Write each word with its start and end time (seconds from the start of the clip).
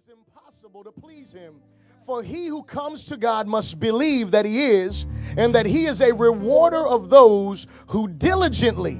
is 0.00 0.08
impossible 0.08 0.82
to 0.82 0.90
please 0.90 1.30
him. 1.30 1.56
For 2.06 2.22
he 2.22 2.46
who 2.46 2.62
comes 2.62 3.04
to 3.04 3.18
God 3.18 3.46
must 3.46 3.78
believe 3.78 4.30
that 4.30 4.46
he 4.46 4.64
is, 4.64 5.04
and 5.36 5.54
that 5.54 5.66
he 5.66 5.84
is 5.84 6.00
a 6.00 6.14
rewarder 6.14 6.86
of 6.86 7.10
those 7.10 7.66
who 7.86 8.08
diligently, 8.08 8.98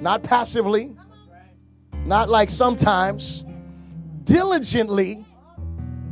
not 0.00 0.22
passively, 0.22 0.96
not 2.06 2.30
like 2.30 2.48
sometimes, 2.48 3.44
diligently 4.24 5.26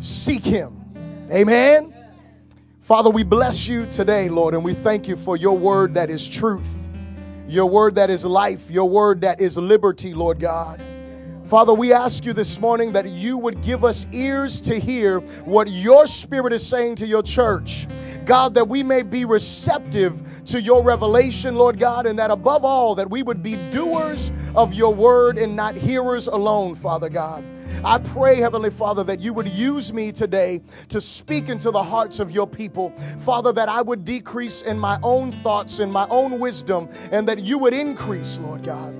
seek 0.01 0.45
him. 0.45 0.85
Amen. 1.31 1.95
Father, 2.81 3.09
we 3.09 3.23
bless 3.23 3.67
you 3.67 3.87
today, 3.87 4.29
Lord, 4.29 4.53
and 4.53 4.63
we 4.63 4.75
thank 4.75 5.09
you 5.09 5.17
for 5.17 5.39
your 5.39 5.57
word 5.57 5.95
that 5.95 6.11
is 6.11 6.29
truth, 6.29 6.87
your 7.49 7.67
word 7.67 7.95
that 7.95 8.11
is 8.11 8.27
life, 8.27 8.71
your 8.71 8.91
word 8.91 9.23
that 9.23 9.41
is 9.41 9.57
liberty, 9.57 10.13
Lord 10.13 10.39
God. 10.39 10.83
Father, 11.47 11.73
we 11.73 11.93
ask 11.93 12.25
you 12.25 12.33
this 12.33 12.61
morning 12.61 12.91
that 12.93 13.09
you 13.09 13.39
would 13.39 13.63
give 13.63 13.85
us 13.85 14.05
ears 14.11 14.61
to 14.63 14.81
hear 14.81 15.21
what 15.45 15.69
your 15.69 16.09
spirit 16.09 16.53
is 16.53 16.67
saying 16.67 16.97
to 16.97 17.07
your 17.07 17.23
church. 17.23 17.87
God, 18.25 18.55
that 18.55 18.67
we 18.67 18.83
may 18.83 19.05
be 19.05 19.25
receptive 19.25 20.21
to 20.47 20.61
your 20.61 20.83
revelation, 20.83 21.55
Lord 21.55 21.79
God, 21.79 22.05
and 22.07 22.19
that 22.19 22.33
above 22.33 22.65
all, 22.65 22.97
that 22.97 23.09
we 23.09 23.23
would 23.23 23.45
be 23.45 23.55
doers 23.71 24.33
of 24.57 24.75
your 24.75 24.93
word 24.93 25.39
and 25.39 25.55
not 25.55 25.77
hearers 25.77 26.27
alone, 26.27 26.75
Father 26.75 27.09
God. 27.09 27.45
I 27.85 27.99
pray, 27.99 28.37
Heavenly 28.41 28.71
Father, 28.71 29.05
that 29.05 29.21
you 29.21 29.33
would 29.33 29.49
use 29.49 29.93
me 29.93 30.11
today 30.11 30.63
to 30.89 31.01
speak 31.01 31.49
into 31.49 31.71
the 31.71 31.83
hearts 31.83 32.19
of 32.19 32.33
your 32.33 32.49
people. 32.49 32.91
Father, 33.21 33.53
that 33.53 33.69
I 33.69 33.83
would 33.83 34.05
decrease 34.05 34.63
in 34.63 34.81
my 34.81 34.99
own 35.05 35.31
thoughts, 35.31 35.79
in 35.79 35.93
my 35.93 36.09
own 36.09 36.41
wisdom, 36.41 36.89
and 37.13 37.29
that 37.29 37.39
you 37.45 37.57
would 37.59 37.73
increase, 37.73 38.39
Lord 38.39 38.65
God. 38.65 38.93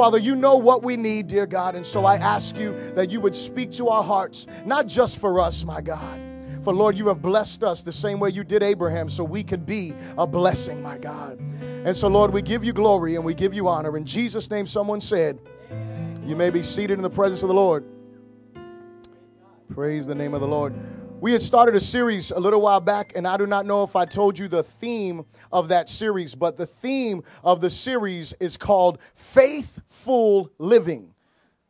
Father, 0.00 0.16
you 0.16 0.34
know 0.34 0.56
what 0.56 0.82
we 0.82 0.96
need, 0.96 1.26
dear 1.26 1.44
God. 1.44 1.74
And 1.74 1.84
so 1.84 2.06
I 2.06 2.16
ask 2.16 2.56
you 2.56 2.72
that 2.92 3.10
you 3.10 3.20
would 3.20 3.36
speak 3.36 3.70
to 3.72 3.90
our 3.90 4.02
hearts, 4.02 4.46
not 4.64 4.86
just 4.86 5.18
for 5.18 5.38
us, 5.38 5.62
my 5.62 5.82
God. 5.82 6.18
For 6.62 6.72
Lord, 6.72 6.96
you 6.96 7.08
have 7.08 7.20
blessed 7.20 7.62
us 7.62 7.82
the 7.82 7.92
same 7.92 8.18
way 8.18 8.30
you 8.30 8.42
did 8.42 8.62
Abraham, 8.62 9.10
so 9.10 9.22
we 9.22 9.44
could 9.44 9.66
be 9.66 9.92
a 10.16 10.26
blessing, 10.26 10.82
my 10.82 10.96
God. 10.96 11.38
And 11.84 11.94
so, 11.94 12.08
Lord, 12.08 12.32
we 12.32 12.40
give 12.40 12.64
you 12.64 12.72
glory 12.72 13.16
and 13.16 13.22
we 13.22 13.34
give 13.34 13.52
you 13.52 13.68
honor. 13.68 13.94
In 13.98 14.06
Jesus' 14.06 14.50
name, 14.50 14.66
someone 14.66 15.02
said, 15.02 15.38
You 16.24 16.34
may 16.34 16.48
be 16.48 16.62
seated 16.62 16.94
in 16.94 17.02
the 17.02 17.10
presence 17.10 17.42
of 17.42 17.48
the 17.48 17.54
Lord. 17.54 17.84
Praise 19.68 20.06
the 20.06 20.14
name 20.14 20.32
of 20.32 20.40
the 20.40 20.48
Lord. 20.48 20.72
We 21.20 21.32
had 21.32 21.42
started 21.42 21.74
a 21.74 21.80
series 21.80 22.30
a 22.30 22.40
little 22.40 22.62
while 22.62 22.80
back, 22.80 23.12
and 23.14 23.28
I 23.28 23.36
do 23.36 23.46
not 23.46 23.66
know 23.66 23.82
if 23.82 23.94
I 23.94 24.06
told 24.06 24.38
you 24.38 24.48
the 24.48 24.62
theme 24.62 25.26
of 25.52 25.68
that 25.68 25.90
series, 25.90 26.34
but 26.34 26.56
the 26.56 26.64
theme 26.64 27.22
of 27.44 27.60
the 27.60 27.68
series 27.68 28.32
is 28.40 28.56
called 28.56 28.98
Faithful 29.12 30.50
Living. 30.56 31.12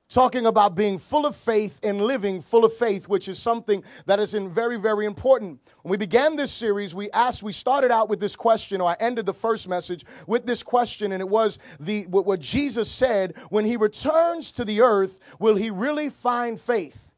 Talking 0.09 0.47
about 0.47 0.77
being 0.77 1.01
full 1.01 1.27
of 1.27 1.35
faith 1.35 1.81
and 1.83 2.01
living 2.01 2.43
full 2.43 2.65
of 2.65 2.73
faith, 2.73 3.09
which 3.09 3.27
is 3.27 3.41
something 3.41 3.83
that 4.07 4.21
is 4.21 4.35
in 4.35 4.53
very, 4.53 4.77
very 4.77 5.05
important. 5.05 5.59
When 5.83 5.91
we 5.91 5.97
began 5.97 6.37
this 6.37 6.53
series, 6.53 6.95
we 6.95 7.11
asked, 7.11 7.43
we 7.43 7.53
started 7.53 7.91
out 7.91 8.09
with 8.09 8.21
this 8.21 8.37
question, 8.37 8.81
or 8.81 8.91
I 8.91 8.97
ended 9.01 9.27
the 9.27 9.35
first 9.35 9.69
message 9.69 10.05
with 10.29 10.47
this 10.47 10.63
question, 10.63 11.11
and 11.11 11.21
it 11.21 11.29
was 11.29 11.59
the 11.81 12.05
what 12.05 12.39
Jesus 12.39 12.89
said 12.89 13.37
when 13.49 13.65
he 13.65 13.77
returns 13.77 14.53
to 14.53 14.65
the 14.65 14.81
earth, 14.81 15.19
will 15.41 15.57
he 15.57 15.71
really 15.71 16.09
find 16.09 16.61
faith? 16.61 17.10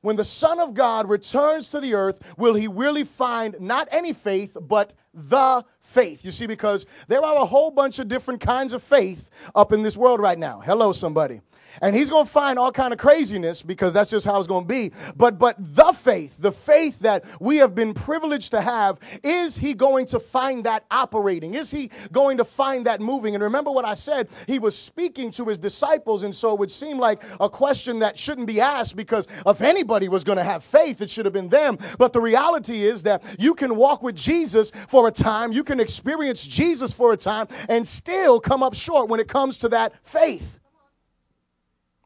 When 0.00 0.16
the 0.16 0.24
Son 0.24 0.60
of 0.60 0.74
God 0.74 1.08
returns 1.08 1.70
to 1.70 1.80
the 1.80 1.94
earth, 1.94 2.20
will 2.36 2.54
he 2.54 2.68
really 2.68 3.04
find 3.04 3.56
not 3.60 3.88
any 3.90 4.12
faith, 4.12 4.56
but 4.60 4.94
the 5.12 5.64
faith? 5.80 6.24
You 6.24 6.30
see, 6.30 6.46
because 6.46 6.86
there 7.08 7.22
are 7.22 7.42
a 7.42 7.46
whole 7.46 7.70
bunch 7.70 7.98
of 7.98 8.08
different 8.08 8.40
kinds 8.40 8.74
of 8.74 8.82
faith 8.82 9.30
up 9.54 9.72
in 9.72 9.82
this 9.82 9.96
world 9.96 10.20
right 10.20 10.38
now. 10.38 10.60
Hello, 10.60 10.92
somebody 10.92 11.40
and 11.82 11.94
he's 11.94 12.10
going 12.10 12.24
to 12.24 12.30
find 12.30 12.58
all 12.58 12.72
kind 12.72 12.92
of 12.92 12.98
craziness 12.98 13.62
because 13.62 13.92
that's 13.92 14.10
just 14.10 14.26
how 14.26 14.38
it's 14.38 14.46
going 14.46 14.64
to 14.64 14.68
be. 14.68 14.92
But 15.16 15.38
but 15.38 15.56
the 15.58 15.92
faith 15.92 16.36
the 16.38 16.52
faith 16.52 16.98
that 17.00 17.24
we 17.40 17.56
have 17.58 17.74
been 17.74 17.94
privileged 17.94 18.50
to 18.52 18.60
have 18.60 18.98
is 19.22 19.56
he 19.56 19.74
going 19.74 20.06
to 20.06 20.20
find 20.20 20.64
that 20.64 20.84
operating? 20.90 21.54
Is 21.54 21.70
he 21.70 21.90
going 22.12 22.38
to 22.38 22.44
find 22.44 22.86
that 22.86 23.00
moving? 23.00 23.34
And 23.34 23.42
remember 23.42 23.70
what 23.70 23.84
i 23.84 23.94
said 23.94 24.28
he 24.46 24.58
was 24.58 24.76
speaking 24.76 25.30
to 25.32 25.44
his 25.46 25.58
disciples 25.58 26.22
and 26.22 26.34
so 26.34 26.52
it 26.52 26.58
would 26.58 26.70
seem 26.70 26.98
like 26.98 27.22
a 27.40 27.48
question 27.48 27.98
that 28.00 28.18
shouldn't 28.18 28.46
be 28.46 28.60
asked 28.60 28.96
because 28.96 29.26
if 29.46 29.60
anybody 29.60 30.08
was 30.08 30.24
going 30.24 30.38
to 30.38 30.44
have 30.44 30.62
faith 30.62 31.00
it 31.00 31.10
should 31.10 31.24
have 31.24 31.32
been 31.32 31.48
them. 31.48 31.78
But 31.98 32.12
the 32.12 32.20
reality 32.20 32.84
is 32.84 33.02
that 33.04 33.22
you 33.38 33.54
can 33.54 33.76
walk 33.76 34.02
with 34.02 34.16
jesus 34.16 34.70
for 34.88 35.08
a 35.08 35.10
time 35.10 35.52
you 35.52 35.64
can 35.64 35.80
experience 35.80 36.46
jesus 36.46 36.92
for 36.92 37.12
a 37.12 37.16
time 37.16 37.48
and 37.68 37.86
still 37.86 38.40
come 38.40 38.62
up 38.62 38.74
short 38.74 39.08
when 39.08 39.20
it 39.20 39.28
comes 39.28 39.56
to 39.58 39.68
that 39.70 39.92
faith 40.04 40.58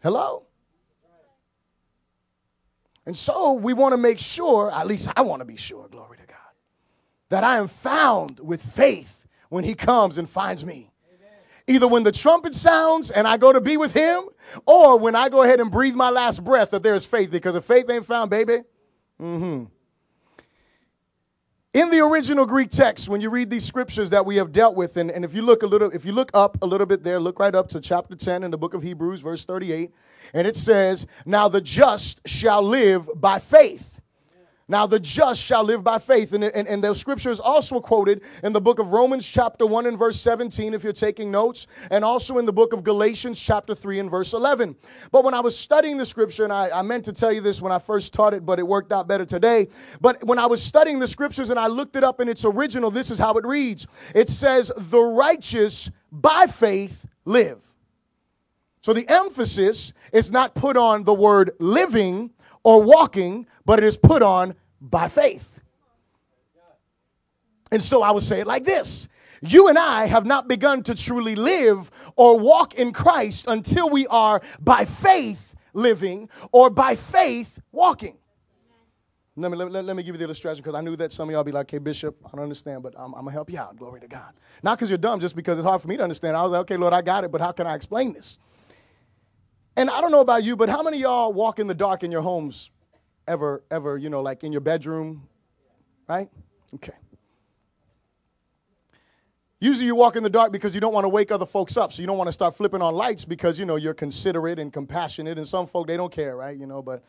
Hello? 0.02 0.44
And 3.06 3.16
so 3.16 3.54
we 3.54 3.72
want 3.72 3.92
to 3.92 3.96
make 3.96 4.18
sure, 4.18 4.70
at 4.70 4.86
least 4.86 5.08
I 5.16 5.22
want 5.22 5.40
to 5.40 5.44
be 5.44 5.56
sure, 5.56 5.88
glory 5.88 6.18
to 6.18 6.26
God, 6.26 6.36
that 7.30 7.44
I 7.44 7.58
am 7.58 7.68
found 7.68 8.38
with 8.40 8.62
faith 8.62 9.26
when 9.48 9.64
He 9.64 9.74
comes 9.74 10.18
and 10.18 10.28
finds 10.28 10.64
me. 10.64 10.90
Either 11.68 11.86
when 11.86 12.02
the 12.02 12.12
trumpet 12.12 12.54
sounds 12.54 13.10
and 13.10 13.26
I 13.26 13.36
go 13.36 13.52
to 13.52 13.60
be 13.60 13.76
with 13.76 13.92
Him, 13.92 14.24
or 14.66 14.98
when 14.98 15.14
I 15.14 15.28
go 15.28 15.42
ahead 15.42 15.60
and 15.60 15.70
breathe 15.70 15.94
my 15.94 16.10
last 16.10 16.42
breath, 16.42 16.72
that 16.72 16.82
there 16.82 16.94
is 16.94 17.04
faith. 17.04 17.30
Because 17.30 17.54
if 17.54 17.64
faith 17.64 17.88
ain't 17.88 18.06
found, 18.06 18.30
baby, 18.30 18.62
mm-hmm. 19.20 19.64
In 21.74 21.88
the 21.88 22.00
original 22.00 22.44
Greek 22.44 22.68
text, 22.68 23.08
when 23.08 23.22
you 23.22 23.30
read 23.30 23.48
these 23.48 23.64
scriptures 23.64 24.10
that 24.10 24.26
we 24.26 24.36
have 24.36 24.52
dealt 24.52 24.76
with, 24.76 24.98
and, 24.98 25.10
and 25.10 25.24
if 25.24 25.34
you 25.34 25.40
look 25.40 25.62
a 25.62 25.66
little, 25.66 25.90
if 25.90 26.04
you 26.04 26.12
look 26.12 26.30
up 26.34 26.58
a 26.60 26.66
little 26.66 26.86
bit 26.86 27.02
there, 27.02 27.18
look 27.18 27.40
right 27.40 27.54
up 27.54 27.68
to 27.68 27.80
chapter 27.80 28.14
10 28.14 28.44
in 28.44 28.50
the 28.50 28.58
book 28.58 28.74
of 28.74 28.82
Hebrews, 28.82 29.22
verse 29.22 29.46
38, 29.46 29.90
and 30.34 30.46
it 30.46 30.54
says, 30.54 31.06
Now 31.24 31.48
the 31.48 31.62
just 31.62 32.20
shall 32.28 32.62
live 32.62 33.08
by 33.16 33.38
faith. 33.38 34.01
Now 34.72 34.86
the 34.86 34.98
just 34.98 35.42
shall 35.42 35.64
live 35.64 35.84
by 35.84 35.98
faith. 35.98 36.32
And, 36.32 36.42
and, 36.44 36.66
and 36.66 36.82
the 36.82 36.94
scripture 36.94 37.28
is 37.28 37.40
also 37.40 37.78
quoted 37.78 38.22
in 38.42 38.54
the 38.54 38.60
book 38.60 38.78
of 38.78 38.94
Romans, 38.94 39.28
chapter 39.28 39.66
1 39.66 39.84
and 39.84 39.98
verse 39.98 40.18
17, 40.18 40.72
if 40.72 40.82
you're 40.82 40.94
taking 40.94 41.30
notes, 41.30 41.66
and 41.90 42.02
also 42.02 42.38
in 42.38 42.46
the 42.46 42.54
book 42.54 42.72
of 42.72 42.82
Galatians, 42.82 43.38
chapter 43.38 43.74
3 43.74 43.98
and 43.98 44.10
verse 44.10 44.32
11. 44.32 44.74
But 45.10 45.24
when 45.24 45.34
I 45.34 45.40
was 45.40 45.58
studying 45.58 45.98
the 45.98 46.06
scripture, 46.06 46.44
and 46.44 46.52
I, 46.54 46.70
I 46.70 46.80
meant 46.80 47.04
to 47.04 47.12
tell 47.12 47.30
you 47.30 47.42
this 47.42 47.60
when 47.60 47.70
I 47.70 47.78
first 47.78 48.14
taught 48.14 48.32
it, 48.32 48.46
but 48.46 48.58
it 48.58 48.66
worked 48.66 48.92
out 48.92 49.06
better 49.06 49.26
today. 49.26 49.68
But 50.00 50.24
when 50.24 50.38
I 50.38 50.46
was 50.46 50.62
studying 50.62 50.98
the 50.98 51.06
scriptures 51.06 51.50
and 51.50 51.60
I 51.60 51.66
looked 51.66 51.94
it 51.96 52.02
up 52.02 52.18
in 52.22 52.30
its 52.30 52.46
original, 52.46 52.90
this 52.90 53.10
is 53.10 53.18
how 53.18 53.34
it 53.34 53.44
reads 53.44 53.86
it 54.14 54.30
says, 54.30 54.72
The 54.74 55.02
righteous 55.02 55.90
by 56.10 56.46
faith 56.46 57.04
live. 57.26 57.60
So 58.80 58.94
the 58.94 59.06
emphasis 59.06 59.92
is 60.14 60.32
not 60.32 60.54
put 60.54 60.78
on 60.78 61.04
the 61.04 61.12
word 61.12 61.50
living 61.58 62.30
or 62.64 62.82
walking, 62.82 63.46
but 63.66 63.78
it 63.78 63.84
is 63.84 63.98
put 63.98 64.22
on 64.22 64.54
by 64.82 65.08
faith. 65.08 65.48
And 67.70 67.82
so 67.82 68.02
I 68.02 68.10
would 68.10 68.22
say 68.22 68.40
it 68.40 68.46
like 68.46 68.64
this 68.64 69.08
You 69.40 69.68
and 69.68 69.78
I 69.78 70.06
have 70.06 70.26
not 70.26 70.48
begun 70.48 70.82
to 70.84 70.94
truly 70.94 71.34
live 71.34 71.90
or 72.16 72.38
walk 72.38 72.74
in 72.74 72.92
Christ 72.92 73.46
until 73.48 73.88
we 73.88 74.06
are 74.08 74.42
by 74.60 74.84
faith 74.84 75.54
living 75.72 76.28
or 76.52 76.68
by 76.68 76.96
faith 76.96 77.60
walking. 77.70 78.18
Let 79.34 79.50
me, 79.50 79.56
let, 79.56 79.86
let 79.86 79.96
me 79.96 80.02
give 80.02 80.14
you 80.14 80.18
the 80.18 80.24
illustration 80.24 80.62
because 80.62 80.74
I 80.74 80.82
knew 80.82 80.94
that 80.96 81.10
some 81.10 81.30
of 81.30 81.32
y'all 81.32 81.42
be 81.42 81.52
like, 81.52 81.70
hey, 81.70 81.78
Bishop, 81.78 82.14
I 82.26 82.36
don't 82.36 82.42
understand, 82.42 82.82
but 82.82 82.92
I'm, 82.98 83.14
I'm 83.14 83.22
going 83.22 83.26
to 83.26 83.32
help 83.32 83.50
you 83.50 83.58
out. 83.58 83.74
Glory 83.78 83.98
to 84.00 84.06
God. 84.06 84.34
Not 84.62 84.76
because 84.76 84.90
you're 84.90 84.98
dumb, 84.98 85.20
just 85.20 85.34
because 85.34 85.56
it's 85.56 85.64
hard 85.64 85.80
for 85.80 85.88
me 85.88 85.96
to 85.96 86.02
understand. 86.02 86.36
I 86.36 86.42
was 86.42 86.52
like, 86.52 86.60
okay, 86.62 86.76
Lord, 86.76 86.92
I 86.92 87.00
got 87.00 87.24
it, 87.24 87.32
but 87.32 87.40
how 87.40 87.50
can 87.50 87.66
I 87.66 87.74
explain 87.74 88.12
this? 88.12 88.36
And 89.74 89.88
I 89.88 90.02
don't 90.02 90.10
know 90.10 90.20
about 90.20 90.44
you, 90.44 90.54
but 90.54 90.68
how 90.68 90.82
many 90.82 90.98
y'all 90.98 91.32
walk 91.32 91.58
in 91.58 91.66
the 91.66 91.74
dark 91.74 92.02
in 92.02 92.12
your 92.12 92.20
homes 92.20 92.68
ever, 93.26 93.62
ever, 93.70 93.96
you 93.96 94.10
know, 94.10 94.20
like 94.20 94.44
in 94.44 94.52
your 94.52 94.60
bedroom, 94.60 95.28
right? 96.08 96.28
Okay. 96.74 96.92
Usually 99.60 99.86
you 99.86 99.94
walk 99.94 100.16
in 100.16 100.24
the 100.24 100.30
dark 100.30 100.50
because 100.50 100.74
you 100.74 100.80
don't 100.80 100.92
want 100.92 101.04
to 101.04 101.08
wake 101.08 101.30
other 101.30 101.46
folks 101.46 101.76
up. 101.76 101.92
So 101.92 102.02
you 102.02 102.06
don't 102.08 102.18
want 102.18 102.26
to 102.26 102.32
start 102.32 102.56
flipping 102.56 102.82
on 102.82 102.94
lights 102.94 103.24
because, 103.24 103.60
you 103.60 103.64
know, 103.64 103.76
you're 103.76 103.94
considerate 103.94 104.58
and 104.58 104.72
compassionate. 104.72 105.38
And 105.38 105.46
some 105.46 105.68
folk, 105.68 105.86
they 105.86 105.96
don't 105.96 106.12
care, 106.12 106.34
right? 106.34 106.56
You 106.58 106.66
know, 106.66 106.82
but 106.82 107.04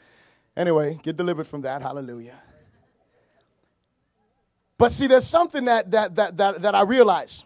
anyway, 0.56 1.00
get 1.02 1.18
delivered 1.18 1.48
from 1.48 1.62
that. 1.62 1.82
Hallelujah. 1.82 2.40
But 4.78 4.92
see, 4.92 5.08
there's 5.08 5.26
something 5.26 5.66
that, 5.66 5.90
that, 5.92 6.14
that, 6.16 6.38
that, 6.38 6.62
that 6.62 6.76
I 6.76 6.84
realize. 6.84 7.44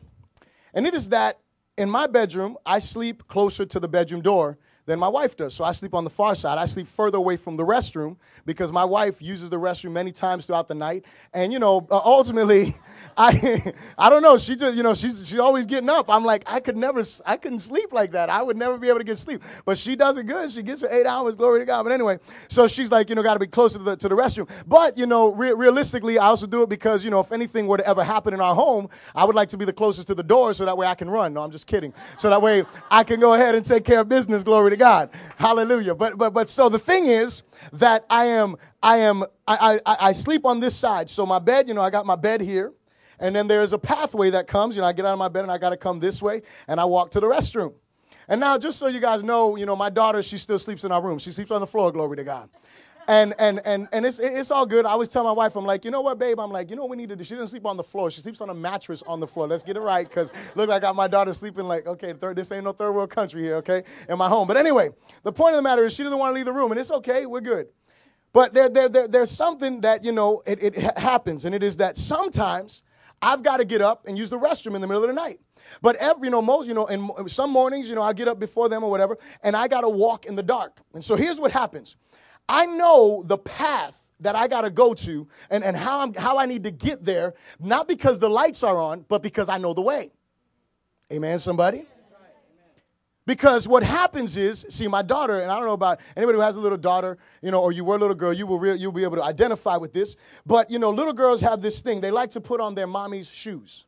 And 0.74 0.86
it 0.86 0.94
is 0.94 1.08
that 1.10 1.40
in 1.78 1.90
my 1.90 2.08
bedroom, 2.08 2.58
I 2.66 2.80
sleep 2.80 3.28
closer 3.30 3.66
to 3.66 3.80
the 3.80 3.88
bedroom 3.88 4.22
door 4.22 4.58
than 4.88 4.98
my 4.98 5.08
wife 5.08 5.36
does. 5.36 5.54
So 5.54 5.64
I 5.64 5.74
sleep 5.74 5.94
on 5.94 6.04
the 6.06 6.10
far 6.10 6.34
side. 6.34 6.58
I 6.58 6.66
sleep 6.66 6.88
further 6.88 7.18
away 7.18 7.36
from 7.36 7.58
the 7.58 7.64
restroom 7.64 8.16
because 8.46 8.72
my 8.72 8.86
wife 8.86 9.22
uses 9.22 9.50
the 9.50 9.58
restroom 9.58 9.92
many 9.92 10.12
times 10.12 10.46
throughout 10.46 10.70
the 10.70 10.76
night. 10.76 11.06
And 11.34 11.54
you 11.54 11.60
know, 11.60 11.86
uh, 11.92 12.00
ultimately, 12.04 12.76
I 13.18 13.74
I 13.98 14.10
don't 14.10 14.24
know. 14.24 14.38
She 14.38 14.56
just 14.56 14.76
you 14.76 14.84
know 14.84 14.94
she's 14.94 15.28
she's 15.28 15.40
always 15.40 15.66
getting 15.66 15.90
up. 15.90 16.10
I'm 16.10 16.24
like 16.24 16.44
I 16.48 16.62
could 16.62 16.78
never 16.78 17.04
I 17.26 17.36
couldn't 17.36 17.60
sleep 17.60 17.92
like 17.92 18.12
that. 18.12 18.30
I 18.30 18.42
would 18.42 18.58
never 18.58 18.78
be 18.78 18.88
able 18.88 19.00
to 19.00 19.04
get 19.04 19.18
sleep. 19.18 19.44
But 19.66 19.78
she 19.78 19.96
does 19.96 20.18
it 20.18 20.26
good. 20.26 20.50
She 20.50 20.64
gets 20.64 20.82
her 20.82 20.90
eight 20.90 21.06
hours. 21.06 21.36
Glory 21.36 21.60
to 21.60 21.66
God. 21.66 21.84
But 21.84 21.92
anyway, 21.92 22.20
so 22.48 22.68
she's 22.68 22.90
like 22.90 23.10
you 23.10 23.16
know 23.16 23.24
got 23.24 23.34
to 23.34 23.40
be 23.40 23.48
closer 23.48 23.78
to 23.80 23.84
the 23.84 23.98
to 23.98 24.08
the 24.08 24.16
restroom. 24.16 24.50
But 24.66 24.98
you 24.98 25.06
know 25.06 25.34
re- 25.34 25.54
realistically, 25.54 26.18
I 26.18 26.28
also 26.28 26.48
do 26.48 26.64
it 26.64 26.70
because 26.70 27.04
you 27.04 27.12
know 27.12 27.20
if 27.20 27.34
anything 27.34 27.68
were 27.68 27.78
to 27.78 27.86
ever 27.88 28.06
happen 28.06 28.34
in 28.34 28.40
our 28.40 28.56
home, 28.56 28.88
I 29.14 29.26
would 29.26 29.36
like 29.36 29.50
to 29.50 29.58
be 29.58 29.66
the 29.66 29.74
closest 29.74 30.08
to 30.08 30.16
the 30.16 30.24
door 30.24 30.54
so 30.54 30.64
that 30.64 30.78
way 30.78 30.88
I 30.88 30.96
can 30.96 31.10
run. 31.10 31.34
No, 31.34 31.42
I'm 31.42 31.52
just 31.52 31.68
kidding. 31.68 31.94
So 32.18 32.30
that 32.30 32.42
way 32.42 32.64
I 32.90 33.04
can 33.04 33.20
go 33.20 33.34
ahead 33.34 33.54
and 33.54 33.66
take 33.66 33.84
care 33.84 34.00
of 34.00 34.08
business. 34.08 34.44
Glory 34.44 34.72
to 34.72 34.77
God. 34.78 35.10
Hallelujah. 35.38 35.96
But 35.96 36.18
but 36.18 36.34
but 36.34 36.50
so 36.50 36.70
the 36.70 36.80
thing 36.80 37.08
is 37.08 37.44
that 37.74 38.06
I 38.10 38.26
am 38.26 38.56
I 38.82 38.98
am 38.98 39.24
I 39.48 39.80
I, 39.86 39.98
I 40.00 40.12
sleep 40.14 40.46
on 40.46 40.60
this 40.60 40.76
side. 40.76 41.10
So 41.10 41.26
my 41.26 41.40
bed, 41.40 41.68
you 41.68 41.74
know, 41.74 41.82
I 41.82 41.90
got 41.90 42.06
my 42.06 42.16
bed 42.16 42.42
here. 42.42 42.74
And 43.20 43.36
then 43.36 43.48
there's 43.48 43.74
a 43.74 43.80
pathway 43.80 44.30
that 44.30 44.48
comes. 44.48 44.76
You 44.76 44.82
know, 44.82 44.88
I 44.88 44.94
get 44.94 45.06
out 45.06 45.14
of 45.14 45.20
my 45.20 45.28
bed 45.28 45.44
and 45.44 45.52
I 45.52 45.58
got 45.58 45.72
to 45.72 45.78
come 45.78 46.00
this 46.00 46.22
way 46.22 46.44
and 46.68 46.80
I 46.80 46.86
walk 46.86 47.12
to 47.12 47.20
the 47.20 47.28
restroom. 47.28 47.74
And 48.30 48.40
now, 48.40 48.58
just 48.58 48.78
so 48.78 48.88
you 48.88 49.00
guys 49.00 49.24
know, 49.24 49.56
you 49.56 49.66
know, 49.66 49.76
my 49.76 49.90
daughter, 49.90 50.22
she 50.22 50.38
still 50.38 50.60
sleeps 50.60 50.84
in 50.84 50.92
our 50.92 51.02
room. 51.02 51.18
She 51.18 51.32
sleeps 51.32 51.50
on 51.50 51.62
the 51.62 51.68
floor, 51.68 51.92
glory 51.92 52.18
to 52.18 52.24
God. 52.26 52.50
And 53.10 53.34
and 53.40 53.62
and 53.64 53.88
and 53.94 54.06
it's 54.06 54.20
it's 54.20 54.52
all 54.52 54.66
good. 54.66 54.86
I 54.86 54.90
always 54.90 55.08
tell 55.08 55.24
my 55.24 55.32
wife, 55.32 55.56
I'm 55.56 55.66
like, 55.66 55.86
you 55.86 55.92
know 55.92 56.02
what, 56.02 56.20
babe? 56.20 56.42
I'm 56.42 56.52
like, 56.52 56.70
you 56.70 56.76
know 56.76 56.82
what 56.82 56.92
we 56.92 56.98
need 56.98 57.08
to 57.08 57.16
do? 57.16 57.24
She 57.24 57.36
doesn't 57.36 57.48
sleep 57.48 57.66
on 57.66 57.78
the 57.78 57.84
floor. 57.84 58.12
She 58.12 58.20
sleeps 58.20 58.42
on 58.42 58.50
a 58.50 58.54
mattress 58.54 59.02
on 59.08 59.22
the 59.22 59.28
floor. 59.28 59.48
Let's 59.48 59.64
get 59.64 59.78
it 59.78 59.80
right, 59.80 60.08
because 60.08 60.30
look, 60.56 60.70
I 60.70 60.78
got 60.78 60.94
my 60.94 61.08
daughter 61.08 61.34
sleeping 61.34 61.66
like, 61.66 61.88
okay, 61.88 62.12
third, 62.12 62.36
this 62.36 62.52
ain't 62.52 62.66
no 62.66 62.74
third 62.74 62.92
world 62.92 63.10
country 63.10 63.44
here, 63.44 63.56
okay, 63.56 63.84
in 64.10 64.18
my 64.18 64.28
home. 64.28 64.46
But 64.46 64.58
anyway, 64.58 64.90
the 65.24 65.32
point 65.32 65.54
of 65.54 65.58
the 65.58 65.62
matter 65.62 65.86
is, 65.86 65.96
she 65.96 66.04
doesn't 66.04 66.20
want 66.20 66.32
to 66.32 66.34
leave 66.34 66.46
the 66.46 66.52
room, 66.52 66.72
and 66.72 66.80
it's 66.80 66.92
okay. 66.92 67.26
We're 67.26 67.40
good. 67.40 67.68
But 68.34 68.54
there, 68.54 68.68
there, 68.68 68.90
there, 68.90 69.08
there's 69.08 69.32
something 69.32 69.80
that 69.82 70.04
you 70.04 70.12
know 70.12 70.42
it, 70.46 70.62
it 70.62 70.76
happens, 70.98 71.46
and 71.46 71.56
it 71.56 71.64
is 71.64 71.78
that 71.78 71.96
sometimes 71.96 72.84
I've 73.22 73.42
got 73.42 73.58
to 73.58 73.66
get 73.66 73.82
up 73.82 74.06
and 74.06 74.18
use 74.18 74.30
the 74.30 74.38
restroom 74.38 74.76
in 74.76 74.82
the 74.82 74.88
middle 74.88 75.04
of 75.04 75.08
the 75.08 75.16
night. 75.16 75.40
But 75.82 75.96
every, 75.98 76.28
you 76.28 76.32
know, 76.32 76.42
most, 76.42 76.68
you 76.68 76.74
know, 76.74 76.88
in 76.88 77.28
some 77.28 77.52
mornings, 77.52 77.90
you 77.90 77.96
know, 77.96 78.02
I 78.02 78.14
get 78.14 78.28
up 78.28 78.40
before 78.40 78.70
them 78.70 78.84
or 78.84 78.92
whatever, 78.92 79.18
and 79.44 79.56
I 79.56 79.68
got 79.68 79.82
to 79.82 79.90
walk 79.90 80.26
in 80.26 80.36
the 80.36 80.44
dark. 80.44 80.80
And 80.94 81.04
so 81.04 81.16
here's 81.16 81.40
what 81.40 81.52
happens. 81.52 81.96
I 82.50 82.66
know 82.66 83.24
the 83.26 83.38
path 83.38 84.10
that 84.20 84.36
I 84.36 84.48
got 84.48 84.62
to 84.62 84.70
go 84.70 84.94
to 84.94 85.28
and, 85.50 85.64
and 85.64 85.76
how, 85.76 86.00
I'm, 86.00 86.14
how 86.14 86.38
I 86.38 86.46
need 86.46 86.64
to 86.64 86.72
get 86.72 87.06
there, 87.06 87.36
not 87.60 87.88
because 87.88 88.20
the 88.20 88.30
lights 88.30 88.64
are 88.64 88.78
on, 88.78 89.06
but 89.08 89.22
because 89.22 89.50
I 89.50 89.58
know 89.58 89.74
the 89.74 89.82
way. 89.82 90.12
Amen, 91.12 91.40
somebody? 91.40 91.86
Because 93.28 93.68
what 93.68 93.84
happens 93.84 94.38
is, 94.38 94.66
see, 94.70 94.88
my 94.88 95.02
daughter, 95.02 95.42
and 95.42 95.52
I 95.52 95.58
don't 95.58 95.66
know 95.66 95.74
about 95.74 96.00
anybody 96.16 96.38
who 96.38 96.42
has 96.42 96.56
a 96.56 96.62
little 96.62 96.78
daughter, 96.78 97.18
you 97.42 97.52
know, 97.52 97.62
or 97.62 97.74
you 97.74 97.84
were 97.84 97.96
a 97.96 98.00
little 98.00 98.16
girl, 98.16 98.32
you 98.32 98.48
will 98.48 98.58
re- 98.58 98.78
you'll 98.78 98.94
be 98.94 99.04
able 99.04 99.18
to 99.18 99.24
identify 99.24 99.76
with 99.76 99.92
this. 99.92 100.16
But 100.46 100.72
you 100.72 100.80
know, 100.80 100.90
little 100.92 101.12
girls 101.12 101.42
have 101.42 101.62
this 101.62 101.82
thing; 101.82 102.00
they 102.00 102.10
like 102.10 102.30
to 102.32 102.42
put 102.42 102.62
on 102.62 102.74
their 102.74 102.88
mommy's 102.88 103.30
shoes. 103.30 103.86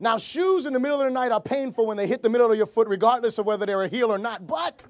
Now, 0.00 0.16
shoes 0.16 0.64
in 0.64 0.72
the 0.72 0.80
middle 0.80 1.02
of 1.02 1.06
the 1.06 1.12
night 1.12 1.32
are 1.32 1.40
painful 1.40 1.86
when 1.86 1.98
they 1.98 2.06
hit 2.06 2.22
the 2.22 2.30
middle 2.30 2.50
of 2.50 2.56
your 2.56 2.66
foot, 2.66 2.88
regardless 2.88 3.36
of 3.36 3.44
whether 3.44 3.66
they're 3.66 3.82
a 3.82 3.88
heel 3.88 4.10
or 4.10 4.18
not. 4.18 4.46
But 4.46 4.86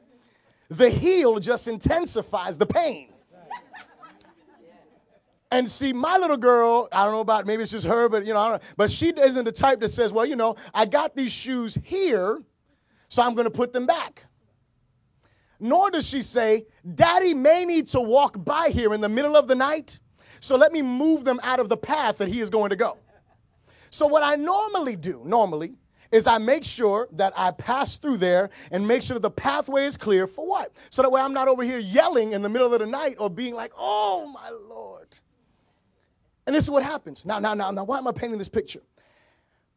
the 0.77 0.89
heel 0.89 1.39
just 1.39 1.69
intensifies 1.69 2.59
the 2.59 2.67
pain. 2.67 3.09
And 5.51 5.71
see, 5.71 5.93
my 5.93 6.17
little 6.17 6.39
girl, 6.39 6.89
I 6.93 7.05
don't 7.05 7.13
know 7.13 7.21
about 7.21 7.47
maybe 7.47 7.63
it's 7.63 7.73
just 7.73 7.87
her, 7.87 8.09
but 8.09 8.25
you 8.25 8.33
know, 8.33 8.59
but 8.79 8.91
she 8.91 9.11
isn't 9.11 9.45
the 9.45 9.53
type 9.53 9.81
that 9.81 9.93
says, 9.93 10.11
well, 10.11 10.25
you 10.25 10.35
know, 10.35 10.57
I 10.73 10.87
got 10.87 11.15
these 11.15 11.31
shoes 11.31 11.77
here, 11.85 12.43
so 13.09 13.23
I'm 13.23 13.35
to 13.37 13.51
put 13.51 13.75
them 13.75 13.85
back. 13.85 14.25
Nor 15.61 15.91
does 15.91 16.09
she 16.09 16.23
say, 16.23 16.65
Daddy 16.95 17.35
may 17.35 17.67
need 17.67 17.87
to 17.89 18.01
walk 18.01 18.43
by 18.43 18.71
here 18.71 18.95
in 18.95 19.03
the 19.03 19.11
middle 19.11 19.37
of 19.37 19.47
the 19.47 19.55
night, 19.55 19.99
so 20.41 20.57
let 20.57 20.73
me 20.73 20.81
move 20.81 21.25
them 21.25 21.39
out 21.43 21.61
of 21.61 21.69
the 21.69 21.77
path 21.77 22.17
that 22.19 22.29
he 22.29 22.41
is 22.41 22.49
going 22.49 22.71
to 22.71 22.77
go. 22.77 22.97
So, 23.91 24.07
what 24.07 24.23
I 24.23 24.37
normally 24.37 24.97
do, 24.97 25.21
normally, 25.23 25.75
is 26.13 26.27
I 26.27 26.39
make 26.39 26.63
sure 26.63 27.09
that 27.13 27.33
I 27.35 27.51
pass 27.51 27.97
through 27.97 28.19
there 28.19 28.51
and 28.71 28.87
make 28.87 29.03
sure 29.03 29.15
that 29.15 29.23
the 29.23 29.31
pathway 29.31 29.87
is 29.87 29.97
clear 29.97 30.27
for 30.27 30.47
what? 30.47 30.73
So 30.91 31.03
that 31.03 31.11
way 31.11 31.21
I'm 31.21 31.33
not 31.33 31.49
over 31.49 31.63
here 31.65 31.79
yelling 31.79 32.33
in 32.33 32.43
the 32.43 32.49
middle 32.49 32.73
of 32.73 32.79
the 32.79 32.87
night 32.87 33.17
or 33.19 33.31
being 33.31 33.55
like, 33.55 33.73
oh 33.77 34.31
my 34.33 34.51
Lord. 34.51 35.09
And 36.47 36.55
this 36.55 36.65
is 36.65 36.71
what 36.71 36.83
happens. 36.83 37.25
Now, 37.25 37.39
now, 37.39 37.55
now, 37.55 37.71
now, 37.71 37.85
why 37.85 37.99
am 37.99 38.07
I 38.07 38.13
painting 38.13 38.39
this 38.39 38.49
picture? 38.49 38.83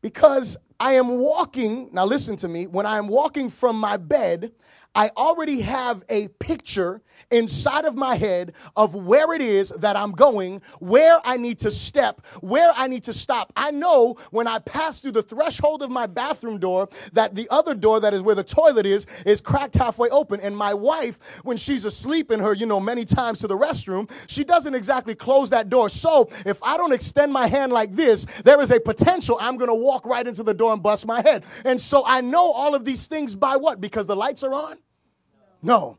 Because 0.02 0.58
I 0.80 0.94
am 0.94 1.18
walking, 1.18 1.90
now 1.92 2.06
listen 2.06 2.36
to 2.38 2.48
me, 2.48 2.68
when 2.68 2.86
I 2.86 2.98
am 2.98 3.08
walking 3.08 3.50
from 3.50 3.80
my 3.80 3.98
bed, 3.98 4.52
I 4.96 5.12
already 5.18 5.62
have 5.62 6.04
a 6.10 6.30
picture 6.30 7.02
inside 7.32 7.86
of 7.86 7.96
my 7.96 8.16
head 8.16 8.54
of 8.76 8.96
where 8.96 9.34
it 9.34 9.42
is 9.42 9.70
that 9.70 9.96
I'm 9.96 10.12
going, 10.12 10.62
where 10.80 11.20
I 11.26 11.38
need 11.38 11.60
to 11.60 11.72
step, 11.72 12.26
where 12.42 12.72
I 12.76 12.88
need 12.88 13.04
to 13.04 13.14
stop. 13.14 13.52
I 13.58 13.72
know 13.72 14.16
when 14.32 14.48
I 14.48 14.60
pass 14.60 15.00
through 15.00 15.14
the 15.14 15.24
threshold 15.24 15.84
of 15.84 15.90
my 15.90 16.06
bathroom 16.06 16.60
door 16.60 16.90
that 17.14 17.36
the 17.36 17.48
other 17.50 17.74
door 17.74 18.00
that 18.00 18.14
is 18.14 18.22
where 18.22 18.36
the 18.36 18.44
toilet 18.44 18.86
is 18.86 19.06
is 19.26 19.42
cracked 19.42 19.76
halfway 19.76 20.10
open. 20.10 20.40
And 20.40 20.56
my 20.56 20.74
wife, 20.74 21.20
when 21.44 21.58
she's 21.58 21.86
asleep 21.86 22.32
in 22.32 22.40
her, 22.40 22.54
you 22.54 22.66
know, 22.66 22.80
many 22.80 23.06
times 23.06 23.40
to 23.40 23.48
the 23.48 23.58
restroom, 23.58 24.10
she 24.28 24.44
doesn't 24.44 24.76
exactly 24.76 25.16
close 25.16 25.50
that 25.50 25.70
door. 25.70 25.90
So 25.90 26.30
if 26.46 26.62
I 26.64 26.78
don't 26.78 26.94
extend 26.94 27.34
my 27.34 27.48
hand 27.48 27.74
like 27.74 27.96
this, 27.96 28.26
there 28.44 28.62
is 28.62 28.72
a 28.72 28.80
potential 28.80 29.38
I'm 29.42 29.58
going 29.58 29.70
to 29.70 29.76
walk 29.76 30.06
right 30.06 30.26
into 30.26 30.44
the 30.44 30.54
door 30.54 30.74
and 30.74 30.82
bust 30.82 31.06
my 31.06 31.22
head. 31.22 31.46
And 31.66 31.82
so 31.82 32.04
I 32.06 32.22
know 32.22 32.52
all 32.52 32.76
of 32.76 32.86
these 32.86 33.08
things 33.08 33.36
by 33.36 33.58
what? 33.58 33.82
Because 33.82 34.08
the 34.08 34.16
lights 34.16 34.44
are 34.44 34.54
on? 34.54 34.78
No. 35.66 35.98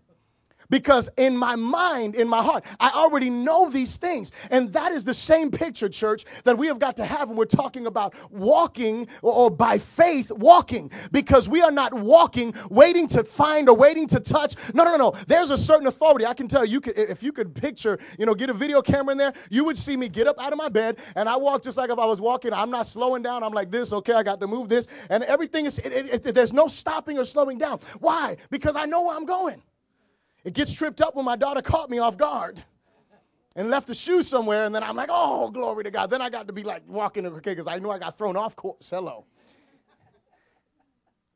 Because 0.70 1.08
in 1.16 1.36
my 1.36 1.56
mind, 1.56 2.14
in 2.14 2.28
my 2.28 2.42
heart, 2.42 2.64
I 2.80 2.90
already 2.90 3.30
know 3.30 3.70
these 3.70 3.96
things. 3.96 4.32
And 4.50 4.72
that 4.72 4.92
is 4.92 5.04
the 5.04 5.14
same 5.14 5.50
picture, 5.50 5.88
church, 5.88 6.24
that 6.44 6.56
we 6.56 6.66
have 6.66 6.78
got 6.78 6.96
to 6.96 7.04
have 7.04 7.28
when 7.28 7.36
we're 7.36 7.44
talking 7.44 7.86
about 7.86 8.14
walking 8.30 9.08
or, 9.22 9.50
by 9.50 9.78
faith 9.78 10.30
walking. 10.32 10.90
Because 11.12 11.48
we 11.48 11.62
are 11.62 11.70
not 11.70 11.94
walking, 11.94 12.54
waiting 12.70 13.06
to 13.08 13.22
find 13.22 13.68
or 13.68 13.76
waiting 13.76 14.06
to 14.08 14.20
touch. 14.20 14.54
No, 14.74 14.84
no, 14.84 14.92
no, 14.92 14.96
no. 14.96 15.10
There's 15.26 15.50
a 15.50 15.56
certain 15.56 15.86
authority. 15.86 16.26
I 16.26 16.34
can 16.34 16.48
tell 16.48 16.64
you, 16.64 16.80
could, 16.80 16.98
if 16.98 17.22
you 17.22 17.32
could 17.32 17.54
picture, 17.54 17.98
you 18.18 18.26
know, 18.26 18.34
get 18.34 18.50
a 18.50 18.54
video 18.54 18.82
camera 18.82 19.12
in 19.12 19.18
there, 19.18 19.32
you 19.50 19.64
would 19.64 19.78
see 19.78 19.96
me 19.96 20.08
get 20.08 20.26
up 20.26 20.40
out 20.40 20.52
of 20.52 20.58
my 20.58 20.68
bed 20.68 20.98
and 21.14 21.28
I 21.28 21.36
walk 21.36 21.62
just 21.62 21.76
like 21.76 21.90
if 21.90 21.98
I 21.98 22.06
was 22.06 22.20
walking. 22.20 22.52
I'm 22.52 22.70
not 22.70 22.86
slowing 22.86 23.22
down. 23.22 23.42
I'm 23.42 23.52
like 23.52 23.70
this, 23.70 23.92
okay, 23.92 24.12
I 24.14 24.22
got 24.22 24.40
to 24.40 24.46
move 24.46 24.68
this. 24.68 24.88
And 25.10 25.22
everything 25.24 25.66
is, 25.66 25.78
it, 25.78 25.92
it, 25.92 26.26
it, 26.26 26.34
there's 26.34 26.52
no 26.52 26.68
stopping 26.68 27.18
or 27.18 27.24
slowing 27.24 27.58
down. 27.58 27.80
Why? 28.00 28.36
Because 28.50 28.76
I 28.76 28.86
know 28.86 29.02
where 29.06 29.16
I'm 29.16 29.26
going. 29.26 29.62
It 30.46 30.54
gets 30.54 30.72
tripped 30.72 31.00
up 31.00 31.16
when 31.16 31.24
my 31.24 31.34
daughter 31.34 31.60
caught 31.60 31.90
me 31.90 31.98
off 31.98 32.16
guard 32.16 32.62
and 33.56 33.68
left 33.68 33.88
the 33.88 33.94
shoe 33.94 34.22
somewhere, 34.22 34.64
and 34.64 34.72
then 34.72 34.84
I'm 34.84 34.94
like, 34.94 35.08
oh, 35.10 35.50
glory 35.50 35.82
to 35.82 35.90
God. 35.90 36.08
Then 36.08 36.22
I 36.22 36.30
got 36.30 36.46
to 36.46 36.52
be 36.52 36.62
like 36.62 36.84
walking, 36.86 37.26
okay, 37.26 37.50
because 37.50 37.66
I 37.66 37.80
knew 37.80 37.90
I 37.90 37.98
got 37.98 38.16
thrown 38.16 38.36
off 38.36 38.54
course. 38.54 38.90
Hello. 38.90 39.24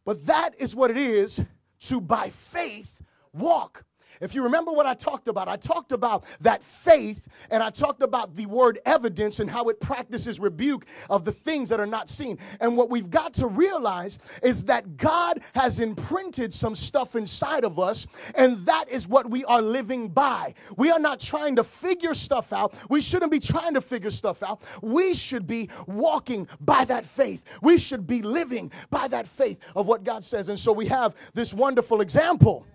But 0.05 0.25
that 0.27 0.51
is 0.61 0.77
what 0.77 0.93
it 0.93 0.97
is 0.97 1.43
to, 1.81 2.01
by 2.01 2.31
faith, 2.31 3.03
walk 3.33 3.85
if 4.21 4.35
you 4.35 4.43
remember 4.43 4.73
what 4.73 4.87
I 4.87 4.95
talked 4.95 5.29
about, 5.29 5.49
I 5.49 5.57
talked 5.57 5.93
about 5.93 6.25
that 6.41 6.63
faith 6.63 7.29
and 7.51 7.63
I 7.63 7.71
talked 7.71 8.03
about 8.03 8.35
the 8.35 8.47
word 8.47 8.79
evidence 8.87 9.41
and 9.41 9.51
how 9.51 9.69
it 9.69 9.81
practices 9.81 10.41
rebuke 10.41 10.87
of 11.09 11.25
the 11.25 11.33
things 11.33 11.69
that 11.69 11.81
are 11.81 11.87
not 11.87 12.09
seen. 12.09 12.39
And 12.61 12.77
what 12.77 12.91
we've 12.91 13.11
got 13.11 13.35
to 13.35 13.47
realize 13.47 14.19
is 14.43 14.65
that 14.65 14.97
God 14.97 15.41
has 15.55 15.81
imprinted 15.81 16.53
some 16.53 16.75
stuff 16.75 17.17
inside 17.17 17.65
of 17.65 17.79
us, 17.79 18.07
and 18.35 18.57
that 18.59 18.87
is 18.91 19.09
what 19.09 19.29
we 19.29 19.45
are 19.45 19.63
living 19.63 20.09
by. 20.09 20.55
We 20.77 20.91
are 20.91 20.99
not 20.99 21.21
trying 21.21 21.57
to 21.57 21.65
figure 21.65 22.15
stuff 22.15 22.53
out. 22.53 22.75
We 22.89 23.01
shouldn't 23.01 23.33
be 23.33 23.41
trying 23.41 23.75
to 23.75 23.81
figure 23.81 24.11
stuff 24.11 24.43
out. 24.43 24.63
We 24.83 25.15
should 25.15 25.47
be 25.47 25.69
walking 25.87 26.49
by 26.61 26.85
that 26.87 27.05
faith. 27.05 27.45
We 27.63 27.79
should 27.79 28.07
be 28.07 28.23
living 28.23 28.73
by 28.91 29.09
that 29.09 29.27
faith 29.27 29.59
of 29.75 29.87
what 29.87 30.05
God 30.05 30.25
says. 30.25 30.49
And 30.49 30.59
so 30.59 30.73
we 30.73 30.87
have 30.87 31.15
this 31.35 31.55
wonderful 31.55 32.01
example 32.01 32.67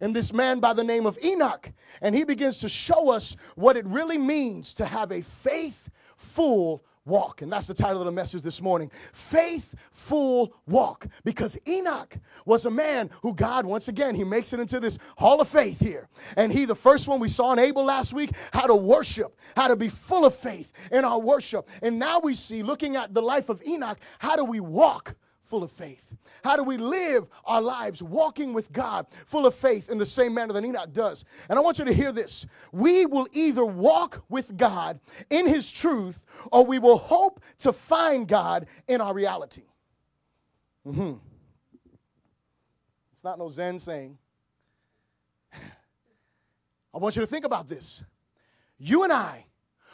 and 0.00 0.14
this 0.14 0.32
man 0.32 0.60
by 0.60 0.72
the 0.72 0.84
name 0.84 1.06
of 1.06 1.18
Enoch. 1.22 1.70
And 2.00 2.14
he 2.14 2.24
begins 2.24 2.58
to 2.58 2.68
show 2.68 3.10
us 3.10 3.36
what 3.56 3.76
it 3.76 3.86
really 3.86 4.18
means 4.18 4.74
to 4.74 4.86
have 4.86 5.12
a 5.12 5.22
faithful 5.22 6.82
walk. 7.08 7.42
And 7.42 7.50
that's 7.50 7.66
the 7.66 7.74
title 7.74 8.00
of 8.00 8.04
the 8.04 8.12
message 8.12 8.42
this 8.42 8.60
morning 8.62 8.90
Faithful 9.12 10.54
Walk. 10.66 11.06
Because 11.24 11.58
Enoch 11.66 12.16
was 12.44 12.66
a 12.66 12.70
man 12.70 13.10
who 13.22 13.34
God, 13.34 13.66
once 13.66 13.88
again, 13.88 14.14
he 14.14 14.24
makes 14.24 14.52
it 14.52 14.60
into 14.60 14.78
this 14.78 14.98
hall 15.16 15.40
of 15.40 15.48
faith 15.48 15.80
here. 15.80 16.08
And 16.36 16.52
he, 16.52 16.64
the 16.64 16.74
first 16.74 17.08
one 17.08 17.18
we 17.18 17.28
saw 17.28 17.52
in 17.52 17.58
Abel 17.58 17.84
last 17.84 18.12
week, 18.12 18.30
how 18.52 18.66
to 18.66 18.76
worship, 18.76 19.36
how 19.56 19.68
to 19.68 19.76
be 19.76 19.88
full 19.88 20.24
of 20.24 20.34
faith 20.34 20.72
in 20.92 21.04
our 21.04 21.18
worship. 21.18 21.68
And 21.82 21.98
now 21.98 22.20
we 22.20 22.34
see, 22.34 22.62
looking 22.62 22.96
at 22.96 23.14
the 23.14 23.22
life 23.22 23.48
of 23.48 23.62
Enoch, 23.66 23.98
how 24.18 24.36
do 24.36 24.44
we 24.44 24.60
walk 24.60 25.16
full 25.48 25.64
of 25.64 25.72
faith? 25.72 26.14
How 26.44 26.56
do 26.56 26.62
we 26.62 26.76
live 26.76 27.26
our 27.44 27.60
lives 27.60 28.02
walking 28.02 28.52
with 28.52 28.72
God 28.72 29.06
full 29.26 29.46
of 29.46 29.54
faith 29.54 29.90
in 29.90 29.98
the 29.98 30.06
same 30.06 30.34
manner 30.34 30.52
that 30.52 30.64
Enoch 30.64 30.92
does? 30.92 31.24
And 31.48 31.58
I 31.58 31.62
want 31.62 31.78
you 31.78 31.84
to 31.86 31.92
hear 31.92 32.12
this. 32.12 32.46
We 32.72 33.06
will 33.06 33.26
either 33.32 33.64
walk 33.64 34.24
with 34.28 34.56
God 34.56 35.00
in 35.30 35.46
His 35.46 35.70
truth 35.70 36.24
or 36.52 36.64
we 36.64 36.78
will 36.78 36.98
hope 36.98 37.40
to 37.58 37.72
find 37.72 38.28
God 38.28 38.66
in 38.86 39.00
our 39.00 39.14
reality. 39.14 39.64
Mm-hmm. 40.86 41.14
It's 43.12 43.24
not 43.24 43.38
no 43.38 43.48
Zen 43.48 43.78
saying. 43.78 44.16
I 46.94 46.98
want 46.98 47.16
you 47.16 47.22
to 47.22 47.26
think 47.26 47.44
about 47.44 47.68
this. 47.68 48.04
You 48.78 49.02
and 49.02 49.12
I 49.12 49.46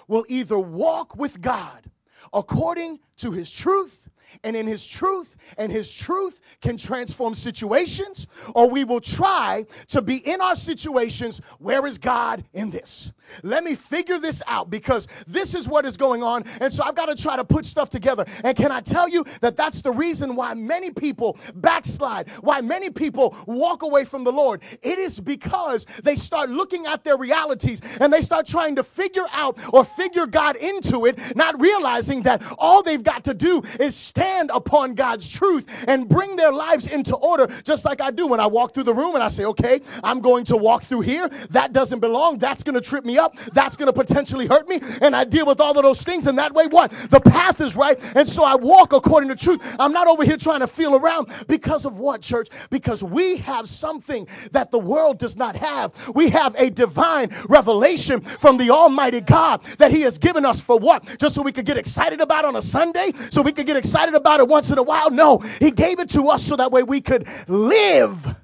will 0.07 0.27
either 0.29 0.59
walk 0.59 1.17
with 1.17 1.41
God 1.41 1.91
according 2.33 3.01
to 3.19 3.33
his 3.33 3.51
truth 3.51 4.09
and 4.43 4.57
in 4.57 4.67
his 4.67 4.87
truth, 4.87 5.37
and 5.59 5.71
his 5.71 5.93
truth 5.93 6.41
can 6.61 6.77
transform 6.77 7.35
situations, 7.35 8.27
or 8.55 8.69
we 8.69 8.85
will 8.85 9.01
try 9.01 9.65
to 9.89 10.03
be 10.03 10.17
in 10.17 10.41
our 10.41 10.55
situations. 10.55 11.41
Where 11.59 11.87
is 11.87 11.99
God 11.99 12.45
in 12.53 12.71
this? 12.71 13.13
Let 13.43 13.65
me 13.65 13.75
figure 13.75 14.19
this 14.19 14.43
out 14.47 14.71
because 14.71 15.09
this 15.27 15.55
is 15.55 15.69
what 15.69 15.87
is 15.87 15.97
going 15.97 16.23
on. 16.23 16.45
And 16.61 16.73
so 16.73 16.85
I've 16.85 16.95
got 16.95 17.07
to 17.07 17.15
try 17.15 17.37
to 17.37 17.45
put 17.45 17.65
stuff 17.67 17.91
together. 17.91 18.25
And 18.45 18.57
can 18.57 18.71
I 18.71 18.81
tell 18.81 19.09
you 19.09 19.25
that 19.41 19.57
that's 19.57 19.83
the 19.83 19.91
reason 19.91 20.37
why 20.37 20.55
many 20.55 20.91
people 20.91 21.39
backslide, 21.57 22.29
why 22.41 22.61
many 22.61 22.91
people 22.91 23.37
walk 23.47 23.83
away 23.83 24.05
from 24.05 24.25
the 24.25 24.33
Lord? 24.33 24.63
It 24.83 24.99
is 24.99 25.21
because 25.21 25.87
they 26.03 26.17
start 26.17 26.51
looking 26.51 26.87
at 26.87 27.05
their 27.05 27.17
realities 27.17 27.81
and 28.01 28.13
they 28.13 28.21
start 28.21 28.47
trying 28.47 28.77
to 28.77 28.83
figure 28.83 29.27
out 29.33 29.59
or 29.73 29.85
figure 29.85 30.27
God 30.27 30.57
into 30.57 31.07
it, 31.07 31.19
not 31.37 31.61
realizing 31.61 32.23
that 32.23 32.43
all 32.59 32.83
they've 32.83 33.03
got 33.03 33.25
to 33.25 33.35
do 33.35 33.63
is 33.81 33.95
stand 34.15 34.49
upon 34.55 34.95
God's 34.95 35.29
truth 35.29 35.67
and 35.89 36.09
bring 36.09 36.37
their 36.37 36.53
lives 36.53 36.87
into 36.87 37.17
order, 37.17 37.49
just 37.65 37.85
like 37.85 38.01
I 38.01 38.13
do 38.13 38.29
when 38.29 38.39
I 38.39 38.47
walk 38.47 38.73
through 38.73 38.85
the 38.85 38.95
room 38.95 39.15
and 39.17 39.25
I 39.25 39.27
say, 39.29 39.45
okay, 39.47 39.81
I'm 40.05 40.21
going 40.21 40.45
to 40.45 40.57
walk 40.57 40.85
through 40.85 41.01
here. 41.01 41.29
That 41.51 41.73
doesn't 41.73 41.99
belong. 41.99 42.39
That's 42.39 42.63
going 42.63 42.77
to 42.77 42.81
trip 42.81 43.05
me 43.05 43.19
up. 43.19 43.35
That's 43.53 43.77
going 43.77 43.89
to 43.89 43.93
potentially 43.93 44.47
hurt 44.47 44.69
me. 44.69 44.81
And 45.03 45.17
I 45.17 45.25
deal 45.25 45.47
with 45.47 45.61
all 45.61 45.77
of 45.77 45.83
those 45.83 46.05
things. 46.05 46.29
And 46.29 46.39
that 46.39 46.55
way, 46.55 46.69
what? 46.69 46.93
The 47.11 47.21
path 47.21 47.61
is 47.61 47.75
right. 47.75 47.99
And 48.15 48.29
so 48.29 48.45
I 48.45 48.55
walk 48.55 48.93
according 48.93 49.31
to 49.31 49.37
truth. 49.37 49.77
I'm 49.81 49.93
not 49.93 50.07
over 50.07 50.23
here 50.23 50.37
trying 50.37 50.61
to 50.61 50.69
feel 50.69 50.95
around 50.95 51.29
because 51.49 51.85
of 51.85 51.99
what, 51.99 52.23
church? 52.23 52.49
Because 52.71 53.03
we 53.03 53.39
have 53.39 53.69
something 53.69 54.29
that 54.53 54.71
the 54.71 54.79
world 54.79 55.19
does 55.19 55.37
not 55.37 55.57
have. 55.57 55.93
We 56.15 56.31
have 56.31 56.55
a 56.55 56.71
divine 56.71 57.31
revelation 57.49 58.21
from 58.21 58.59
the 58.59 58.71
Almighty 58.71 59.23
God 59.23 59.65
that 59.79 59.91
He 59.91 60.03
has 60.03 60.19
given 60.19 60.45
us 60.45 60.61
for 60.61 60.79
what? 60.79 61.19
Just 61.19 61.35
so 61.35 61.43
we 61.43 61.51
could 61.51 61.67
get 61.67 61.79
excited 61.79 62.21
about 62.21 62.45
on 62.45 62.55
a 62.55 62.63
Sunday? 62.63 63.13
So 63.31 63.43
we 63.43 63.51
could 63.51 63.67
get 63.67 63.77
excited 63.77 64.04
about 64.13 64.41
it 64.41 64.49
once 64.49 64.71
in 64.71 64.79
a 64.79 64.83
while? 64.83 65.11
No, 65.11 65.39
He 65.39 65.71
gave 65.71 66.01
it 66.01 66.11
to 66.11 66.29
us 66.29 66.43
so 66.43 66.57
that 66.57 66.73
way 66.73 66.83
we 66.83 67.01
could 67.01 67.27
live 67.49 68.35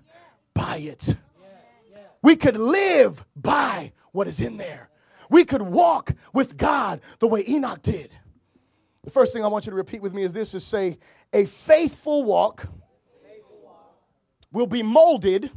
by 0.54 0.76
it. 0.76 1.16
We 2.22 2.36
could 2.36 2.56
live 2.56 3.24
by 3.34 3.92
what 4.12 4.28
is 4.28 4.40
in 4.40 4.56
there. 4.56 4.88
We 5.28 5.44
could 5.44 5.62
walk 5.62 6.12
with 6.32 6.56
God 6.56 7.00
the 7.18 7.28
way 7.28 7.44
Enoch 7.46 7.82
did. 7.82 8.14
The 9.04 9.10
first 9.10 9.32
thing 9.32 9.44
I 9.44 9.48
want 9.48 9.66
you 9.66 9.70
to 9.70 9.76
repeat 9.76 10.02
with 10.02 10.12
me 10.12 10.22
is 10.22 10.32
this 10.32 10.54
is 10.54 10.64
say, 10.64 10.98
a 11.32 11.46
faithful 11.46 12.24
walk 12.24 12.66
will 14.52 14.66
be 14.66 14.82
molded 14.82 15.50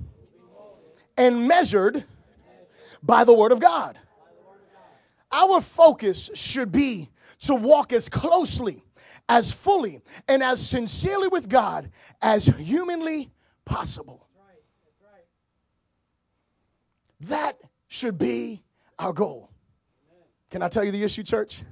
and 1.18 1.48
measured 1.48 2.06
by 3.02 3.24
the 3.24 3.34
Word 3.34 3.52
of 3.52 3.60
God. 3.60 3.98
Our 5.32 5.62
focus 5.62 6.30
should 6.36 6.72
be 6.72 7.10
to 7.40 7.56
walk 7.56 7.92
as 7.92 8.08
closely, 8.08 8.83
as 9.30 9.52
fully, 9.52 10.02
and 10.28 10.44
as 10.44 10.66
sincerely 10.66 11.28
with 11.28 11.50
God 11.50 11.90
as 12.22 12.46
humanly 12.46 13.32
possible. 13.66 14.28
That 17.22 17.58
should 17.88 18.18
be 18.18 18.64
our 19.00 19.14
goal. 19.14 19.50
Can 20.50 20.62
I 20.62 20.68
tell 20.68 20.84
you 20.84 20.92
the 20.92 21.04
issue, 21.04 21.24
church? 21.24 21.64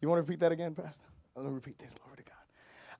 You 0.00 0.08
want 0.08 0.18
to 0.18 0.22
repeat 0.22 0.40
that 0.40 0.52
again, 0.52 0.74
Pastor? 0.74 1.04
I'm 1.34 1.42
going 1.42 1.52
to 1.52 1.54
repeat 1.54 1.78
this. 1.78 1.94
Glory 1.94 2.18
to 2.18 2.22
God. 2.24 2.34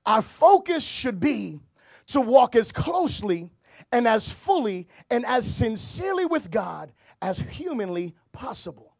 Our 0.05 0.21
focus 0.21 0.83
should 0.83 1.19
be 1.19 1.61
to 2.07 2.19
walk 2.19 2.55
as 2.55 2.71
closely 2.71 3.51
and 3.91 4.07
as 4.07 4.31
fully 4.31 4.87
and 5.09 5.25
as 5.25 5.45
sincerely 5.45 6.25
with 6.25 6.49
God 6.49 6.91
as 7.21 7.39
humanly 7.39 8.15
possible. 8.31 8.95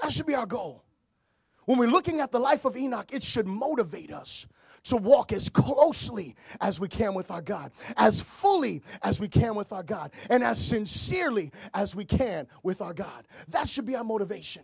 That 0.00 0.12
should 0.12 0.26
be 0.26 0.34
our 0.34 0.46
goal. 0.46 0.83
When 1.66 1.78
we're 1.78 1.88
looking 1.88 2.20
at 2.20 2.30
the 2.30 2.38
life 2.38 2.64
of 2.64 2.76
Enoch, 2.76 3.08
it 3.12 3.22
should 3.22 3.46
motivate 3.46 4.12
us 4.12 4.46
to 4.84 4.96
walk 4.96 5.32
as 5.32 5.48
closely 5.48 6.36
as 6.60 6.78
we 6.78 6.88
can 6.88 7.14
with 7.14 7.30
our 7.30 7.40
God, 7.40 7.72
as 7.96 8.20
fully 8.20 8.82
as 9.02 9.18
we 9.18 9.28
can 9.28 9.54
with 9.54 9.72
our 9.72 9.82
God, 9.82 10.12
and 10.28 10.44
as 10.44 10.62
sincerely 10.62 11.50
as 11.72 11.96
we 11.96 12.04
can 12.04 12.46
with 12.62 12.82
our 12.82 12.92
God. 12.92 13.26
That 13.48 13.68
should 13.68 13.86
be 13.86 13.96
our 13.96 14.04
motivation. 14.04 14.62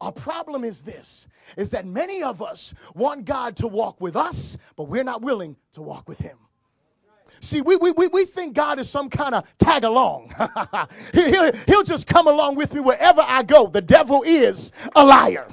Our 0.00 0.12
problem 0.12 0.64
is 0.64 0.82
this 0.82 1.26
is 1.56 1.70
that 1.70 1.86
many 1.86 2.22
of 2.22 2.40
us 2.40 2.72
want 2.94 3.24
God 3.24 3.56
to 3.56 3.66
walk 3.66 4.00
with 4.00 4.16
us, 4.16 4.56
but 4.76 4.84
we're 4.84 5.04
not 5.04 5.22
willing 5.22 5.56
to 5.72 5.82
walk 5.82 6.08
with 6.08 6.18
him. 6.18 6.38
See, 7.40 7.60
we, 7.60 7.74
we, 7.76 8.06
we 8.06 8.24
think 8.24 8.54
God 8.54 8.78
is 8.78 8.88
some 8.88 9.10
kind 9.10 9.34
of 9.34 9.44
tag 9.58 9.82
along. 9.82 10.32
he'll, 11.12 11.52
he'll 11.66 11.82
just 11.82 12.06
come 12.06 12.28
along 12.28 12.54
with 12.54 12.72
me 12.72 12.80
wherever 12.80 13.20
I 13.20 13.42
go. 13.42 13.66
The 13.66 13.80
devil 13.80 14.22
is 14.22 14.70
a 14.94 15.04
liar. 15.04 15.48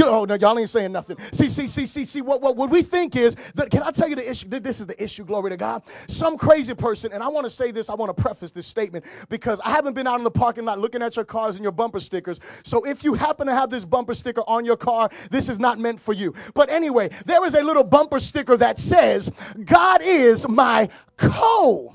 Oh, 0.00 0.24
no, 0.24 0.34
y'all 0.34 0.58
ain't 0.58 0.68
saying 0.68 0.92
nothing. 0.92 1.16
See, 1.32 1.48
see, 1.48 1.66
see, 1.66 1.86
see, 1.86 2.04
see, 2.04 2.22
what, 2.22 2.40
what, 2.40 2.56
what 2.56 2.70
we 2.70 2.82
think 2.82 3.16
is 3.16 3.34
that, 3.54 3.70
can 3.70 3.82
I 3.82 3.90
tell 3.90 4.08
you 4.08 4.16
the 4.16 4.28
issue? 4.28 4.48
This 4.48 4.80
is 4.80 4.86
the 4.86 5.02
issue, 5.02 5.24
glory 5.24 5.50
to 5.50 5.56
God. 5.56 5.82
Some 6.08 6.36
crazy 6.36 6.74
person, 6.74 7.12
and 7.12 7.22
I 7.22 7.28
want 7.28 7.44
to 7.44 7.50
say 7.50 7.70
this, 7.70 7.90
I 7.90 7.94
want 7.94 8.14
to 8.14 8.22
preface 8.22 8.50
this 8.50 8.66
statement 8.66 9.04
because 9.28 9.60
I 9.64 9.70
haven't 9.70 9.94
been 9.94 10.06
out 10.06 10.18
in 10.18 10.24
the 10.24 10.30
parking 10.30 10.64
lot 10.64 10.78
looking 10.78 11.02
at 11.02 11.16
your 11.16 11.24
cars 11.24 11.56
and 11.56 11.62
your 11.62 11.72
bumper 11.72 12.00
stickers. 12.00 12.40
So 12.64 12.84
if 12.84 13.04
you 13.04 13.14
happen 13.14 13.46
to 13.46 13.54
have 13.54 13.70
this 13.70 13.84
bumper 13.84 14.14
sticker 14.14 14.42
on 14.46 14.64
your 14.64 14.76
car, 14.76 15.08
this 15.30 15.48
is 15.48 15.58
not 15.58 15.78
meant 15.78 16.00
for 16.00 16.12
you. 16.12 16.34
But 16.54 16.70
anyway, 16.70 17.10
there 17.26 17.44
is 17.44 17.54
a 17.54 17.62
little 17.62 17.84
bumper 17.84 18.18
sticker 18.18 18.56
that 18.56 18.78
says, 18.78 19.30
God 19.64 20.02
is 20.02 20.48
my 20.48 20.88
co. 21.16 21.94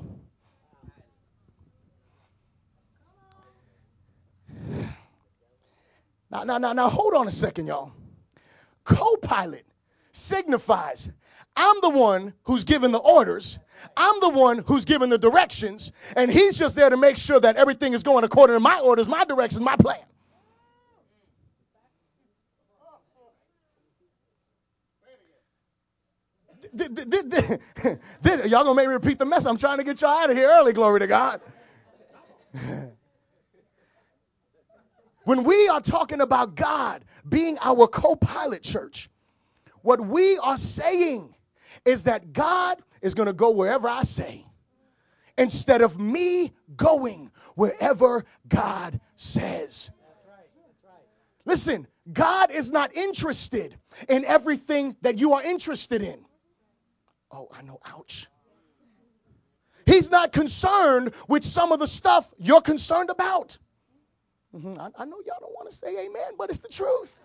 Now, 6.34 6.44
now, 6.44 6.58
now, 6.58 6.74
now, 6.74 6.90
hold 6.90 7.13
on 7.13 7.28
a 7.28 7.32
second, 7.32 7.68
y'all. 7.68 7.92
Co 8.84 9.16
pilot 9.18 9.66
signifies 10.12 11.10
I'm 11.56 11.75
the 11.82 11.90
one 11.90 12.34
who's 12.44 12.63
giving 12.63 12.92
the 12.92 12.98
orders. 12.98 13.60
I'm 13.96 14.20
the 14.20 14.30
one 14.30 14.63
who's 14.66 14.84
giving 14.84 15.10
the 15.10 15.20
directions, 15.20 15.92
and 16.16 16.32
he's 16.32 16.58
just 16.58 16.75
there 16.75 16.90
to 16.90 16.98
make 16.98 17.18
sure 17.18 17.40
that 17.40 17.56
everything 17.56 17.94
is 17.94 18.02
going 18.02 18.24
according 18.24 18.56
to 18.56 18.60
my 18.60 18.80
orders, 18.80 19.08
my 19.08 19.24
directions, 19.25 19.62
my 19.62 19.75
plan. 19.75 20.00
y'all 28.48 28.63
gonna 28.63 28.74
make 28.74 28.88
me 28.88 28.94
repeat 28.94 29.20
the 29.20 29.25
mess. 29.25 29.46
I'm 29.46 29.58
trying 29.58 29.78
to 29.78 29.84
get 29.84 30.02
y'all 30.02 30.10
out 30.10 30.32
of 30.32 30.36
here 30.36 30.50
early, 30.50 30.74
glory 30.74 31.02
to 31.02 31.08
God. 31.08 31.42
When 35.25 35.44
we 35.44 35.68
are 35.70 35.82
talking 35.82 36.22
about 36.22 36.56
God 36.56 37.06
being 37.27 37.58
our 37.62 37.88
co 37.88 38.15
pilot, 38.15 38.62
church, 38.62 39.10
what 39.82 40.01
we 40.01 40.38
are 40.38 40.58
saying 40.58 41.34
is 41.86 42.03
that 42.03 42.34
God 42.34 42.82
is 43.01 43.13
going 43.13 43.27
to 43.27 43.34
go 43.34 43.51
wherever 43.51 43.88
I 43.88 44.03
say 44.03 44.46
instead 45.38 45.82
of 45.82 46.00
me 46.00 46.53
going 46.75 47.32
wherever 47.56 48.25
God 48.48 49.00
says. 49.15 49.92
Listen, 51.46 51.88
God 52.12 52.51
is 52.51 52.72
not 52.72 52.96
interested 52.96 53.77
in 54.08 54.24
everything 54.25 54.96
that 55.01 55.18
you 55.18 55.34
are 55.34 55.44
interested 55.44 56.01
in. 56.01 56.25
Oh, 57.32 57.50
I 57.51 57.62
know, 57.62 57.80
ouch. 57.86 58.27
He's 59.86 60.10
not 60.10 60.32
concerned 60.32 61.13
with 61.27 61.44
some 61.44 61.72
of 61.72 61.80
the 61.80 61.88
stuff 61.88 62.34
you're 62.38 62.62
concerned 62.62 63.10
about. 63.10 63.58
Mm-hmm. 64.56 64.80
I, 64.80 64.90
I 64.98 65.06
know 65.06 65.18
y'all 65.26 65.38
don't 65.40 65.54
want 65.54 65.70
to 65.70 65.76
say 65.76 66.06
amen, 66.06 66.34
but 66.38 66.50
it's 66.50 66.60
the 66.60 66.70
truth. 66.70 67.20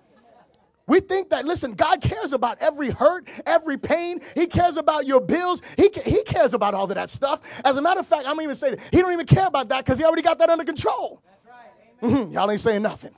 We 0.86 1.00
think 1.00 1.28
that, 1.28 1.44
listen, 1.44 1.74
God 1.74 2.00
cares 2.00 2.32
about 2.32 2.56
every 2.60 2.88
hurt, 2.88 3.28
every 3.44 3.76
pain. 3.76 4.20
He 4.34 4.46
cares 4.46 4.78
about 4.78 5.06
your 5.06 5.20
bills. 5.20 5.60
He, 5.76 5.90
he 6.02 6.22
cares 6.22 6.54
about 6.54 6.72
all 6.72 6.84
of 6.84 6.94
that 6.94 7.10
stuff. 7.10 7.42
As 7.62 7.76
a 7.76 7.82
matter 7.82 8.00
of 8.00 8.06
fact, 8.06 8.26
I'm 8.26 8.36
going 8.36 8.38
to 8.38 8.44
even 8.44 8.56
say 8.56 8.70
that 8.70 8.80
he 8.90 9.02
don't 9.02 9.12
even 9.12 9.26
care 9.26 9.46
about 9.46 9.68
that 9.68 9.84
because 9.84 9.98
he 9.98 10.04
already 10.06 10.22
got 10.22 10.38
that 10.38 10.48
under 10.48 10.64
control. 10.64 11.22
Right. 11.46 12.10
Mm-hmm. 12.10 12.32
Y'all 12.32 12.50
ain't 12.50 12.60
saying 12.60 12.80
nothing. 12.80 13.10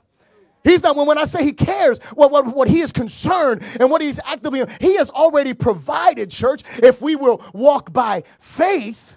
He's 0.65 0.83
not, 0.83 0.97
when 0.97 1.17
I 1.17 1.23
say 1.23 1.45
he 1.45 1.53
cares, 1.53 1.99
what, 2.13 2.29
what, 2.29 2.45
what 2.53 2.67
he 2.67 2.81
is 2.81 2.91
concerned 2.91 3.63
and 3.79 3.89
what 3.89 4.01
he's 4.01 4.19
actively, 4.19 4.63
he 4.81 4.97
has 4.97 5.09
already 5.09 5.53
provided, 5.53 6.29
church, 6.29 6.63
if 6.83 7.01
we 7.01 7.15
will 7.15 7.41
walk 7.53 7.93
by 7.93 8.23
faith 8.37 9.15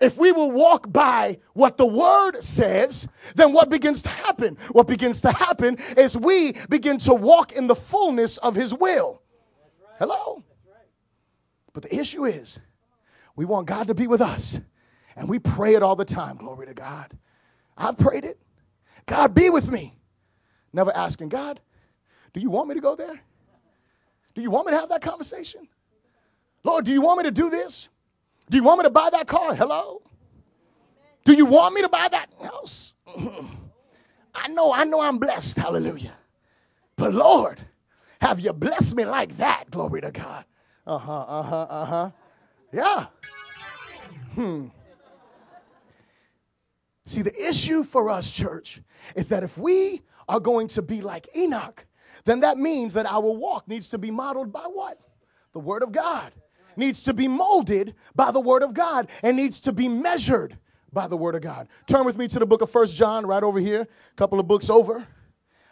if 0.00 0.16
we 0.16 0.32
will 0.32 0.50
walk 0.50 0.92
by 0.92 1.38
what 1.54 1.76
the 1.76 1.86
word 1.86 2.40
says, 2.40 3.08
then 3.34 3.52
what 3.52 3.68
begins 3.68 4.02
to 4.02 4.08
happen? 4.08 4.56
What 4.70 4.86
begins 4.86 5.20
to 5.22 5.32
happen 5.32 5.76
is 5.96 6.16
we 6.16 6.52
begin 6.68 6.98
to 6.98 7.14
walk 7.14 7.52
in 7.52 7.66
the 7.66 7.74
fullness 7.74 8.38
of 8.38 8.54
his 8.54 8.72
will. 8.72 9.22
Hello? 9.98 10.44
But 11.72 11.82
the 11.82 11.94
issue 11.94 12.24
is, 12.24 12.60
we 13.34 13.44
want 13.44 13.66
God 13.66 13.88
to 13.88 13.94
be 13.94 14.06
with 14.06 14.20
us. 14.20 14.60
And 15.16 15.28
we 15.28 15.40
pray 15.40 15.74
it 15.74 15.82
all 15.82 15.96
the 15.96 16.04
time. 16.04 16.36
Glory 16.36 16.66
to 16.66 16.74
God. 16.74 17.16
I've 17.76 17.98
prayed 17.98 18.24
it. 18.24 18.38
God, 19.06 19.34
be 19.34 19.50
with 19.50 19.68
me. 19.70 19.96
Never 20.72 20.94
asking, 20.94 21.30
God, 21.30 21.60
do 22.32 22.40
you 22.40 22.50
want 22.50 22.68
me 22.68 22.76
to 22.76 22.80
go 22.80 22.94
there? 22.94 23.20
Do 24.34 24.42
you 24.42 24.50
want 24.50 24.66
me 24.66 24.72
to 24.72 24.78
have 24.78 24.90
that 24.90 25.02
conversation? 25.02 25.66
Lord, 26.62 26.84
do 26.84 26.92
you 26.92 27.00
want 27.00 27.18
me 27.18 27.24
to 27.24 27.32
do 27.32 27.50
this? 27.50 27.88
Do 28.50 28.56
you 28.56 28.62
want 28.62 28.78
me 28.78 28.84
to 28.84 28.90
buy 28.90 29.10
that 29.10 29.26
car? 29.26 29.54
Hello? 29.54 30.02
Do 31.24 31.34
you 31.34 31.44
want 31.44 31.74
me 31.74 31.82
to 31.82 31.88
buy 31.88 32.08
that 32.08 32.30
house? 32.42 32.94
I 34.34 34.48
know, 34.48 34.72
I 34.72 34.84
know 34.84 35.00
I'm 35.00 35.18
blessed. 35.18 35.58
Hallelujah. 35.58 36.14
But 36.96 37.12
Lord, 37.12 37.60
have 38.20 38.40
you 38.40 38.52
blessed 38.52 38.96
me 38.96 39.04
like 39.04 39.36
that? 39.36 39.64
Glory 39.70 40.00
to 40.00 40.10
God. 40.10 40.44
Uh 40.86 40.98
huh, 40.98 41.24
uh 41.28 41.42
huh, 41.42 41.66
uh 41.68 41.84
huh. 41.84 42.10
Yeah. 42.72 43.06
Hmm. 44.34 44.66
See, 47.04 47.22
the 47.22 47.48
issue 47.48 47.84
for 47.84 48.10
us, 48.10 48.30
church, 48.30 48.80
is 49.16 49.28
that 49.28 49.42
if 49.42 49.56
we 49.58 50.02
are 50.28 50.40
going 50.40 50.68
to 50.68 50.82
be 50.82 51.00
like 51.00 51.26
Enoch, 51.36 51.86
then 52.24 52.40
that 52.40 52.58
means 52.58 52.94
that 52.94 53.06
our 53.06 53.20
walk 53.20 53.66
needs 53.68 53.88
to 53.88 53.98
be 53.98 54.10
modeled 54.10 54.52
by 54.52 54.64
what? 54.64 54.98
The 55.52 55.60
Word 55.60 55.82
of 55.82 55.92
God. 55.92 56.32
Needs 56.78 57.02
to 57.02 57.12
be 57.12 57.26
molded 57.26 57.96
by 58.14 58.30
the 58.30 58.38
Word 58.38 58.62
of 58.62 58.72
God 58.72 59.10
and 59.24 59.36
needs 59.36 59.58
to 59.60 59.72
be 59.72 59.88
measured 59.88 60.56
by 60.92 61.08
the 61.08 61.16
Word 61.16 61.34
of 61.34 61.42
God. 61.42 61.66
Turn 61.88 62.06
with 62.06 62.16
me 62.16 62.28
to 62.28 62.38
the 62.38 62.46
book 62.46 62.62
of 62.62 62.70
First 62.70 62.94
John, 62.94 63.26
right 63.26 63.42
over 63.42 63.58
here, 63.58 63.80
a 63.80 64.14
couple 64.14 64.38
of 64.38 64.46
books 64.46 64.70
over. 64.70 65.04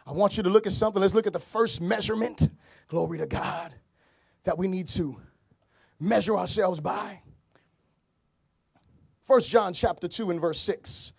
I 0.05 0.11
want 0.11 0.37
you 0.37 0.43
to 0.43 0.51
look 0.51 0.67
at 0.67 0.73
something. 0.73 1.01
Let's 1.01 1.15
look 1.15 1.29
at 1.29 1.33
the 1.33 1.39
first 1.39 1.81
measurement. 1.81 2.49
Glory 2.89 3.19
to 3.19 3.27
God 3.27 3.73
that 4.43 4.59
we 4.59 4.67
need 4.67 4.89
to 4.89 5.17
measure 6.01 6.37
ourselves 6.37 6.81
by. 6.81 7.21
First 9.23 9.49
John 9.49 9.73
chapter 9.75 10.09
2 10.09 10.33
and 10.33 10.41
verse 10.41 10.59
6. 10.59 11.13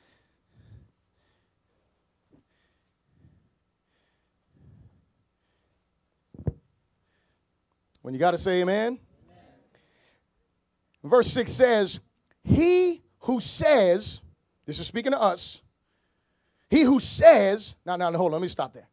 When 8.02 8.14
you 8.14 8.20
got 8.20 8.32
to 8.32 8.38
say 8.38 8.62
amen. 8.62 9.00
Verse 11.10 11.28
6 11.32 11.52
says, 11.52 12.00
He 12.44 13.02
who 13.20 13.40
says, 13.40 14.22
this 14.66 14.80
is 14.80 14.88
speaking 14.88 15.12
to 15.12 15.20
us, 15.20 15.62
he 16.70 16.82
who 16.82 17.00
says, 17.00 17.76
now, 17.86 17.96
now, 17.96 18.12
hold 18.12 18.28
on, 18.28 18.34
let 18.34 18.42
me 18.42 18.48
stop 18.48 18.74
there. 18.74 18.88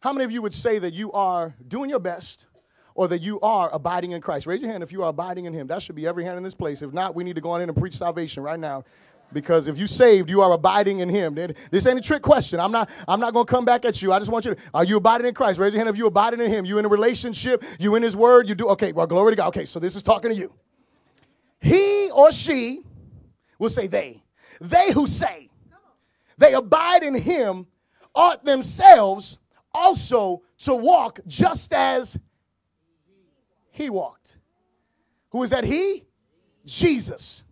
How 0.00 0.12
many 0.12 0.24
of 0.24 0.32
you 0.32 0.40
would 0.42 0.54
say 0.54 0.78
that 0.78 0.94
you 0.94 1.12
are 1.12 1.54
doing 1.68 1.90
your 1.90 1.98
best 1.98 2.46
or 2.94 3.08
that 3.08 3.20
you 3.20 3.38
are 3.40 3.68
abiding 3.72 4.12
in 4.12 4.22
Christ? 4.22 4.46
Raise 4.46 4.62
your 4.62 4.70
hand 4.70 4.82
if 4.82 4.92
you 4.92 5.02
are 5.02 5.10
abiding 5.10 5.44
in 5.44 5.52
Him. 5.52 5.66
That 5.66 5.82
should 5.82 5.96
be 5.96 6.06
every 6.06 6.24
hand 6.24 6.38
in 6.38 6.42
this 6.42 6.54
place. 6.54 6.80
If 6.80 6.94
not, 6.94 7.14
we 7.14 7.24
need 7.24 7.34
to 7.34 7.42
go 7.42 7.50
on 7.50 7.60
in 7.60 7.68
and 7.68 7.76
preach 7.76 7.94
salvation 7.94 8.42
right 8.42 8.58
now. 8.58 8.84
Because 9.32 9.68
if 9.68 9.78
you 9.78 9.86
saved, 9.86 10.28
you 10.28 10.40
are 10.42 10.52
abiding 10.52 11.00
in 11.00 11.08
Him. 11.08 11.34
This 11.70 11.86
ain't 11.86 11.98
a 11.98 12.02
trick 12.02 12.22
question. 12.22 12.58
I'm 12.58 12.72
not. 12.72 12.90
I'm 13.06 13.20
not 13.20 13.32
going 13.32 13.46
to 13.46 13.50
come 13.50 13.64
back 13.64 13.84
at 13.84 14.02
you. 14.02 14.12
I 14.12 14.18
just 14.18 14.30
want 14.30 14.44
you 14.44 14.54
to. 14.54 14.60
Are 14.74 14.84
you 14.84 14.96
abiding 14.96 15.26
in 15.26 15.34
Christ? 15.34 15.60
Raise 15.60 15.72
your 15.72 15.78
hand 15.78 15.88
if 15.88 15.96
you 15.96 16.06
abiding 16.06 16.40
in 16.40 16.50
Him. 16.50 16.64
You 16.64 16.78
in 16.78 16.84
a 16.84 16.88
relationship. 16.88 17.62
You 17.78 17.94
in 17.94 18.02
His 18.02 18.16
Word. 18.16 18.48
You 18.48 18.56
do. 18.56 18.68
Okay. 18.70 18.90
Well, 18.90 19.06
glory 19.06 19.32
to 19.32 19.36
God. 19.36 19.48
Okay. 19.48 19.66
So 19.66 19.78
this 19.78 19.94
is 19.94 20.02
talking 20.02 20.32
to 20.32 20.36
you. 20.36 20.52
He 21.60 22.10
or 22.10 22.32
she 22.32 22.82
We'll 23.60 23.68
say 23.68 23.86
they. 23.86 24.22
They 24.60 24.90
who 24.90 25.06
say 25.06 25.50
they 26.38 26.54
abide 26.54 27.02
in 27.02 27.14
him 27.14 27.66
ought 28.14 28.44
themselves 28.44 29.38
also 29.72 30.42
to 30.60 30.74
walk 30.74 31.20
just 31.26 31.72
as 31.74 32.18
he 33.70 33.90
walked. 33.90 34.38
Who 35.30 35.42
is 35.42 35.50
that 35.50 35.64
he? 35.64 36.04
Jesus. 36.64 37.44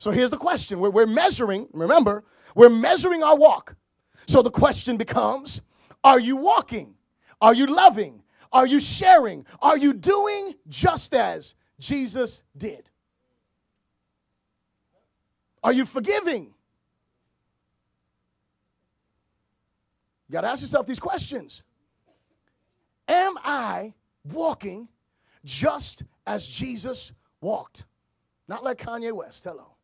So 0.00 0.10
here's 0.10 0.30
the 0.30 0.36
question. 0.36 0.80
We're, 0.80 0.90
we're 0.90 1.06
measuring, 1.06 1.68
remember, 1.72 2.24
we're 2.56 2.68
measuring 2.68 3.22
our 3.22 3.36
walk. 3.36 3.76
So 4.26 4.42
the 4.42 4.50
question 4.50 4.96
becomes 4.96 5.62
Are 6.02 6.18
you 6.18 6.36
walking? 6.36 6.96
Are 7.40 7.54
you 7.54 7.66
loving? 7.66 8.22
Are 8.52 8.66
you 8.66 8.80
sharing? 8.80 9.46
Are 9.62 9.78
you 9.78 9.92
doing 9.92 10.54
just 10.68 11.14
as 11.14 11.54
Jesus 11.78 12.42
did? 12.56 12.90
Are 15.66 15.72
you 15.72 15.84
forgiving? 15.84 16.54
You 20.28 20.32
got 20.32 20.42
to 20.42 20.46
ask 20.46 20.60
yourself 20.60 20.86
these 20.86 21.00
questions. 21.00 21.64
Am 23.08 23.34
I 23.42 23.92
walking 24.32 24.88
just 25.44 26.04
as 26.24 26.46
Jesus 26.46 27.10
walked? 27.40 27.84
Not 28.46 28.62
like 28.62 28.78
Kanye 28.78 29.10
West. 29.10 29.42
Hello. 29.42 29.74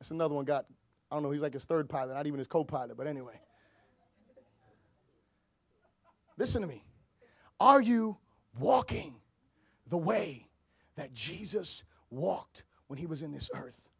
That's 0.00 0.12
another 0.12 0.34
one 0.34 0.46
got, 0.46 0.64
I 1.10 1.16
don't 1.16 1.24
know, 1.24 1.30
he's 1.30 1.42
like 1.42 1.52
his 1.52 1.66
third 1.66 1.90
pilot, 1.90 2.14
not 2.14 2.26
even 2.26 2.38
his 2.38 2.48
co 2.48 2.64
pilot, 2.64 2.96
but 2.96 3.06
anyway. 3.06 3.38
Listen 6.38 6.62
to 6.62 6.68
me. 6.68 6.82
Are 7.60 7.82
you 7.82 8.16
walking 8.58 9.16
the 9.92 9.98
way 9.98 10.48
that 10.96 11.12
Jesus 11.12 11.84
walked 12.08 12.64
when 12.86 12.98
he 12.98 13.04
was 13.04 13.20
in 13.20 13.30
this 13.30 13.50
earth? 13.54 13.90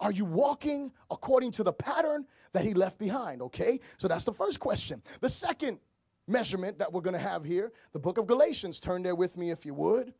Are 0.00 0.10
you 0.10 0.24
walking 0.24 0.92
according 1.10 1.50
to 1.52 1.62
the 1.62 1.74
pattern 1.74 2.24
that 2.54 2.64
he 2.64 2.72
left 2.72 2.98
behind? 2.98 3.42
Okay, 3.42 3.80
so 3.98 4.08
that's 4.08 4.24
the 4.24 4.32
first 4.32 4.58
question. 4.58 5.02
The 5.20 5.28
second 5.28 5.78
measurement 6.26 6.78
that 6.78 6.90
we're 6.90 7.02
going 7.02 7.12
to 7.12 7.18
have 7.18 7.44
here, 7.44 7.70
the 7.92 7.98
book 7.98 8.16
of 8.16 8.26
Galatians. 8.26 8.80
Turn 8.80 9.02
there 9.02 9.14
with 9.14 9.36
me 9.36 9.50
if 9.50 9.66
you 9.66 9.74
would. 9.74 10.14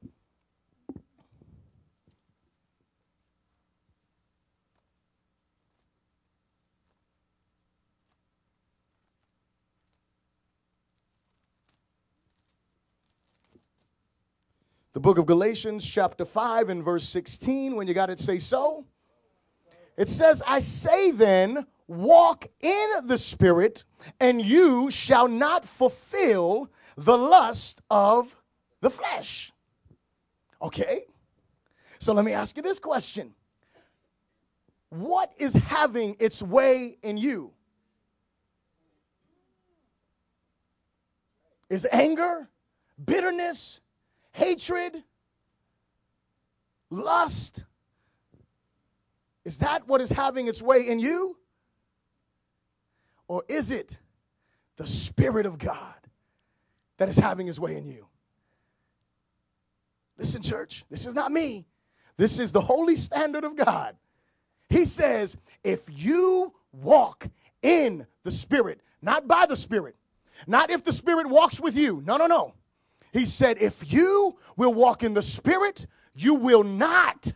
The 14.96 15.00
book 15.00 15.18
of 15.18 15.26
Galatians, 15.26 15.84
chapter 15.84 16.24
5, 16.24 16.70
and 16.70 16.82
verse 16.82 17.06
16, 17.06 17.76
when 17.76 17.86
you 17.86 17.92
got 17.92 18.08
it, 18.08 18.18
say 18.18 18.38
so. 18.38 18.86
It 19.98 20.08
says, 20.08 20.42
I 20.46 20.58
say 20.60 21.10
then, 21.10 21.66
walk 21.86 22.46
in 22.62 22.88
the 23.04 23.18
Spirit, 23.18 23.84
and 24.20 24.42
you 24.42 24.90
shall 24.90 25.28
not 25.28 25.66
fulfill 25.66 26.70
the 26.96 27.14
lust 27.14 27.82
of 27.90 28.34
the 28.80 28.88
flesh. 28.88 29.52
Okay? 30.62 31.02
So 31.98 32.14
let 32.14 32.24
me 32.24 32.32
ask 32.32 32.56
you 32.56 32.62
this 32.62 32.78
question 32.78 33.34
What 34.88 35.30
is 35.36 35.52
having 35.52 36.16
its 36.18 36.42
way 36.42 36.96
in 37.02 37.18
you? 37.18 37.52
Is 41.68 41.86
anger, 41.92 42.48
bitterness, 43.04 43.82
hatred, 44.36 45.02
lust. 46.90 47.64
Is 49.44 49.58
that 49.58 49.88
what 49.88 50.00
is 50.00 50.10
having 50.10 50.46
its 50.46 50.60
way 50.60 50.88
in 50.88 51.00
you? 51.00 51.38
Or 53.28 53.44
is 53.48 53.70
it 53.70 53.98
the 54.76 54.86
Spirit 54.86 55.46
of 55.46 55.58
God 55.58 55.94
that 56.98 57.08
is 57.08 57.16
having 57.16 57.46
his 57.46 57.58
way 57.58 57.76
in 57.76 57.86
you? 57.86 58.06
Listen, 60.18 60.42
church, 60.42 60.84
this 60.90 61.06
is 61.06 61.14
not 61.14 61.32
me. 61.32 61.66
This 62.18 62.38
is 62.38 62.52
the 62.52 62.60
holy 62.60 62.96
standard 62.96 63.44
of 63.44 63.56
God. 63.56 63.96
He 64.68 64.84
says, 64.84 65.36
if 65.64 65.82
you 65.88 66.52
walk 66.72 67.28
in 67.62 68.06
the 68.22 68.30
Spirit, 68.30 68.80
not 69.00 69.26
by 69.26 69.46
the 69.46 69.56
Spirit, 69.56 69.96
not 70.46 70.70
if 70.70 70.84
the 70.84 70.92
Spirit 70.92 71.28
walks 71.28 71.58
with 71.58 71.76
you. 71.76 72.02
No, 72.04 72.16
no, 72.16 72.26
no. 72.26 72.54
He 73.12 73.24
said, 73.24 73.58
If 73.58 73.92
you 73.92 74.36
will 74.56 74.74
walk 74.74 75.02
in 75.02 75.14
the 75.14 75.22
Spirit, 75.22 75.86
you 76.14 76.34
will 76.34 76.64
not 76.64 77.32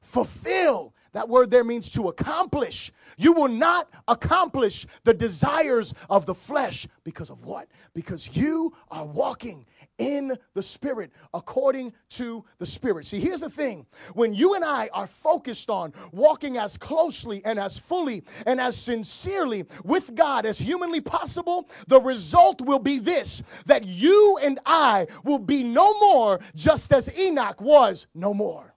fulfill. 0.00 0.93
That 1.14 1.28
word 1.28 1.50
there 1.50 1.64
means 1.64 1.88
to 1.90 2.08
accomplish. 2.08 2.92
You 3.16 3.32
will 3.32 3.48
not 3.48 3.88
accomplish 4.08 4.84
the 5.04 5.14
desires 5.14 5.94
of 6.10 6.26
the 6.26 6.34
flesh 6.34 6.88
because 7.04 7.30
of 7.30 7.44
what? 7.46 7.68
Because 7.94 8.36
you 8.36 8.74
are 8.90 9.06
walking 9.06 9.64
in 9.98 10.36
the 10.54 10.62
Spirit, 10.62 11.12
according 11.32 11.92
to 12.10 12.44
the 12.58 12.66
Spirit. 12.66 13.06
See, 13.06 13.20
here's 13.20 13.40
the 13.40 13.48
thing 13.48 13.86
when 14.14 14.34
you 14.34 14.54
and 14.54 14.64
I 14.64 14.90
are 14.92 15.06
focused 15.06 15.70
on 15.70 15.92
walking 16.12 16.56
as 16.56 16.76
closely 16.76 17.42
and 17.44 17.60
as 17.60 17.78
fully 17.78 18.24
and 18.44 18.60
as 18.60 18.76
sincerely 18.76 19.66
with 19.84 20.16
God 20.16 20.46
as 20.46 20.58
humanly 20.58 21.00
possible, 21.00 21.68
the 21.86 22.00
result 22.00 22.60
will 22.60 22.80
be 22.80 22.98
this 22.98 23.40
that 23.66 23.84
you 23.84 24.36
and 24.42 24.58
I 24.66 25.06
will 25.22 25.38
be 25.38 25.62
no 25.62 25.96
more 26.00 26.40
just 26.56 26.92
as 26.92 27.16
Enoch 27.16 27.60
was 27.60 28.08
no 28.14 28.34
more. 28.34 28.73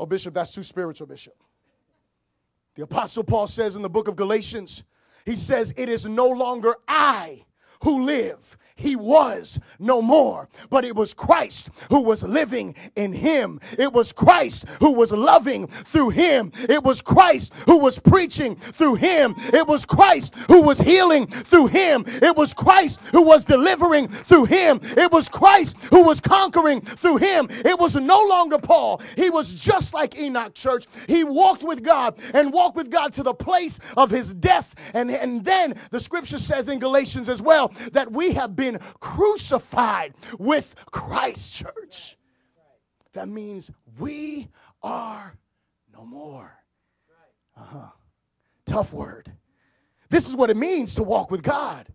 Oh, 0.00 0.06
Bishop, 0.06 0.32
that's 0.32 0.50
too 0.50 0.62
spiritual, 0.62 1.06
Bishop. 1.06 1.34
The 2.74 2.84
Apostle 2.84 3.22
Paul 3.22 3.46
says 3.46 3.76
in 3.76 3.82
the 3.82 3.90
book 3.90 4.08
of 4.08 4.16
Galatians, 4.16 4.82
he 5.26 5.36
says, 5.36 5.74
It 5.76 5.90
is 5.90 6.06
no 6.06 6.26
longer 6.26 6.74
I 6.88 7.44
who 7.80 8.04
live 8.04 8.56
he 8.80 8.96
was 8.96 9.60
no 9.78 10.00
more. 10.02 10.48
But 10.70 10.84
it 10.84 10.96
was 10.96 11.12
Christ 11.14 11.68
who 11.90 12.02
was 12.02 12.22
living 12.22 12.74
in 12.96 13.12
him. 13.12 13.60
It 13.78 13.92
was 13.92 14.10
Christ 14.10 14.66
who 14.80 14.92
was 14.92 15.12
loving 15.12 15.66
through 15.66 16.10
him. 16.10 16.50
It 16.68 16.82
was 16.82 17.00
Christ 17.00 17.54
who 17.66 17.76
was 17.78 17.98
preaching 17.98 18.56
through 18.56 18.94
him. 18.94 19.34
It 19.52 19.66
was 19.66 19.84
Christ 19.84 20.34
who 20.48 20.62
was 20.62 20.80
healing 20.80 21.26
through 21.26 21.66
him. 21.66 22.04
It 22.06 22.36
was 22.36 22.54
Christ 22.54 23.00
who 23.12 23.22
was 23.22 23.44
delivering 23.44 24.08
through 24.08 24.46
him. 24.46 24.80
It 24.82 25.12
was 25.12 25.28
Christ 25.28 25.76
who 25.90 26.02
was 26.02 26.20
conquering 26.20 26.80
through 26.80 27.18
him. 27.18 27.48
It 27.50 27.78
was 27.78 27.96
no 27.96 28.24
longer 28.24 28.58
Paul. 28.58 29.02
He 29.16 29.28
was 29.28 29.52
just 29.52 29.92
like 29.92 30.18
Enoch, 30.18 30.54
church. 30.54 30.86
He 31.06 31.22
walked 31.22 31.62
with 31.62 31.82
God 31.82 32.18
and 32.32 32.52
walked 32.52 32.76
with 32.76 32.90
God 32.90 33.12
to 33.14 33.22
the 33.22 33.34
place 33.34 33.78
of 33.96 34.10
his 34.10 34.32
death. 34.32 34.74
And, 34.94 35.10
and 35.10 35.44
then 35.44 35.74
the 35.90 36.00
scripture 36.00 36.38
says 36.38 36.68
in 36.68 36.78
Galatians 36.78 37.28
as 37.28 37.42
well 37.42 37.69
that 37.92 38.10
we 38.12 38.32
have 38.32 38.56
been 38.56 38.78
crucified 39.00 40.14
with 40.38 40.74
Christ, 40.90 41.54
church. 41.54 42.16
That 43.12 43.28
means 43.28 43.70
we 43.98 44.48
are 44.82 45.34
no 45.92 46.04
more. 46.04 46.52
Uh 47.56 47.64
huh. 47.64 47.88
Tough 48.66 48.92
word. 48.92 49.32
This 50.08 50.28
is 50.28 50.36
what 50.36 50.50
it 50.50 50.56
means 50.56 50.94
to 50.96 51.02
walk 51.02 51.30
with 51.30 51.42
God. 51.42 51.86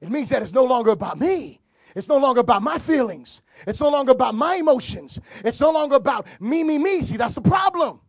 It 0.00 0.10
means 0.10 0.28
that 0.30 0.42
it's 0.42 0.52
no 0.52 0.64
longer 0.64 0.90
about 0.90 1.18
me. 1.18 1.60
It's 1.94 2.08
no 2.08 2.18
longer 2.18 2.40
about 2.40 2.62
my 2.62 2.78
feelings. 2.78 3.42
It's 3.66 3.80
no 3.80 3.90
longer 3.90 4.12
about 4.12 4.34
my 4.34 4.56
emotions. 4.56 5.18
It's 5.44 5.60
no 5.60 5.70
longer 5.70 5.96
about 5.96 6.26
me, 6.40 6.62
me, 6.62 6.78
me. 6.78 7.02
See, 7.02 7.16
that's 7.16 7.34
the 7.34 7.40
problem. 7.40 8.00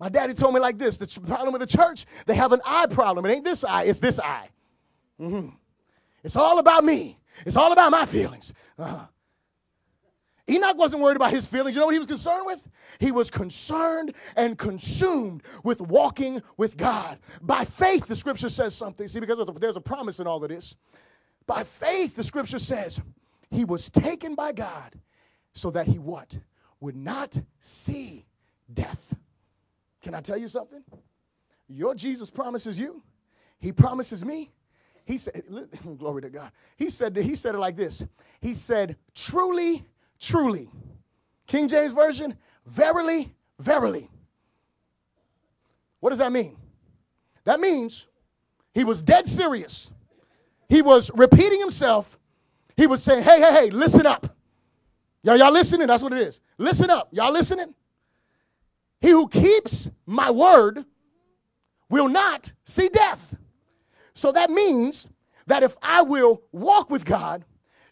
My 0.00 0.08
daddy 0.08 0.34
told 0.34 0.54
me 0.54 0.60
like 0.60 0.78
this 0.78 0.96
the 0.96 1.06
problem 1.20 1.52
with 1.52 1.60
the 1.60 1.66
church, 1.66 2.06
they 2.26 2.34
have 2.34 2.52
an 2.52 2.60
eye 2.66 2.86
problem. 2.86 3.24
It 3.24 3.30
ain't 3.30 3.44
this 3.44 3.62
eye, 3.62 3.84
it's 3.84 4.00
this 4.00 4.18
eye. 4.18 4.48
Mm-hmm. 5.20 5.50
It's 6.24 6.36
all 6.36 6.58
about 6.58 6.84
me. 6.84 7.18
It's 7.46 7.56
all 7.56 7.72
about 7.72 7.90
my 7.90 8.06
feelings. 8.06 8.52
Uh-huh. 8.78 9.06
Enoch 10.48 10.76
wasn't 10.76 11.02
worried 11.02 11.16
about 11.16 11.30
his 11.30 11.46
feelings. 11.46 11.74
You 11.74 11.80
know 11.80 11.86
what 11.86 11.94
he 11.94 11.98
was 11.98 12.06
concerned 12.06 12.46
with? 12.46 12.68
He 12.98 13.12
was 13.12 13.30
concerned 13.30 14.14
and 14.36 14.58
consumed 14.58 15.42
with 15.62 15.80
walking 15.80 16.42
with 16.56 16.76
God. 16.76 17.18
By 17.40 17.64
faith, 17.64 18.06
the 18.06 18.16
scripture 18.16 18.48
says 18.48 18.74
something. 18.74 19.06
See, 19.06 19.20
because 19.20 19.40
there's 19.60 19.76
a 19.76 19.80
promise 19.80 20.18
in 20.18 20.26
all 20.26 20.42
of 20.42 20.50
this. 20.50 20.74
By 21.46 21.64
faith, 21.64 22.16
the 22.16 22.24
scripture 22.24 22.58
says 22.58 23.00
he 23.50 23.64
was 23.64 23.88
taken 23.88 24.34
by 24.34 24.52
God 24.52 24.98
so 25.52 25.70
that 25.70 25.86
he 25.86 25.98
what? 25.98 26.38
Would 26.80 26.96
not 26.96 27.40
see 27.60 28.26
death. 28.72 29.14
Can 30.00 30.14
I 30.14 30.20
tell 30.20 30.38
you 30.38 30.48
something? 30.48 30.82
Your 31.68 31.94
Jesus 31.94 32.30
promises 32.30 32.78
you, 32.78 33.02
he 33.58 33.72
promises 33.72 34.24
me 34.24 34.50
he 35.04 35.16
said, 35.16 35.42
glory 35.98 36.22
to 36.22 36.30
God. 36.30 36.50
He 36.76 36.88
said, 36.88 37.16
he 37.16 37.34
said 37.34 37.54
it 37.54 37.58
like 37.58 37.76
this. 37.76 38.04
He 38.40 38.54
said, 38.54 38.96
truly, 39.14 39.84
truly. 40.18 40.70
King 41.46 41.68
James 41.68 41.92
Version, 41.92 42.36
verily, 42.66 43.34
verily. 43.58 44.08
What 46.00 46.10
does 46.10 46.18
that 46.18 46.32
mean? 46.32 46.56
That 47.44 47.60
means 47.60 48.06
he 48.74 48.84
was 48.84 49.02
dead 49.02 49.26
serious. 49.26 49.90
He 50.68 50.82
was 50.82 51.10
repeating 51.14 51.60
himself. 51.60 52.18
He 52.76 52.86
was 52.86 53.02
saying, 53.02 53.22
hey, 53.22 53.40
hey, 53.40 53.52
hey, 53.52 53.70
listen 53.70 54.06
up. 54.06 54.36
Y'all, 55.22 55.36
y'all 55.36 55.52
listening? 55.52 55.86
That's 55.86 56.02
what 56.02 56.12
it 56.12 56.18
is. 56.18 56.40
Listen 56.58 56.90
up. 56.90 57.08
Y'all 57.12 57.32
listening? 57.32 57.74
He 59.00 59.10
who 59.10 59.28
keeps 59.28 59.90
my 60.06 60.30
word 60.30 60.84
will 61.90 62.08
not 62.08 62.52
see 62.64 62.88
death. 62.88 63.36
So 64.14 64.32
that 64.32 64.50
means 64.50 65.08
that 65.46 65.62
if 65.62 65.76
I 65.82 66.02
will 66.02 66.42
walk 66.52 66.90
with 66.90 67.04
God 67.04 67.44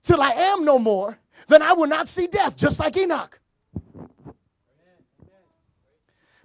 till 0.03 0.21
I 0.21 0.31
am 0.31 0.65
no 0.65 0.79
more, 0.79 1.19
then 1.49 1.63
I 1.63 1.73
will 1.73 1.87
not 1.87 2.09
see 2.09 2.27
death, 2.27 2.57
just 2.57 2.79
like 2.81 2.97
Enoch. 2.97 3.41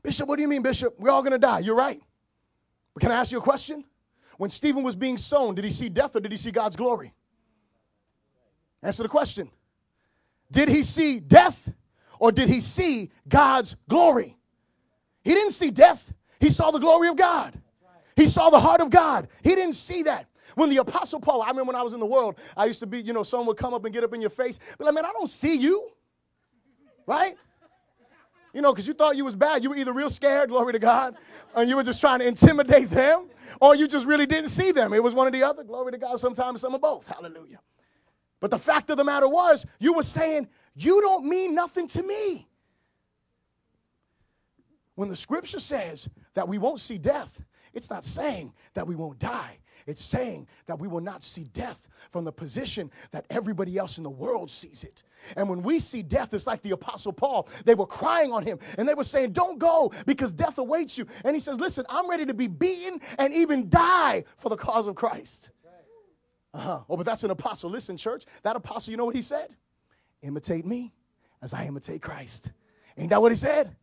Bishop, 0.01 0.27
what 0.27 0.35
do 0.35 0.43
you 0.43 0.47
mean, 0.47 0.61
Bishop? 0.61 0.95
We're 0.99 1.09
all 1.09 1.21
going 1.21 1.31
to 1.31 1.39
die. 1.39 1.59
You're 1.59 1.75
right. 1.75 1.99
But 2.93 3.01
can 3.01 3.11
I 3.11 3.15
ask 3.15 3.31
you 3.31 3.39
a 3.39 3.41
question? 3.41 3.83
When 4.37 4.49
Stephen 4.49 4.83
was 4.83 4.95
being 4.95 5.17
sown, 5.17 5.55
did 5.55 5.63
he 5.63 5.71
see 5.71 5.89
death 5.89 6.15
or 6.15 6.19
did 6.19 6.31
he 6.31 6.37
see 6.37 6.51
God's 6.51 6.75
glory? 6.75 7.13
Answer 8.83 9.03
the 9.03 9.09
question. 9.09 9.49
Did 10.51 10.69
he 10.69 10.83
see 10.83 11.19
death 11.19 11.71
or 12.19 12.31
did 12.31 12.49
he 12.49 12.59
see 12.59 13.11
God's 13.27 13.75
glory? 13.89 14.37
He 15.23 15.33
didn't 15.33 15.53
see 15.53 15.71
death, 15.71 16.13
he 16.39 16.49
saw 16.49 16.69
the 16.69 16.79
glory 16.79 17.07
of 17.07 17.15
God. 17.15 17.59
He 18.15 18.27
saw 18.27 18.49
the 18.49 18.59
heart 18.59 18.81
of 18.81 18.89
God. 18.89 19.27
He 19.43 19.55
didn't 19.55 19.73
see 19.73 20.03
that. 20.03 20.27
When 20.55 20.69
the 20.69 20.77
Apostle 20.77 21.19
Paul, 21.19 21.41
I 21.41 21.47
remember 21.47 21.71
when 21.71 21.75
I 21.75 21.81
was 21.81 21.93
in 21.93 21.99
the 21.99 22.05
world, 22.05 22.35
I 22.55 22.65
used 22.65 22.79
to 22.79 22.87
be, 22.87 23.01
you 23.01 23.13
know, 23.13 23.23
someone 23.23 23.47
would 23.47 23.57
come 23.57 23.73
up 23.73 23.83
and 23.83 23.93
get 23.93 24.03
up 24.03 24.13
in 24.13 24.21
your 24.21 24.29
face, 24.29 24.59
but 24.77 24.85
like, 24.85 24.93
man, 24.93 25.05
I 25.05 25.11
don't 25.11 25.29
see 25.29 25.55
you. 25.55 25.89
Right? 27.07 27.35
You 28.53 28.61
know, 28.61 28.71
because 28.71 28.87
you 28.87 28.93
thought 28.93 29.17
you 29.17 29.25
was 29.25 29.35
bad. 29.35 29.63
You 29.63 29.71
were 29.71 29.75
either 29.75 29.91
real 29.91 30.09
scared, 30.09 30.49
glory 30.49 30.71
to 30.73 30.79
God, 30.79 31.15
and 31.55 31.69
you 31.69 31.75
were 31.75 31.83
just 31.83 31.99
trying 31.99 32.19
to 32.19 32.27
intimidate 32.27 32.89
them, 32.89 33.27
or 33.59 33.75
you 33.75 33.87
just 33.87 34.07
really 34.07 34.25
didn't 34.25 34.49
see 34.49 34.71
them. 34.71 34.93
It 34.93 35.03
was 35.03 35.13
one 35.13 35.27
or 35.27 35.31
the 35.31 35.43
other, 35.43 35.63
glory 35.63 35.91
to 35.91 35.97
God, 35.97 36.19
sometimes 36.19 36.61
some 36.61 36.73
of 36.73 36.81
both. 36.81 37.05
Hallelujah. 37.05 37.59
But 38.39 38.51
the 38.51 38.59
fact 38.59 38.89
of 38.89 38.97
the 38.97 39.03
matter 39.03 39.27
was, 39.27 39.65
you 39.79 39.93
were 39.93 40.03
saying, 40.03 40.47
You 40.73 41.01
don't 41.01 41.25
mean 41.27 41.53
nothing 41.53 41.87
to 41.87 42.03
me. 42.03 42.47
When 44.95 45.09
the 45.09 45.15
scripture 45.15 45.59
says 45.59 46.07
that 46.35 46.47
we 46.47 46.57
won't 46.57 46.79
see 46.79 46.97
death, 46.97 47.41
it's 47.75 47.89
not 47.89 48.05
saying 48.05 48.53
that 48.73 48.87
we 48.87 48.95
won't 48.95 49.19
die. 49.19 49.57
It's 49.87 50.03
saying 50.03 50.47
that 50.65 50.79
we 50.79 50.87
will 50.87 51.01
not 51.01 51.23
see 51.23 51.43
death 51.53 51.87
from 52.09 52.25
the 52.25 52.31
position 52.31 52.89
that 53.11 53.25
everybody 53.29 53.77
else 53.77 53.97
in 53.99 54.03
the 54.03 54.09
world 54.09 54.49
sees 54.49 54.83
it. 54.83 55.03
And 55.35 55.47
when 55.47 55.61
we 55.61 55.77
see 55.77 56.01
death, 56.01 56.33
it's 56.33 56.47
like 56.47 56.63
the 56.63 56.71
Apostle 56.71 57.13
Paul. 57.13 57.47
They 57.65 57.75
were 57.75 57.85
crying 57.85 58.31
on 58.31 58.43
him 58.43 58.57
and 58.79 58.89
they 58.89 58.95
were 58.95 59.03
saying, 59.03 59.33
Don't 59.33 59.59
go 59.59 59.91
because 60.07 60.33
death 60.33 60.57
awaits 60.57 60.97
you. 60.97 61.05
And 61.23 61.35
he 61.35 61.39
says, 61.39 61.59
Listen, 61.59 61.85
I'm 61.87 62.09
ready 62.09 62.25
to 62.25 62.33
be 62.33 62.47
beaten 62.47 62.99
and 63.19 63.31
even 63.31 63.69
die 63.69 64.23
for 64.37 64.49
the 64.49 64.57
cause 64.57 64.87
of 64.87 64.95
Christ. 64.95 65.51
Uh 66.53 66.59
huh. 66.59 66.79
Oh, 66.89 66.97
but 66.97 67.05
that's 67.05 67.23
an 67.23 67.31
apostle. 67.31 67.69
Listen, 67.69 67.97
church, 67.97 68.23
that 68.43 68.55
apostle, 68.55 68.91
you 68.91 68.97
know 68.97 69.05
what 69.05 69.15
he 69.15 69.21
said? 69.21 69.55
Imitate 70.21 70.65
me 70.65 70.93
as 71.41 71.53
I 71.53 71.65
imitate 71.65 72.01
Christ. 72.01 72.51
Ain't 72.97 73.09
that 73.09 73.21
what 73.21 73.31
he 73.31 73.35
said? 73.35 73.75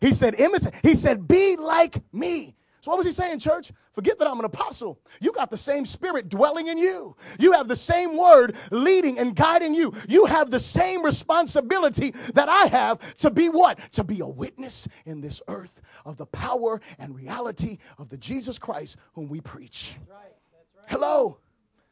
He 0.00 0.12
said, 0.12 0.34
imitate. 0.36 0.74
He 0.82 0.94
said, 0.94 1.26
be 1.26 1.56
like 1.56 2.00
me. 2.12 2.54
So, 2.80 2.90
what 2.90 2.96
was 2.96 3.06
he 3.06 3.12
saying, 3.12 3.38
church? 3.40 3.72
Forget 3.92 4.18
that 4.18 4.28
I'm 4.28 4.38
an 4.38 4.46
apostle. 4.46 4.98
You 5.20 5.32
got 5.32 5.50
the 5.50 5.56
same 5.56 5.84
spirit 5.84 6.28
dwelling 6.28 6.68
in 6.68 6.78
you. 6.78 7.14
You 7.38 7.52
have 7.52 7.68
the 7.68 7.76
same 7.76 8.16
word 8.16 8.56
leading 8.70 9.18
and 9.18 9.36
guiding 9.36 9.74
you. 9.74 9.92
You 10.08 10.24
have 10.24 10.50
the 10.50 10.58
same 10.58 11.04
responsibility 11.04 12.14
that 12.34 12.48
I 12.48 12.66
have 12.66 13.16
to 13.16 13.30
be 13.30 13.50
what? 13.50 13.78
To 13.92 14.04
be 14.04 14.20
a 14.20 14.26
witness 14.26 14.88
in 15.04 15.20
this 15.20 15.42
earth 15.48 15.82
of 16.06 16.16
the 16.16 16.26
power 16.26 16.80
and 16.98 17.14
reality 17.14 17.78
of 17.98 18.08
the 18.08 18.16
Jesus 18.16 18.58
Christ 18.58 18.96
whom 19.12 19.28
we 19.28 19.40
preach. 19.42 19.96
That's 19.98 20.10
right. 20.10 20.34
That's 20.52 20.76
right. 20.76 20.90
Hello. 20.90 21.38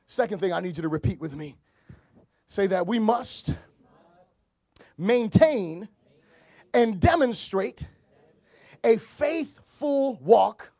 Second 0.06 0.38
thing 0.38 0.54
I 0.54 0.60
need 0.60 0.78
you 0.78 0.82
to 0.82 0.88
repeat 0.88 1.20
with 1.20 1.36
me 1.36 1.54
say 2.46 2.66
that 2.66 2.86
we 2.86 2.98
must 2.98 3.54
maintain 4.96 5.86
and 6.72 6.98
demonstrate 6.98 7.86
a 8.84 8.96
faithful 8.96 10.16
walk 10.16 10.72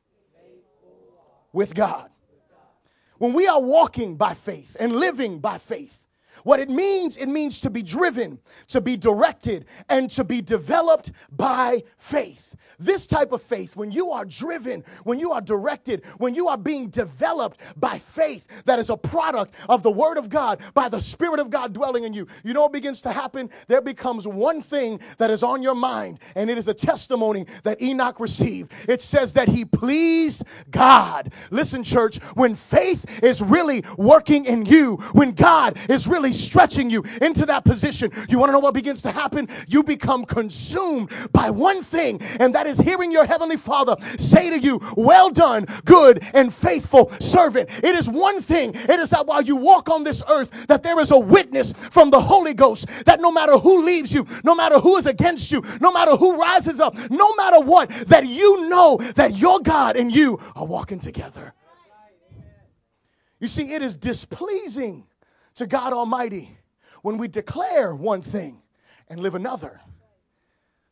with 1.58 1.74
God. 1.74 2.08
When 3.18 3.32
we 3.32 3.48
are 3.48 3.60
walking 3.60 4.16
by 4.16 4.34
faith 4.34 4.76
and 4.78 4.94
living 4.94 5.40
by 5.40 5.58
faith, 5.58 6.04
what 6.44 6.60
it 6.60 6.70
means, 6.70 7.16
it 7.16 7.28
means 7.28 7.60
to 7.60 7.70
be 7.70 7.82
driven, 7.82 8.38
to 8.68 8.80
be 8.80 8.96
directed, 8.96 9.66
and 9.88 10.10
to 10.10 10.24
be 10.24 10.40
developed 10.40 11.12
by 11.32 11.82
faith. 11.96 12.56
This 12.78 13.06
type 13.06 13.32
of 13.32 13.42
faith, 13.42 13.76
when 13.76 13.90
you 13.90 14.12
are 14.12 14.24
driven, 14.24 14.84
when 15.04 15.18
you 15.18 15.32
are 15.32 15.40
directed, 15.40 16.04
when 16.18 16.34
you 16.34 16.48
are 16.48 16.56
being 16.56 16.88
developed 16.88 17.60
by 17.76 17.98
faith 17.98 18.64
that 18.66 18.78
is 18.78 18.90
a 18.90 18.96
product 18.96 19.54
of 19.68 19.82
the 19.82 19.90
Word 19.90 20.16
of 20.16 20.28
God, 20.28 20.60
by 20.74 20.88
the 20.88 21.00
Spirit 21.00 21.40
of 21.40 21.50
God 21.50 21.72
dwelling 21.72 22.04
in 22.04 22.12
you, 22.12 22.26
you 22.44 22.54
know 22.54 22.62
what 22.62 22.72
begins 22.72 23.02
to 23.02 23.12
happen? 23.12 23.50
There 23.66 23.80
becomes 23.80 24.26
one 24.26 24.62
thing 24.62 25.00
that 25.18 25.30
is 25.30 25.42
on 25.42 25.62
your 25.62 25.74
mind, 25.74 26.20
and 26.36 26.48
it 26.50 26.58
is 26.58 26.68
a 26.68 26.74
testimony 26.74 27.46
that 27.64 27.82
Enoch 27.82 28.20
received. 28.20 28.72
It 28.88 29.00
says 29.00 29.32
that 29.32 29.48
he 29.48 29.64
pleased 29.64 30.44
God. 30.70 31.32
Listen, 31.50 31.82
church, 31.82 32.22
when 32.34 32.54
faith 32.54 33.22
is 33.22 33.42
really 33.42 33.84
working 33.96 34.44
in 34.44 34.66
you, 34.66 34.96
when 35.12 35.32
God 35.32 35.76
is 35.88 36.06
really 36.06 36.32
stretching 36.38 36.90
you 36.90 37.04
into 37.20 37.44
that 37.46 37.64
position, 37.64 38.10
you 38.28 38.38
want 38.38 38.48
to 38.48 38.52
know 38.52 38.58
what 38.58 38.74
begins 38.74 39.02
to 39.02 39.12
happen? 39.12 39.48
You 39.66 39.82
become 39.82 40.24
consumed 40.24 41.10
by 41.32 41.50
one 41.50 41.82
thing, 41.82 42.20
and 42.40 42.54
that 42.54 42.66
is 42.66 42.78
hearing 42.78 43.12
your 43.12 43.26
heavenly 43.26 43.56
Father 43.56 43.96
say 44.16 44.50
to 44.50 44.58
you, 44.58 44.80
Well 44.96 45.30
done, 45.30 45.66
good 45.84 46.22
and 46.34 46.52
faithful 46.52 47.10
servant. 47.20 47.70
It 47.84 47.94
is 47.94 48.08
one 48.08 48.40
thing, 48.40 48.74
it 48.74 49.00
is 49.00 49.10
that 49.10 49.26
while 49.26 49.42
you 49.42 49.56
walk 49.56 49.88
on 49.90 50.04
this 50.04 50.22
earth, 50.28 50.66
that 50.68 50.82
there 50.82 50.98
is 51.00 51.10
a 51.10 51.18
witness 51.18 51.72
from 51.72 52.10
the 52.10 52.20
Holy 52.20 52.54
Ghost 52.54 52.86
that 53.04 53.20
no 53.20 53.30
matter 53.30 53.58
who 53.58 53.84
leaves 53.84 54.12
you, 54.12 54.26
no 54.44 54.54
matter 54.54 54.78
who 54.78 54.96
is 54.96 55.06
against 55.06 55.50
you, 55.52 55.62
no 55.80 55.92
matter 55.92 56.16
who 56.16 56.36
rises 56.36 56.80
up, 56.80 56.96
no 57.10 57.34
matter 57.34 57.60
what, 57.60 57.88
that 58.06 58.26
you 58.26 58.68
know 58.68 58.98
that 59.16 59.36
your 59.36 59.60
God 59.60 59.96
and 59.96 60.14
you 60.14 60.40
are 60.56 60.66
walking 60.66 60.98
together. 60.98 61.54
You 63.40 63.46
see, 63.46 63.72
it 63.72 63.82
is 63.82 63.96
displeasing 63.96 65.06
to 65.58 65.66
God 65.66 65.92
Almighty 65.92 66.56
when 67.02 67.18
we 67.18 67.28
declare 67.28 67.94
one 67.94 68.22
thing 68.22 68.62
and 69.08 69.20
live 69.20 69.34
another. 69.34 69.80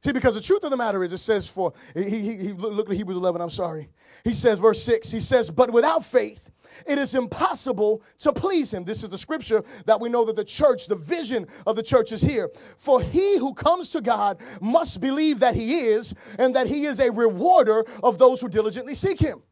See, 0.05 0.13
because 0.13 0.35
the 0.35 0.41
truth 0.41 0.63
of 0.63 0.71
the 0.71 0.77
matter 0.77 1.03
is, 1.03 1.13
it 1.13 1.19
says, 1.19 1.47
for, 1.49 1.73
he, 1.95 2.09
he, 2.09 2.37
he 2.37 2.53
look 2.53 2.89
at 2.89 2.97
Hebrews 2.97 3.17
11, 3.17 3.41
I'm 3.41 3.51
sorry. 3.51 3.89
He 4.23 4.33
says, 4.33 4.59
verse 4.59 4.83
6, 4.85 5.11
he 5.11 5.21
says, 5.21 5.51
but 5.51 5.73
without 5.73 6.05
faith, 6.05 6.51
it 6.87 6.99
is 6.99 7.15
impossible 7.15 8.03
to 8.19 8.33
please 8.33 8.73
him. 8.73 8.85
This 8.85 9.03
is 9.03 9.09
the 9.09 9.19
scripture 9.19 9.65
that 9.87 10.01
we 10.01 10.09
know 10.09 10.25
that 10.25 10.37
the 10.37 10.45
church, 10.45 10.87
the 10.87 10.97
vision 10.97 11.47
of 11.67 11.75
the 11.75 11.83
church 11.83 12.13
is 12.13 12.21
here. 12.21 12.51
For 12.77 13.01
he 13.01 13.39
who 13.39 13.55
comes 13.55 13.89
to 13.91 14.01
God 14.01 14.41
must 14.61 15.01
believe 15.01 15.41
that 15.41 15.55
he 15.55 15.79
is, 15.79 16.15
and 16.39 16.55
that 16.55 16.67
he 16.67 16.85
is 16.85 17.01
a 17.01 17.11
rewarder 17.11 17.85
of 18.03 18.19
those 18.19 18.41
who 18.41 18.49
diligently 18.49 18.95
seek 18.95 19.19
him. 19.19 19.43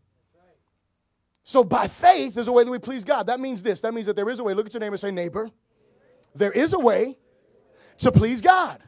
So 1.45 1.63
by 1.63 1.89
faith 1.89 2.39
is 2.39 2.49
a 2.49 2.53
way 2.53 2.65
that 2.65 2.71
we 2.71 2.79
please 2.79 3.05
God. 3.05 3.27
That 3.27 3.39
means 3.39 3.63
this. 3.63 3.83
That 3.83 3.93
means 3.93 4.07
that 4.07 4.17
there 4.17 4.29
is 4.31 4.39
a 4.39 4.45
way. 4.45 4.55
Look 4.55 4.67
at 4.67 4.73
your 4.73 4.81
neighbor 4.81 4.95
and 4.95 5.01
say, 5.01 5.11
neighbor. 5.11 5.51
There 6.35 6.51
is 6.51 6.73
a 6.73 6.79
way 6.79 7.19
to 7.99 8.11
please 8.11 8.41
God. 8.41 8.83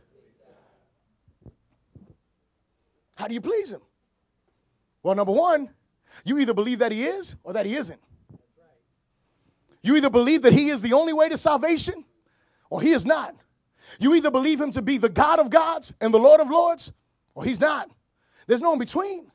How 3.14 3.28
do 3.28 3.34
you 3.34 3.42
please 3.42 3.70
him? 3.70 3.82
Well, 5.02 5.14
number 5.14 5.32
one, 5.32 5.70
you 6.24 6.38
either 6.38 6.54
believe 6.54 6.80
that 6.80 6.92
he 6.92 7.04
is 7.04 7.36
or 7.44 7.52
that 7.52 7.66
he 7.66 7.74
isn't. 7.74 8.00
You 9.82 9.96
either 9.96 10.10
believe 10.10 10.42
that 10.42 10.52
he 10.52 10.68
is 10.68 10.82
the 10.82 10.94
only 10.94 11.12
way 11.12 11.28
to 11.28 11.36
salvation 11.36 12.04
or 12.70 12.80
he 12.80 12.90
is 12.90 13.06
not. 13.06 13.36
You 14.00 14.14
either 14.14 14.30
believe 14.30 14.60
him 14.60 14.72
to 14.72 14.82
be 14.82 14.98
the 14.98 15.08
God 15.08 15.38
of 15.38 15.50
gods 15.50 15.92
and 16.00 16.12
the 16.12 16.18
Lord 16.18 16.40
of 16.40 16.50
lords 16.50 16.90
or 17.34 17.44
he's 17.44 17.60
not. 17.60 17.88
There's 18.46 18.62
no 18.62 18.72
in 18.72 18.78
between. 18.78 19.30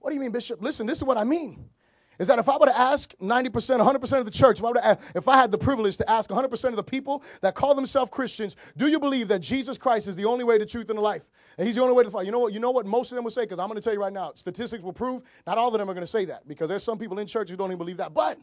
What 0.00 0.10
do 0.10 0.14
you 0.14 0.20
mean, 0.20 0.30
Bishop? 0.30 0.62
Listen, 0.62 0.86
this 0.86 0.98
is 0.98 1.04
what 1.04 1.16
I 1.16 1.24
mean 1.24 1.70
is 2.18 2.28
that 2.28 2.38
if 2.38 2.48
I 2.48 2.56
were 2.56 2.66
to 2.66 2.78
ask 2.78 3.14
90%, 3.18 3.50
100% 3.50 4.18
of 4.18 4.24
the 4.24 4.30
church, 4.30 4.60
if 4.60 4.64
I, 4.64 4.70
ask, 4.80 5.00
if 5.14 5.28
I 5.28 5.36
had 5.36 5.50
the 5.50 5.58
privilege 5.58 5.96
to 5.98 6.10
ask 6.10 6.30
100% 6.30 6.64
of 6.64 6.76
the 6.76 6.82
people 6.82 7.22
that 7.40 7.54
call 7.54 7.74
themselves 7.74 8.10
Christians, 8.10 8.56
do 8.76 8.86
you 8.88 8.98
believe 9.00 9.28
that 9.28 9.40
Jesus 9.40 9.78
Christ 9.78 10.08
is 10.08 10.16
the 10.16 10.24
only 10.24 10.44
way 10.44 10.58
to 10.58 10.66
truth 10.66 10.88
and 10.90 10.98
the 10.98 11.02
life? 11.02 11.24
And 11.58 11.66
he's 11.66 11.76
the 11.76 11.82
only 11.82 11.94
way 11.94 12.04
to 12.04 12.10
fight. 12.10 12.26
You 12.26 12.32
know 12.32 12.40
what? 12.40 12.52
You 12.52 12.60
know 12.60 12.70
what 12.70 12.86
most 12.86 13.12
of 13.12 13.16
them 13.16 13.24
would 13.24 13.32
say? 13.32 13.42
Because 13.42 13.58
I'm 13.58 13.68
going 13.68 13.80
to 13.80 13.82
tell 13.82 13.92
you 13.92 14.00
right 14.00 14.12
now, 14.12 14.32
statistics 14.34 14.82
will 14.82 14.92
prove 14.92 15.22
not 15.46 15.58
all 15.58 15.68
of 15.72 15.78
them 15.78 15.88
are 15.88 15.94
going 15.94 16.02
to 16.02 16.10
say 16.10 16.24
that 16.26 16.46
because 16.46 16.68
there's 16.68 16.82
some 16.82 16.98
people 16.98 17.18
in 17.18 17.26
church 17.26 17.50
who 17.50 17.56
don't 17.56 17.70
even 17.70 17.78
believe 17.78 17.98
that. 17.98 18.14
But, 18.14 18.38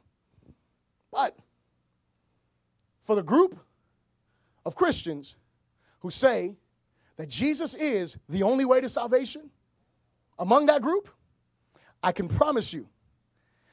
but, 1.12 1.38
for 3.04 3.16
the 3.16 3.24
group 3.24 3.60
of 4.66 4.76
Christians 4.76 5.36
who 6.00 6.10
say 6.10 6.56
that 7.18 7.30
Jesus 7.30 7.76
is 7.76 8.18
the 8.30 8.44
only 8.44 8.66
way 8.66 8.82
to 8.82 8.90
salvation, 8.90 9.50
among 10.40 10.68
that 10.68 10.82
group, 10.82 11.10
I 12.04 12.12
can 12.12 12.28
promise 12.28 12.74
you 12.74 12.88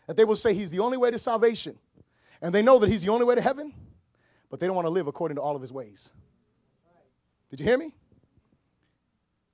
that 0.08 0.16
they 0.16 0.24
will 0.24 0.36
say 0.36 0.54
he's 0.54 0.70
the 0.70 0.80
only 0.80 0.96
way 0.96 1.10
to 1.12 1.18
salvation. 1.18 1.78
And 2.42 2.52
they 2.52 2.62
know 2.62 2.78
that 2.78 2.88
he's 2.88 3.02
the 3.02 3.10
only 3.10 3.24
way 3.24 3.36
to 3.36 3.40
heaven, 3.40 3.72
but 4.50 4.58
they 4.58 4.66
don't 4.66 4.74
want 4.74 4.86
to 4.86 4.90
live 4.90 5.06
according 5.06 5.36
to 5.36 5.42
all 5.42 5.54
of 5.54 5.62
his 5.62 5.72
ways. 5.72 6.10
Did 7.50 7.60
you 7.60 7.66
hear 7.66 7.78
me? 7.78 7.94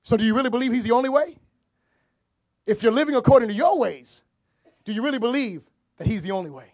So, 0.03 0.17
do 0.17 0.25
you 0.25 0.35
really 0.35 0.51
believe 0.51 0.73
he's 0.73 0.85
the 0.85 0.93
only 0.93 1.09
way? 1.09 1.39
If 2.67 2.83
you're 2.83 2.93
living 2.93 3.17
according 3.17 3.49
to 3.49 3.55
your 3.55 3.79
ways, 3.79 4.23
do 4.85 4.93
you 4.93 5.03
really 5.03 5.19
believe 5.19 5.63
that 5.99 6.07
he's 6.07 6.23
the 6.23 6.31
only 6.31 6.51
way? 6.51 6.73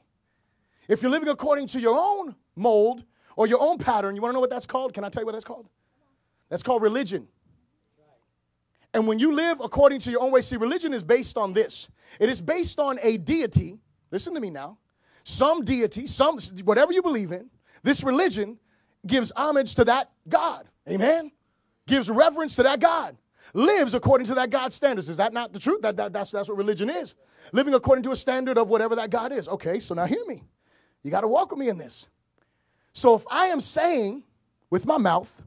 If 0.87 1.03
you're 1.03 1.11
living 1.11 1.29
according 1.29 1.69
to 1.69 1.81
your 1.81 1.97
own 1.97 2.35
mold 2.57 3.05
or 3.37 3.47
your 3.47 3.63
own 3.63 3.79
pattern, 3.79 4.15
you 4.15 4.21
want 4.21 4.33
to 4.33 4.35
know 4.35 4.41
what 4.41 4.51
that's 4.51 4.67
called? 4.67 4.93
Can 4.93 5.05
I 5.05 5.09
tell 5.09 5.23
you 5.23 5.27
what 5.27 5.33
that's 5.33 5.45
called? 5.45 5.69
That's 6.49 6.63
called 6.63 6.83
religion. 6.83 7.29
And 8.93 9.07
when 9.07 9.19
you 9.19 9.33
live 9.33 9.61
according 9.61 10.01
to 10.01 10.11
your 10.11 10.21
own 10.21 10.33
way, 10.33 10.41
see, 10.41 10.57
religion 10.57 10.93
is 10.93 11.03
based 11.03 11.37
on 11.37 11.53
this 11.53 11.89
it 12.19 12.29
is 12.29 12.41
based 12.41 12.81
on 12.81 12.99
a 13.03 13.17
deity. 13.19 13.79
Listen 14.11 14.35
to 14.35 14.41
me 14.41 14.51
now. 14.51 14.79
Some 15.23 15.65
deity, 15.65 16.07
some 16.07 16.39
whatever 16.65 16.93
you 16.93 17.03
believe 17.03 17.31
in, 17.31 17.51
this 17.83 18.03
religion 18.03 18.59
gives 19.07 19.31
homage 19.37 19.75
to 19.77 19.85
that 19.85 20.11
God. 20.29 20.69
Amen. 20.89 21.31
Gives 21.87 22.11
reverence 22.11 22.57
to 22.57 22.65
that 22.65 22.81
God. 22.81 23.17
Lives 23.55 23.95
according 23.95 24.27
to 24.29 24.35
that 24.35 24.51
God's 24.51 24.75
standards. 24.75 25.09
Is 25.09 25.17
that 25.19 25.33
not 25.33 25.53
the 25.53 25.59
truth? 25.59 25.83
That, 25.83 25.97
that, 25.97 26.13
that's, 26.13 26.31
that's 26.31 26.49
what 26.49 26.57
religion 26.57 26.89
is. 26.89 27.15
Living 27.53 27.75
according 27.75 28.03
to 28.05 28.11
a 28.11 28.17
standard 28.17 28.59
of 28.59 28.69
whatever 28.69 28.97
that 28.97 29.11
God 29.11 29.33
is. 29.33 29.49
Okay, 29.49 29.79
so 29.81 29.95
now 29.95 30.07
hear 30.07 30.25
me. 30.27 30.43
You 31.03 31.11
got 31.11 31.23
to 31.23 31.29
walk 31.29 31.51
with 31.51 31.59
me 31.59 31.69
in 31.69 31.79
this. 31.79 32.09
So 32.93 33.15
if 33.15 33.25
I 33.31 33.47
am 33.47 33.61
saying 33.61 34.25
with 34.69 34.87
my 34.87 34.99
mouth 34.99 35.43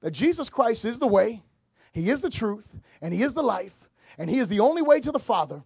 that 0.00 0.10
Jesus 0.10 0.50
Christ 0.50 0.84
is 0.84 0.98
the 0.98 1.06
way, 1.06 1.42
he 1.96 2.10
is 2.10 2.20
the 2.20 2.28
truth, 2.28 2.68
and 3.00 3.14
He 3.14 3.22
is 3.22 3.32
the 3.32 3.42
life, 3.42 3.88
and 4.18 4.28
He 4.28 4.36
is 4.36 4.50
the 4.50 4.60
only 4.60 4.82
way 4.82 5.00
to 5.00 5.10
the 5.10 5.18
Father. 5.18 5.62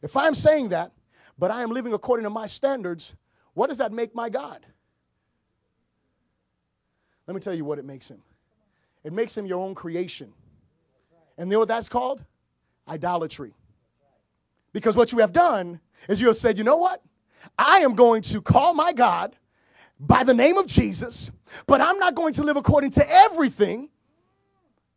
If 0.00 0.16
I'm 0.16 0.32
saying 0.32 0.68
that, 0.68 0.92
but 1.36 1.50
I 1.50 1.64
am 1.64 1.70
living 1.70 1.92
according 1.92 2.22
to 2.22 2.30
my 2.30 2.46
standards, 2.46 3.16
what 3.54 3.68
does 3.68 3.78
that 3.78 3.90
make 3.90 4.14
my 4.14 4.30
God? 4.30 4.64
Let 7.26 7.34
me 7.34 7.40
tell 7.40 7.52
you 7.52 7.64
what 7.64 7.80
it 7.80 7.84
makes 7.84 8.08
him. 8.08 8.22
It 9.02 9.12
makes 9.12 9.36
him 9.36 9.44
your 9.44 9.60
own 9.60 9.74
creation. 9.74 10.32
And 11.36 11.48
you 11.48 11.54
know 11.54 11.58
what 11.58 11.68
that's 11.68 11.88
called? 11.88 12.24
Idolatry. 12.86 13.52
Because 14.72 14.94
what 14.94 15.10
you 15.10 15.18
have 15.18 15.32
done 15.32 15.80
is 16.08 16.20
you 16.20 16.28
have 16.28 16.36
said, 16.36 16.58
you 16.58 16.64
know 16.64 16.76
what? 16.76 17.02
I 17.58 17.78
am 17.78 17.96
going 17.96 18.22
to 18.22 18.40
call 18.40 18.72
my 18.72 18.92
God 18.92 19.34
by 19.98 20.22
the 20.22 20.34
name 20.34 20.58
of 20.58 20.68
Jesus, 20.68 21.32
but 21.66 21.80
I'm 21.80 21.98
not 21.98 22.14
going 22.14 22.34
to 22.34 22.44
live 22.44 22.56
according 22.56 22.90
to 22.92 23.10
everything 23.10 23.88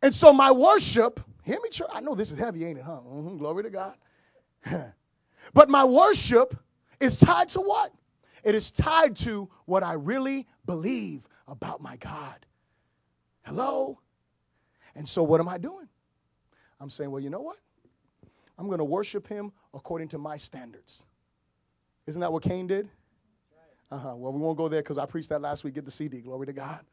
and 0.06 0.14
so 0.14 0.32
my 0.32 0.52
worship, 0.52 1.18
hear 1.42 1.58
me, 1.64 1.68
church. 1.68 1.88
I 1.92 1.98
know 1.98 2.14
this 2.14 2.30
is 2.30 2.38
heavy, 2.38 2.64
ain't 2.64 2.78
it, 2.78 2.84
huh? 2.84 3.00
Mm-hmm, 3.04 3.38
glory 3.38 3.64
to 3.64 3.70
God. 3.70 3.94
but 5.52 5.68
my 5.68 5.84
worship 5.84 6.56
is 7.00 7.16
tied 7.16 7.48
to 7.48 7.60
what? 7.60 7.92
It 8.44 8.54
is 8.54 8.70
tied 8.70 9.16
to 9.16 9.50
what 9.64 9.82
I 9.82 9.94
really 9.94 10.46
believe 10.64 11.26
about 11.48 11.82
my 11.82 11.96
God. 11.96 12.46
Hello? 13.42 13.98
And 14.94 15.08
so 15.08 15.24
what 15.24 15.40
am 15.40 15.48
I 15.48 15.58
doing? 15.58 15.88
I'm 16.78 16.88
saying, 16.88 17.10
well, 17.10 17.20
you 17.20 17.28
know 17.28 17.40
what? 17.40 17.58
I'm 18.58 18.68
going 18.68 18.78
to 18.78 18.84
worship 18.84 19.26
him 19.26 19.50
according 19.74 20.06
to 20.10 20.18
my 20.18 20.36
standards. 20.36 21.02
Isn't 22.06 22.20
that 22.20 22.32
what 22.32 22.44
Cain 22.44 22.68
did? 22.68 22.88
Uh 23.90 23.98
huh. 23.98 24.14
Well, 24.14 24.32
we 24.32 24.38
won't 24.38 24.56
go 24.56 24.68
there 24.68 24.82
because 24.82 24.98
I 24.98 25.06
preached 25.06 25.30
that 25.30 25.42
last 25.42 25.64
week. 25.64 25.74
Get 25.74 25.84
the 25.84 25.90
CD. 25.90 26.20
Glory 26.20 26.46
to 26.46 26.52
God. 26.52 26.84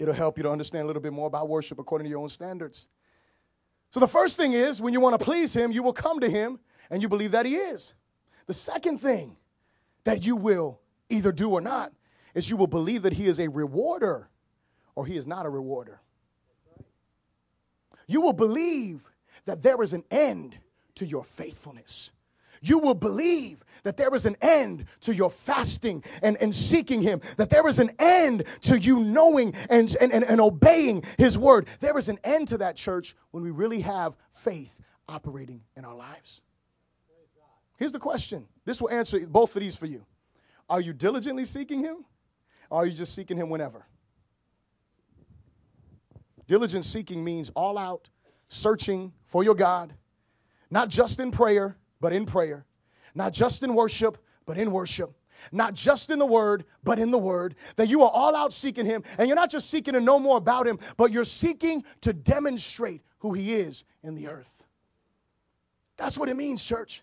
It'll 0.00 0.14
help 0.14 0.38
you 0.38 0.42
to 0.44 0.50
understand 0.50 0.84
a 0.84 0.86
little 0.86 1.02
bit 1.02 1.12
more 1.12 1.26
about 1.26 1.50
worship 1.50 1.78
according 1.78 2.06
to 2.06 2.08
your 2.08 2.20
own 2.20 2.30
standards. 2.30 2.88
So, 3.92 4.00
the 4.00 4.08
first 4.08 4.38
thing 4.38 4.54
is 4.54 4.80
when 4.80 4.94
you 4.94 5.00
want 5.00 5.18
to 5.18 5.22
please 5.22 5.54
Him, 5.54 5.72
you 5.72 5.82
will 5.82 5.92
come 5.92 6.20
to 6.20 6.30
Him 6.30 6.58
and 6.90 7.02
you 7.02 7.08
believe 7.08 7.32
that 7.32 7.44
He 7.44 7.56
is. 7.56 7.92
The 8.46 8.54
second 8.54 9.02
thing 9.02 9.36
that 10.04 10.24
you 10.24 10.36
will 10.36 10.80
either 11.10 11.32
do 11.32 11.50
or 11.50 11.60
not 11.60 11.92
is 12.34 12.48
you 12.48 12.56
will 12.56 12.66
believe 12.66 13.02
that 13.02 13.12
He 13.12 13.26
is 13.26 13.38
a 13.38 13.48
rewarder 13.48 14.30
or 14.94 15.04
He 15.04 15.18
is 15.18 15.26
not 15.26 15.44
a 15.44 15.50
rewarder. 15.50 16.00
You 18.06 18.22
will 18.22 18.32
believe 18.32 19.02
that 19.44 19.62
there 19.62 19.82
is 19.82 19.92
an 19.92 20.04
end 20.10 20.56
to 20.94 21.04
your 21.04 21.24
faithfulness 21.24 22.10
you 22.60 22.78
will 22.78 22.94
believe 22.94 23.64
that 23.84 23.96
there 23.96 24.14
is 24.14 24.26
an 24.26 24.36
end 24.40 24.84
to 25.00 25.14
your 25.14 25.30
fasting 25.30 26.04
and, 26.22 26.36
and 26.40 26.54
seeking 26.54 27.02
Him, 27.02 27.20
that 27.36 27.50
there 27.50 27.66
is 27.66 27.78
an 27.78 27.90
end 27.98 28.44
to 28.62 28.78
you 28.78 29.00
knowing 29.00 29.54
and, 29.70 29.96
and, 30.00 30.12
and, 30.12 30.24
and 30.24 30.40
obeying 30.40 31.02
His 31.18 31.38
word. 31.38 31.68
There 31.80 31.96
is 31.96 32.08
an 32.08 32.18
end 32.24 32.48
to 32.48 32.58
that, 32.58 32.76
church, 32.76 33.16
when 33.30 33.42
we 33.42 33.50
really 33.50 33.80
have 33.80 34.16
faith 34.32 34.78
operating 35.08 35.62
in 35.76 35.84
our 35.84 35.94
lives. 35.94 36.42
Here's 37.78 37.92
the 37.92 37.98
question 37.98 38.46
this 38.64 38.80
will 38.80 38.90
answer 38.90 39.18
both 39.26 39.56
of 39.56 39.60
these 39.60 39.76
for 39.76 39.86
you. 39.86 40.04
Are 40.68 40.80
you 40.80 40.92
diligently 40.92 41.44
seeking 41.44 41.80
Him, 41.80 42.04
or 42.68 42.82
are 42.82 42.86
you 42.86 42.92
just 42.92 43.14
seeking 43.14 43.36
Him 43.36 43.48
whenever? 43.48 43.86
Diligent 46.46 46.84
seeking 46.84 47.24
means 47.24 47.50
all 47.54 47.78
out 47.78 48.08
searching 48.48 49.12
for 49.24 49.44
your 49.44 49.54
God, 49.54 49.94
not 50.70 50.88
just 50.88 51.20
in 51.20 51.30
prayer, 51.30 51.76
but 52.00 52.12
in 52.12 52.26
prayer. 52.26 52.64
Not 53.14 53.32
just 53.32 53.62
in 53.62 53.74
worship, 53.74 54.18
but 54.46 54.58
in 54.58 54.70
worship. 54.70 55.14
Not 55.52 55.74
just 55.74 56.10
in 56.10 56.18
the 56.18 56.26
word, 56.26 56.64
but 56.84 56.98
in 56.98 57.10
the 57.10 57.18
word. 57.18 57.54
That 57.76 57.88
you 57.88 58.02
are 58.02 58.10
all 58.10 58.36
out 58.36 58.52
seeking 58.52 58.86
him. 58.86 59.02
And 59.18 59.28
you're 59.28 59.36
not 59.36 59.50
just 59.50 59.70
seeking 59.70 59.94
to 59.94 60.00
know 60.00 60.18
more 60.18 60.36
about 60.36 60.66
him, 60.66 60.78
but 60.96 61.12
you're 61.12 61.24
seeking 61.24 61.82
to 62.02 62.12
demonstrate 62.12 63.02
who 63.18 63.32
he 63.32 63.54
is 63.54 63.84
in 64.02 64.14
the 64.14 64.28
earth. 64.28 64.62
That's 65.96 66.18
what 66.18 66.28
it 66.28 66.36
means, 66.36 66.62
church 66.62 67.02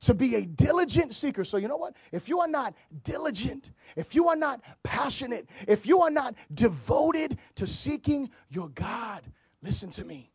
to 0.00 0.14
be 0.14 0.36
a 0.36 0.46
diligent 0.46 1.14
seeker. 1.14 1.44
So, 1.44 1.56
you 1.56 1.68
know 1.68 1.76
what? 1.76 1.94
If 2.12 2.28
you 2.28 2.40
are 2.40 2.48
not 2.48 2.74
diligent, 3.02 3.72
if 3.96 4.14
you 4.14 4.28
are 4.28 4.36
not 4.36 4.62
passionate, 4.82 5.48
if 5.66 5.86
you 5.86 6.02
are 6.02 6.10
not 6.10 6.34
devoted 6.54 7.38
to 7.56 7.66
seeking 7.66 8.30
your 8.48 8.68
God, 8.70 9.22
listen 9.62 9.90
to 9.90 10.04
me. 10.04 10.30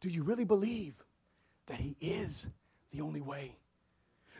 Do 0.00 0.08
you 0.08 0.22
really 0.22 0.44
believe 0.44 1.02
that 1.66 1.78
He 1.78 1.96
is 2.00 2.48
the 2.92 3.00
only 3.00 3.20
way. 3.20 3.56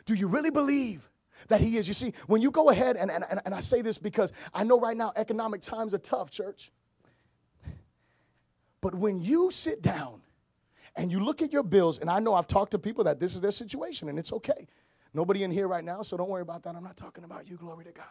Do 0.05 0.13
you 0.13 0.27
really 0.27 0.51
believe 0.51 1.09
that 1.47 1.59
He 1.59 1.77
is? 1.77 1.87
You 1.87 1.93
see, 1.93 2.13
when 2.27 2.41
you 2.41 2.51
go 2.51 2.69
ahead, 2.69 2.95
and, 2.95 3.11
and, 3.11 3.25
and 3.45 3.53
I 3.53 3.59
say 3.59 3.81
this 3.81 3.97
because 3.97 4.31
I 4.53 4.63
know 4.63 4.79
right 4.79 4.95
now 4.95 5.11
economic 5.15 5.61
times 5.61 5.93
are 5.93 5.99
tough, 5.99 6.31
church. 6.31 6.71
But 8.81 8.95
when 8.95 9.21
you 9.21 9.49
sit 9.49 9.81
down 9.81 10.21
and 10.95 11.11
you 11.11 11.19
look 11.19 11.41
at 11.41 11.51
your 11.51 11.63
bills, 11.63 11.99
and 11.99 12.09
I 12.09 12.19
know 12.19 12.33
I've 12.33 12.47
talked 12.47 12.71
to 12.71 12.79
people 12.79 13.05
that 13.05 13.19
this 13.19 13.33
is 13.33 13.41
their 13.41 13.51
situation, 13.51 14.09
and 14.09 14.19
it's 14.19 14.33
okay. 14.33 14.67
Nobody 15.13 15.43
in 15.43 15.51
here 15.51 15.67
right 15.67 15.83
now, 15.83 16.01
so 16.01 16.17
don't 16.17 16.29
worry 16.29 16.41
about 16.41 16.63
that. 16.63 16.75
I'm 16.75 16.83
not 16.83 16.97
talking 16.97 17.23
about 17.23 17.47
you, 17.47 17.55
glory 17.55 17.85
to 17.85 17.91
God. 17.91 18.05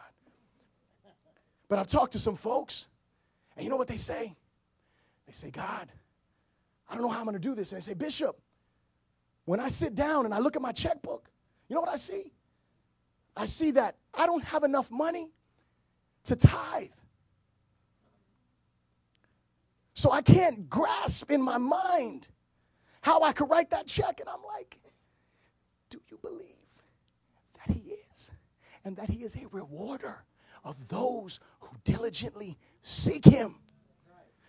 But 1.69 1.79
I've 1.79 1.87
talked 1.87 2.13
to 2.13 2.19
some 2.19 2.35
folks, 2.35 2.87
and 3.55 3.63
you 3.63 3.69
know 3.69 3.77
what 3.77 3.87
they 3.87 3.97
say? 3.97 4.35
They 5.25 5.31
say, 5.33 5.49
God, 5.51 5.91
I 6.89 6.93
don't 6.93 7.03
know 7.03 7.09
how 7.09 7.19
I'm 7.19 7.25
going 7.25 7.33
to 7.33 7.39
do 7.39 7.55
this. 7.55 7.71
And 7.71 7.81
they 7.81 7.85
say, 7.85 7.93
Bishop, 7.93 8.39
when 9.45 9.59
I 9.59 9.67
sit 9.67 9.95
down 9.95 10.25
and 10.25 10.33
I 10.33 10.39
look 10.39 10.55
at 10.55 10.61
my 10.61 10.71
checkbook, 10.71 11.29
you 11.67 11.75
know 11.75 11.81
what 11.81 11.89
I 11.89 11.97
see? 11.97 12.31
I 13.35 13.45
see 13.45 13.71
that 13.71 13.95
I 14.13 14.25
don't 14.25 14.43
have 14.43 14.63
enough 14.63 14.91
money 14.91 15.31
to 16.25 16.35
tithe. 16.35 16.89
So 19.93 20.11
I 20.11 20.21
can't 20.21 20.69
grasp 20.69 21.31
in 21.31 21.41
my 21.41 21.57
mind 21.57 22.27
how 23.01 23.21
I 23.21 23.33
could 23.33 23.49
write 23.49 23.69
that 23.71 23.87
check. 23.87 24.19
And 24.19 24.29
I'm 24.29 24.43
like, 24.45 24.79
do 25.89 25.99
you 26.09 26.17
believe 26.21 26.47
that 27.53 27.75
He 27.75 27.95
is? 28.11 28.31
And 28.85 28.95
that 28.97 29.09
He 29.09 29.23
is 29.23 29.35
a 29.35 29.47
rewarder 29.51 30.23
of 30.63 30.87
those 30.87 31.39
who 31.59 31.75
diligently 31.83 32.57
seek 32.81 33.25
Him. 33.25 33.55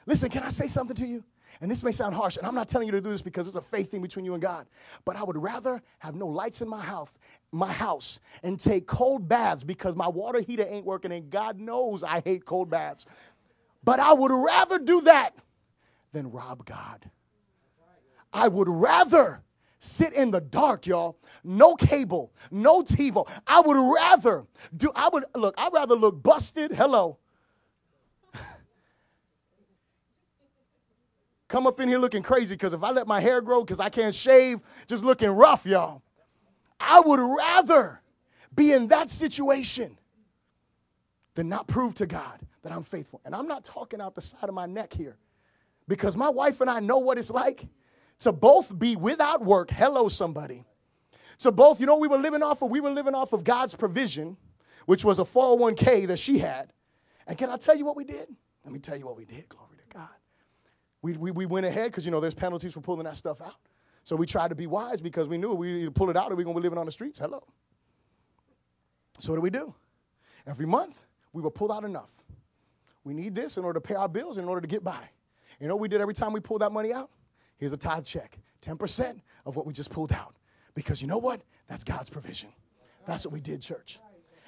Listen, 0.07 0.31
can 0.31 0.43
I 0.43 0.51
say 0.51 0.67
something 0.67 0.97
to 0.97 1.07
you? 1.07 1.25
And 1.61 1.71
this 1.71 1.83
may 1.83 1.93
sound 1.93 2.15
harsh, 2.15 2.37
and 2.37 2.47
I'm 2.47 2.55
not 2.55 2.69
telling 2.69 2.87
you 2.87 2.93
to 2.93 3.01
do 3.01 3.11
this 3.11 3.23
because 3.23 3.47
it's 3.47 3.57
a 3.57 3.63
faith 3.63 3.91
thing 3.91 4.03
between 4.03 4.25
you 4.25 4.35
and 4.35 4.43
God. 4.43 4.67
But 5.05 5.17
I 5.17 5.23
would 5.23 5.37
rather 5.37 5.83
have 5.99 6.15
no 6.15 6.27
lights 6.27 6.61
in 6.61 6.69
my 6.69 6.81
house, 6.81 7.13
my 7.53 7.73
house, 7.73 8.21
and 8.43 8.59
take 8.59 8.87
cold 8.87 9.29
baths 9.29 9.65
because 9.65 9.97
my 9.97 10.09
water 10.09 10.41
heater 10.41 10.67
ain't 10.69 10.85
working, 10.85 11.13
and 11.13 11.31
God 11.31 11.61
knows 11.61 12.03
I 12.03 12.21
hate 12.21 12.45
cold 12.45 12.71
baths. 12.71 13.07
But 13.85 14.01
I 14.01 14.13
would 14.13 14.33
rather 14.33 14.79
do 14.79 15.03
that 15.03 15.35
than 16.13 16.31
rob 16.31 16.65
God. 16.65 17.11
I 18.33 18.49
would 18.49 18.69
rather 18.69 19.43
sit 19.79 20.13
in 20.15 20.31
the 20.31 20.41
dark, 20.41 20.87
y'all. 20.87 21.19
No 21.45 21.75
cable, 21.75 22.33
no 22.51 22.83
TiVo. 22.83 23.29
I 23.47 23.61
would 23.61 23.77
rather 23.77 24.47
do, 24.77 24.91
I 24.95 25.09
would 25.09 25.25
look, 25.35 25.55
I'd 25.59 25.73
rather 25.73 25.95
look 25.95 26.23
busted. 26.23 26.73
Hello. 26.73 27.19
Come 31.55 31.69
up 31.69 31.79
in 31.79 31.89
here 31.89 31.99
looking 32.01 32.25
crazy 32.25 32.57
because 32.57 32.73
if 32.73 32.83
I 32.83 32.91
let 32.91 33.07
my 33.07 33.21
hair 33.21 33.41
grow 33.41 33.63
because 33.63 33.79
I 33.79 33.89
can't 33.89 34.13
shave, 34.13 34.59
just 34.89 35.05
looking 35.05 35.31
rough, 35.31 35.65
y'all. 35.65 36.03
I 36.81 36.99
would 36.99 37.21
rather 37.21 38.01
be 38.53 38.73
in 38.73 38.89
that 38.89 39.09
situation 39.09 39.97
than 41.37 41.49
not 41.49 41.69
prove 41.69 41.95
to 41.95 42.07
God 42.07 42.41
that 42.65 42.73
I'm 42.73 42.83
faithful. 42.83 43.21
And 43.25 43.37
I'm 43.37 43.47
not 43.47 43.63
talking 43.63 44.01
out 44.01 44.17
the 44.17 44.21
side 44.21 44.49
of 44.49 44.53
my 44.53 44.67
neck 44.67 44.93
here 44.93 45.17
because 45.87 46.17
my 46.17 46.29
wife 46.29 46.61
and 46.61 46.69
I 46.69 46.81
know 46.81 46.99
what 46.99 47.19
it's 47.19 47.31
like 47.31 47.69
to 48.19 48.33
both 48.33 48.77
be 48.77 48.97
without 48.97 49.45
work. 49.45 49.71
Hello, 49.71 50.09
somebody. 50.09 50.65
To 51.39 51.53
both, 51.53 51.79
you 51.79 51.87
know, 51.87 51.99
we 51.99 52.09
were 52.09 52.19
living 52.19 52.43
off 52.43 52.63
of, 52.63 52.71
we 52.73 52.81
were 52.81 52.91
living 52.91 53.15
off 53.15 53.33
of 53.33 53.45
God's 53.45 53.77
provision, 53.77 54.37
which 54.87 55.05
was 55.05 55.21
a 55.21 55.25
401k 55.25 56.09
that 56.09 56.19
she 56.19 56.41
had. 56.41 56.73
And 57.29 57.39
can 57.39 57.49
I 57.49 57.59
tell 57.59 57.77
you 57.77 57.85
what 57.85 57.95
we 57.95 58.03
did? 58.03 58.27
Let 58.65 58.73
me 58.73 58.81
tell 58.81 58.97
you 58.97 59.07
what 59.07 59.17
we 59.17 59.25
did. 59.25 59.49
Glory. 59.49 59.74
We, 61.05 61.13
we, 61.19 61.31
we 61.33 61.45
went 61.45 61.67
ahead 61.67 61.91
because, 61.91 62.07
you 62.07 62.11
know, 62.11 62.19
there's 62.19 62.33
penalties 62.33 62.73
for 62.73 62.81
pulling 62.81 63.05
that 63.05 63.15
stuff 63.15 63.43
out. 63.43 63.57
So 64.05 64.17
we 64.17 64.25
tried 64.25 64.49
to 64.49 64.55
be 64.55 64.67
wise 64.67 65.03
because 65.03 65.29
we 65.29 65.37
knew 65.37 65.53
we 65.53 65.83
either 65.83 65.91
pull 65.91 66.09
it 66.09 66.17
out 66.17 66.33
or 66.33 66.35
we're 66.35 66.45
going 66.45 66.55
to 66.55 66.61
be 66.61 66.63
living 66.63 66.79
on 66.79 66.87
the 66.87 66.93
streets. 66.93 67.19
Hello. 67.19 67.45
So 69.19 69.31
what 69.31 69.37
do 69.37 69.43
we 69.43 69.51
do? 69.51 69.75
Every 70.47 70.65
month, 70.65 71.05
we 71.35 71.43
will 71.43 71.51
pull 71.51 71.71
out 71.71 71.85
enough. 71.85 72.11
We 73.05 73.13
need 73.13 73.35
this 73.35 73.59
in 73.59 73.67
order 73.67 73.81
to 73.81 73.87
pay 73.87 73.97
our 73.97 74.09
bills 74.09 74.39
in 74.39 74.47
order 74.47 74.63
to 74.63 74.67
get 74.67 74.83
by. 74.83 75.11
You 75.61 75.69
know 75.69 75.75
what 75.75 75.83
we 75.83 75.89
did 75.89 76.01
every 76.01 76.15
time 76.15 76.33
we 76.33 76.41
pulled 76.41 76.63
that 76.63 76.73
money 76.73 76.91
out? 76.91 77.11
Here's 77.59 77.75
a 77.75 77.77
tithe 77.77 78.07
check 78.07 78.39
10% 78.63 79.21
of 79.45 79.57
what 79.57 79.67
we 79.67 79.75
just 79.75 79.91
pulled 79.91 80.11
out. 80.11 80.37
Because 80.75 81.03
you 81.03 81.07
know 81.07 81.19
what? 81.19 81.43
That's 81.69 81.85
God's 81.85 82.09
provision. 82.09 82.49
That's 83.07 83.27
what 83.27 83.33
we 83.35 83.41
did, 83.41 83.61
church. 83.61 83.99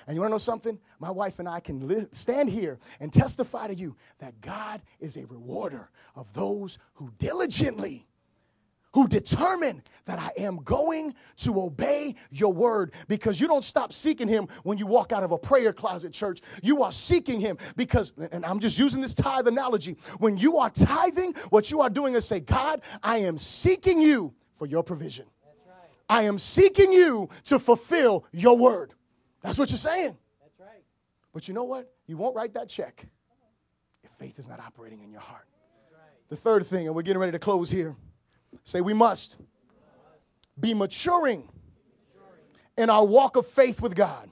And 0.06 0.14
you 0.14 0.20
want 0.20 0.30
to 0.30 0.34
know 0.34 0.38
something? 0.38 0.78
My 1.00 1.10
wife 1.10 1.38
and 1.38 1.48
I 1.48 1.60
can 1.60 1.88
li- 1.88 2.06
stand 2.12 2.48
here 2.48 2.78
and 3.00 3.12
testify 3.12 3.66
to 3.66 3.74
you 3.74 3.96
that 4.18 4.40
God 4.40 4.82
is 5.00 5.16
a 5.16 5.26
rewarder 5.26 5.90
of 6.14 6.32
those 6.32 6.78
who 6.94 7.10
diligently 7.18 8.06
who 8.96 9.06
determine 9.06 9.82
that 10.06 10.18
I 10.18 10.30
am 10.38 10.56
going 10.64 11.14
to 11.40 11.60
obey 11.60 12.14
your 12.30 12.50
word 12.50 12.94
because 13.08 13.38
you 13.38 13.46
don't 13.46 13.62
stop 13.62 13.92
seeking 13.92 14.26
him 14.26 14.48
when 14.62 14.78
you 14.78 14.86
walk 14.86 15.12
out 15.12 15.22
of 15.22 15.32
a 15.32 15.38
prayer 15.38 15.74
closet 15.74 16.14
church. 16.14 16.40
You 16.62 16.82
are 16.82 16.90
seeking 16.90 17.38
him 17.38 17.58
because, 17.76 18.14
and 18.32 18.42
I'm 18.42 18.58
just 18.58 18.78
using 18.78 19.02
this 19.02 19.12
tithe 19.12 19.48
analogy, 19.48 19.98
when 20.18 20.38
you 20.38 20.56
are 20.56 20.70
tithing, 20.70 21.34
what 21.50 21.70
you 21.70 21.82
are 21.82 21.90
doing 21.90 22.14
is 22.14 22.26
say, 22.26 22.40
God, 22.40 22.80
I 23.02 23.18
am 23.18 23.36
seeking 23.36 24.00
you 24.00 24.32
for 24.54 24.64
your 24.66 24.82
provision. 24.82 25.26
I 26.08 26.22
am 26.22 26.38
seeking 26.38 26.90
you 26.90 27.28
to 27.44 27.58
fulfill 27.58 28.24
your 28.32 28.56
word. 28.56 28.94
That's 29.46 29.58
what 29.58 29.70
you're 29.70 29.78
saying. 29.78 30.16
That's 30.40 30.58
right. 30.58 30.82
But 31.32 31.46
you 31.46 31.54
know 31.54 31.62
what? 31.62 31.94
You 32.08 32.16
won't 32.16 32.34
write 32.34 32.54
that 32.54 32.68
check 32.68 33.06
if 34.02 34.10
faith 34.10 34.40
is 34.40 34.48
not 34.48 34.58
operating 34.58 35.04
in 35.04 35.12
your 35.12 35.20
heart. 35.20 35.46
Right. 35.92 36.00
The 36.28 36.36
third 36.36 36.66
thing, 36.66 36.86
and 36.86 36.96
we're 36.96 37.02
getting 37.02 37.20
ready 37.20 37.30
to 37.30 37.38
close 37.38 37.70
here. 37.70 37.94
Say, 38.64 38.80
we 38.80 38.92
must 38.92 39.36
be 40.58 40.74
maturing 40.74 41.48
in 42.76 42.90
our 42.90 43.06
walk 43.06 43.36
of 43.36 43.46
faith 43.46 43.80
with 43.80 43.94
God. 43.94 44.28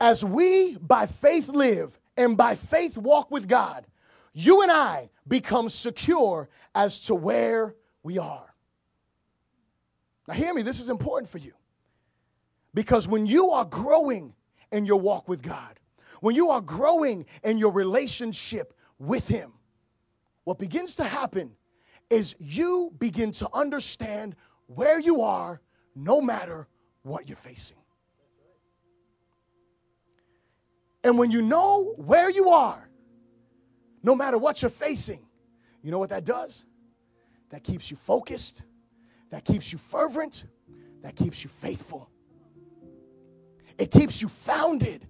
As 0.00 0.24
we 0.24 0.76
by 0.78 1.04
faith 1.04 1.48
live 1.48 1.98
and 2.16 2.34
by 2.36 2.54
faith 2.54 2.96
walk 2.96 3.30
with 3.30 3.46
God, 3.46 3.84
you 4.32 4.62
and 4.62 4.70
I 4.72 5.10
become 5.28 5.68
secure 5.68 6.48
as 6.74 6.98
to 7.00 7.14
where 7.14 7.74
we 8.02 8.18
are. 8.18 8.54
Now, 10.26 10.34
hear 10.34 10.54
me, 10.54 10.62
this 10.62 10.80
is 10.80 10.88
important 10.88 11.30
for 11.30 11.38
you. 11.38 11.52
Because 12.74 13.06
when 13.06 13.26
you 13.26 13.50
are 13.50 13.64
growing 13.64 14.34
in 14.72 14.84
your 14.84 15.00
walk 15.00 15.28
with 15.28 15.42
God, 15.42 15.78
when 16.20 16.34
you 16.34 16.50
are 16.50 16.60
growing 16.60 17.24
in 17.44 17.56
your 17.56 17.72
relationship 17.72 18.74
with 18.98 19.28
Him, 19.28 19.52
what 20.42 20.58
begins 20.58 20.96
to 20.96 21.04
happen 21.04 21.52
is 22.10 22.34
you 22.38 22.92
begin 22.98 23.30
to 23.32 23.48
understand 23.54 24.34
where 24.66 24.98
you 24.98 25.22
are 25.22 25.60
no 25.94 26.20
matter 26.20 26.68
what 27.02 27.28
you're 27.28 27.36
facing. 27.36 27.76
And 31.02 31.18
when 31.18 31.30
you 31.30 31.42
know 31.42 31.94
where 31.96 32.30
you 32.30 32.48
are, 32.48 32.88
no 34.02 34.14
matter 34.14 34.38
what 34.38 34.62
you're 34.62 34.70
facing, 34.70 35.26
you 35.82 35.90
know 35.90 35.98
what 35.98 36.10
that 36.10 36.24
does? 36.24 36.64
That 37.50 37.62
keeps 37.62 37.90
you 37.90 37.96
focused, 37.96 38.62
that 39.30 39.44
keeps 39.44 39.70
you 39.70 39.78
fervent, 39.78 40.44
that 41.02 41.14
keeps 41.14 41.44
you 41.44 41.50
faithful. 41.50 42.10
It 43.78 43.90
keeps 43.90 44.22
you 44.22 44.28
founded 44.28 45.06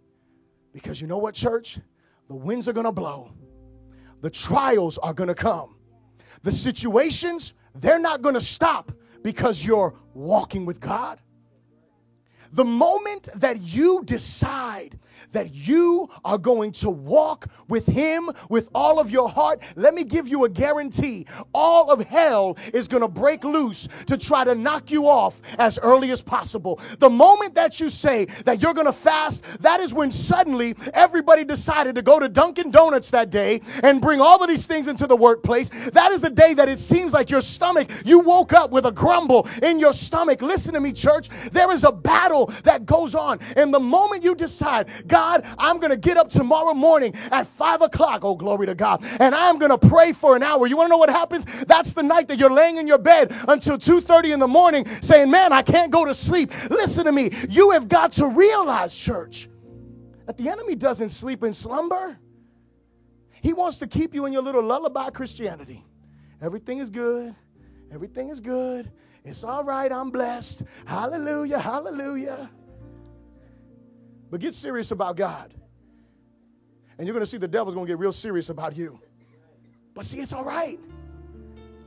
because 0.73 1.01
you 1.01 1.07
know 1.07 1.19
what, 1.19 1.35
church? 1.35 1.79
The 2.29 2.35
winds 2.35 2.69
are 2.69 2.73
gonna 2.73 2.93
blow, 2.93 3.31
the 4.21 4.31
trials 4.31 4.99
are 4.99 5.13
gonna 5.13 5.35
come, 5.35 5.77
the 6.43 6.53
situations, 6.53 7.55
they're 7.75 7.99
not 7.99 8.23
gonna 8.23 8.41
stop 8.41 8.93
because 9.23 9.65
you're 9.65 9.95
walking 10.15 10.65
with 10.65 10.81
God. 10.81 11.21
The 12.55 12.65
moment 12.65 13.29
that 13.35 13.61
you 13.61 14.03
decide 14.05 14.97
that 15.33 15.53
you 15.53 16.09
are 16.25 16.39
going 16.39 16.71
to 16.71 16.89
walk 16.89 17.49
with 17.69 17.87
Him 17.87 18.31
with 18.49 18.69
all 18.75 19.01
of 19.01 19.11
your 19.11 19.29
heart, 19.29 19.61
let 19.75 19.93
me 19.93 20.05
give 20.05 20.29
you 20.29 20.45
a 20.45 20.49
guarantee. 20.49 21.27
All 21.53 21.91
of 21.91 22.01
hell 22.01 22.57
is 22.73 22.87
going 22.87 23.01
to 23.01 23.09
break 23.09 23.43
loose 23.43 23.89
to 24.07 24.17
try 24.17 24.45
to 24.45 24.55
knock 24.55 24.93
you 24.93 25.09
off 25.09 25.43
as 25.59 25.79
early 25.81 26.13
as 26.13 26.23
possible. 26.23 26.81
The 27.01 27.11
moment 27.11 27.57
that 27.57 27.81
you 27.81 27.89
say 27.89 28.27
that 28.45 28.63
you're 28.63 28.75
going 28.75 28.87
to 28.87 28.93
fast, 28.93 29.61
that 29.63 29.81
is 29.81 29.93
when 29.93 30.13
suddenly 30.13 30.77
everybody 30.93 31.45
decided 31.45 31.97
to 31.97 32.03
go 32.03 32.21
to 32.21 32.29
Dunkin' 32.29 32.71
Donuts 32.71 33.11
that 33.11 33.31
day 33.31 33.61
and 33.83 34.01
bring 34.01 34.21
all 34.21 34.41
of 34.41 34.49
these 34.49 34.67
things 34.67 34.87
into 34.87 35.09
the 35.09 35.17
workplace. 35.17 35.71
That 35.91 36.13
is 36.13 36.21
the 36.21 36.31
day 36.31 36.55
that 36.55 36.69
it 36.69 36.79
seems 36.79 37.13
like 37.13 37.31
your 37.31 37.41
stomach, 37.41 37.91
you 38.05 38.21
woke 38.21 38.53
up 38.53 38.71
with 38.71 38.87
a 38.87 38.93
grumble 38.93 39.49
in 39.63 39.81
your 39.81 39.93
stomach. 39.93 40.41
Listen 40.41 40.75
to 40.75 40.81
me, 40.81 40.93
church. 40.93 41.29
There 41.51 41.73
is 41.73 41.83
a 41.83 41.91
battle 41.93 42.44
that 42.65 42.87
goes 42.87 43.15
on. 43.15 43.39
And 43.57 43.73
the 43.73 43.81
moment 43.81 44.23
you 44.23 44.35
decide, 44.35 44.89
God, 45.07 45.45
I'm 45.59 45.79
going 45.79 45.91
to 45.91 45.97
get 45.97 46.17
up 46.17 46.29
tomorrow 46.29 46.75
morning 46.75 47.15
at 47.31 47.47
five 47.47 47.83
o'clock, 47.83 48.25
oh, 48.25 48.35
glory 48.35 48.67
to 48.67 48.75
God, 48.75 49.05
and 49.21 49.35
I'm 49.35 49.59
going 49.59 49.71
to 49.71 49.79
pray 49.79 50.13
for 50.13 50.37
an 50.37 50.43
hour. 50.43 50.67
You 50.67 50.77
want 50.77 50.89
to 50.89 50.91
know 50.91 50.99
what 50.99 51.11
happens? 51.11 51.45
That's 51.65 51.93
the 51.93 52.03
night 52.03 52.29
that 52.29 52.39
you're 52.39 52.51
laying 52.51 52.79
in 52.79 52.87
your 52.87 52.99
bed 52.99 53.35
until 53.49 53.79
2.30 53.79 54.35
in 54.35 54.41
the 54.41 54.49
morning 54.49 54.87
saying, 55.03 55.31
man, 55.31 55.53
I 55.53 55.63
can't 55.63 55.91
go 55.91 56.05
to 56.05 56.15
sleep. 56.15 56.53
Listen 56.71 57.05
to 57.05 57.13
me. 57.13 57.31
You 57.49 57.71
have 57.71 57.89
got 57.89 58.13
to 58.13 58.27
realize, 58.27 58.97
church, 58.97 59.49
that 60.27 60.37
the 60.37 60.49
enemy 60.49 60.75
doesn't 60.75 61.11
sleep 61.11 61.43
in 61.43 61.53
slumber. 61.53 62.19
He 63.43 63.53
wants 63.53 63.77
to 63.79 63.87
keep 63.87 64.15
you 64.15 64.25
in 64.25 64.33
your 64.33 64.43
little 64.43 64.63
lullaby 64.63 65.11
Christianity. 65.11 65.85
Everything 66.41 66.79
is 66.79 66.89
good. 66.89 67.35
Everything 67.93 68.29
is 68.31 68.41
good. 68.41 68.91
It's 69.25 69.43
all 69.43 69.65
right, 69.65 69.91
I'm 69.91 70.11
blessed. 70.11 70.65
Hallelujah, 70.85 71.59
hallelujah. 71.59 72.51
But 74.31 74.41
get 74.41 74.55
serious 74.55 74.91
about 74.91 75.17
God. 75.17 75.55
And 76.99 77.07
you're 77.07 77.15
going 77.15 77.23
to 77.25 77.31
see 77.31 77.39
the 77.39 77.49
devil's 77.49 77.75
going 77.75 77.87
to 77.87 77.91
get 77.93 77.99
real 77.99 78.13
serious 78.13 78.51
about 78.51 78.77
you. 78.77 79.01
But 79.95 80.05
see, 80.05 80.19
it's 80.19 80.33
all 80.33 80.45
right. 80.45 80.79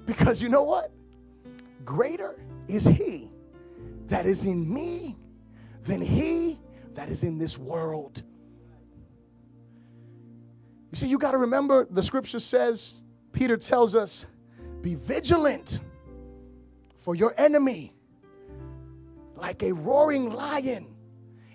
Because 0.06 0.42
you 0.42 0.50
know 0.50 0.64
what? 0.64 0.92
Greater 1.86 2.40
is 2.68 2.86
he 2.86 3.30
that 4.08 4.26
is 4.26 4.46
in 4.46 4.74
me 4.74 5.16
than 5.84 6.02
he 6.02 6.58
that 6.96 7.10
is 7.10 7.24
in 7.24 7.38
this 7.38 7.58
world. 7.58 8.24
You 10.92 10.96
see, 10.96 11.08
you 11.08 11.18
got 11.18 11.32
to 11.32 11.38
remember 11.38 11.86
the 11.90 12.02
scripture 12.02 12.40
says, 12.40 13.04
Peter 13.32 13.58
tells 13.58 13.96
us, 13.96 14.26
be 14.82 14.96
vigilant, 14.96 15.82
for 17.08 17.16
your 17.16 17.34
enemy, 17.38 17.94
like 19.36 19.64
a 19.64 19.72
roaring 19.72 20.30
lion, 20.30 20.94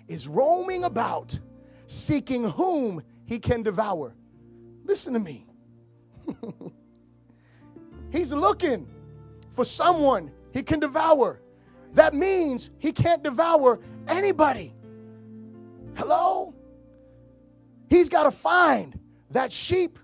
is 0.07 0.27
roaming 0.27 0.83
about, 0.83 1.37
seeking 1.85 2.43
whom 2.43 3.03
he 3.25 3.37
can 3.37 3.61
devour. 3.61 4.15
Listen 4.83 5.13
to 5.13 5.19
me. 5.19 5.45
He's 8.11 8.33
looking 8.33 8.87
for 9.51 9.63
someone 9.63 10.31
he 10.51 10.63
can 10.63 10.79
devour. 10.79 11.39
That 11.91 12.15
means 12.15 12.71
he 12.79 12.91
can't 12.91 13.21
devour 13.21 13.79
anybody. 14.07 14.73
Hello? 15.95 16.55
He's 17.91 18.09
got 18.09 18.23
to 18.23 18.31
find 18.31 18.99
that 19.29 19.51
sheep 19.51 19.99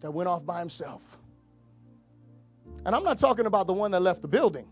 that 0.00 0.10
went 0.10 0.28
off 0.28 0.44
by 0.44 0.58
himself. 0.58 1.17
And 2.88 2.96
I'm 2.96 3.04
not 3.04 3.18
talking 3.18 3.44
about 3.44 3.66
the 3.66 3.74
one 3.74 3.90
that 3.90 4.00
left 4.00 4.22
the 4.22 4.28
building, 4.28 4.66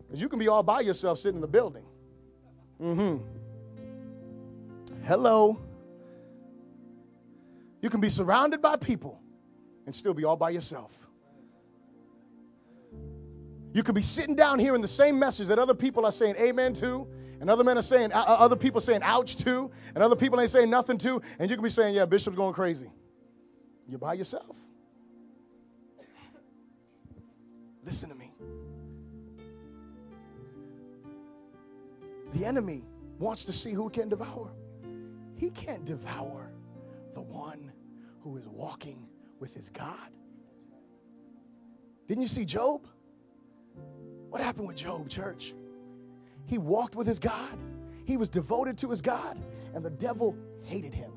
because 0.00 0.20
you 0.20 0.28
can 0.28 0.40
be 0.40 0.48
all 0.48 0.64
by 0.64 0.80
yourself 0.80 1.18
sitting 1.18 1.36
in 1.36 1.40
the 1.40 1.46
building. 1.46 1.84
Mm 2.82 2.96
hmm. 2.96 3.16
Hello. 5.06 5.60
You 7.80 7.90
can 7.90 8.00
be 8.00 8.08
surrounded 8.08 8.60
by 8.60 8.74
people 8.74 9.20
and 9.86 9.94
still 9.94 10.14
be 10.14 10.24
all 10.24 10.34
by 10.34 10.50
yourself. 10.50 11.06
You 13.72 13.84
could 13.84 13.94
be 13.94 14.02
sitting 14.02 14.34
down 14.34 14.58
here 14.58 14.74
in 14.74 14.80
the 14.80 14.88
same 14.88 15.16
message 15.16 15.46
that 15.46 15.60
other 15.60 15.74
people 15.74 16.04
are 16.04 16.10
saying 16.10 16.34
amen 16.40 16.72
to, 16.74 17.06
and 17.40 17.48
other 17.48 17.62
men 17.62 17.78
are 17.78 17.82
saying, 17.82 18.12
uh, 18.12 18.16
other 18.16 18.56
people 18.56 18.80
saying 18.80 19.02
ouch 19.04 19.36
to, 19.44 19.70
and 19.94 20.02
other 20.02 20.16
people 20.16 20.40
ain't 20.40 20.50
saying 20.50 20.70
nothing 20.70 20.98
to, 20.98 21.22
and 21.38 21.48
you 21.48 21.56
can 21.56 21.62
be 21.62 21.70
saying, 21.70 21.94
yeah, 21.94 22.04
Bishop's 22.04 22.36
going 22.36 22.52
crazy. 22.52 22.90
You're 23.86 24.00
by 24.00 24.14
yourself. 24.14 24.58
Listen 27.84 28.08
to 28.08 28.14
me. 28.14 28.32
The 32.34 32.44
enemy 32.44 32.82
wants 33.18 33.44
to 33.44 33.52
see 33.52 33.72
who 33.72 33.88
can 33.90 34.08
devour. 34.08 34.50
He 35.36 35.50
can't 35.50 35.84
devour 35.84 36.50
the 37.14 37.20
one 37.20 37.70
who 38.20 38.36
is 38.36 38.48
walking 38.48 39.08
with 39.38 39.54
his 39.54 39.68
God. 39.70 40.10
Didn't 42.08 42.22
you 42.22 42.28
see 42.28 42.44
Job? 42.44 42.86
What 44.30 44.42
happened 44.42 44.66
with 44.66 44.76
Job, 44.76 45.08
church? 45.08 45.54
He 46.46 46.58
walked 46.58 46.96
with 46.96 47.06
his 47.06 47.18
God, 47.18 47.56
he 48.04 48.16
was 48.16 48.28
devoted 48.28 48.76
to 48.78 48.90
his 48.90 49.00
God, 49.00 49.38
and 49.74 49.84
the 49.84 49.90
devil 49.90 50.36
hated 50.62 50.92
him. 50.92 51.12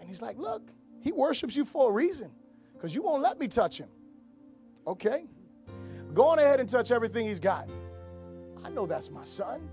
And 0.00 0.08
he's 0.08 0.22
like, 0.22 0.38
Look, 0.38 0.62
he 1.00 1.12
worships 1.12 1.54
you 1.54 1.64
for 1.64 1.90
a 1.90 1.92
reason 1.92 2.30
because 2.72 2.94
you 2.94 3.02
won't 3.02 3.22
let 3.22 3.38
me 3.38 3.46
touch 3.46 3.78
him. 3.78 3.88
Okay? 4.86 5.24
Go 6.14 6.28
on 6.28 6.38
ahead 6.38 6.60
and 6.60 6.68
touch 6.68 6.90
everything 6.90 7.26
he's 7.26 7.40
got. 7.40 7.68
I 8.64 8.70
know 8.70 8.86
that's 8.86 9.10
my 9.10 9.24
son. 9.24 9.68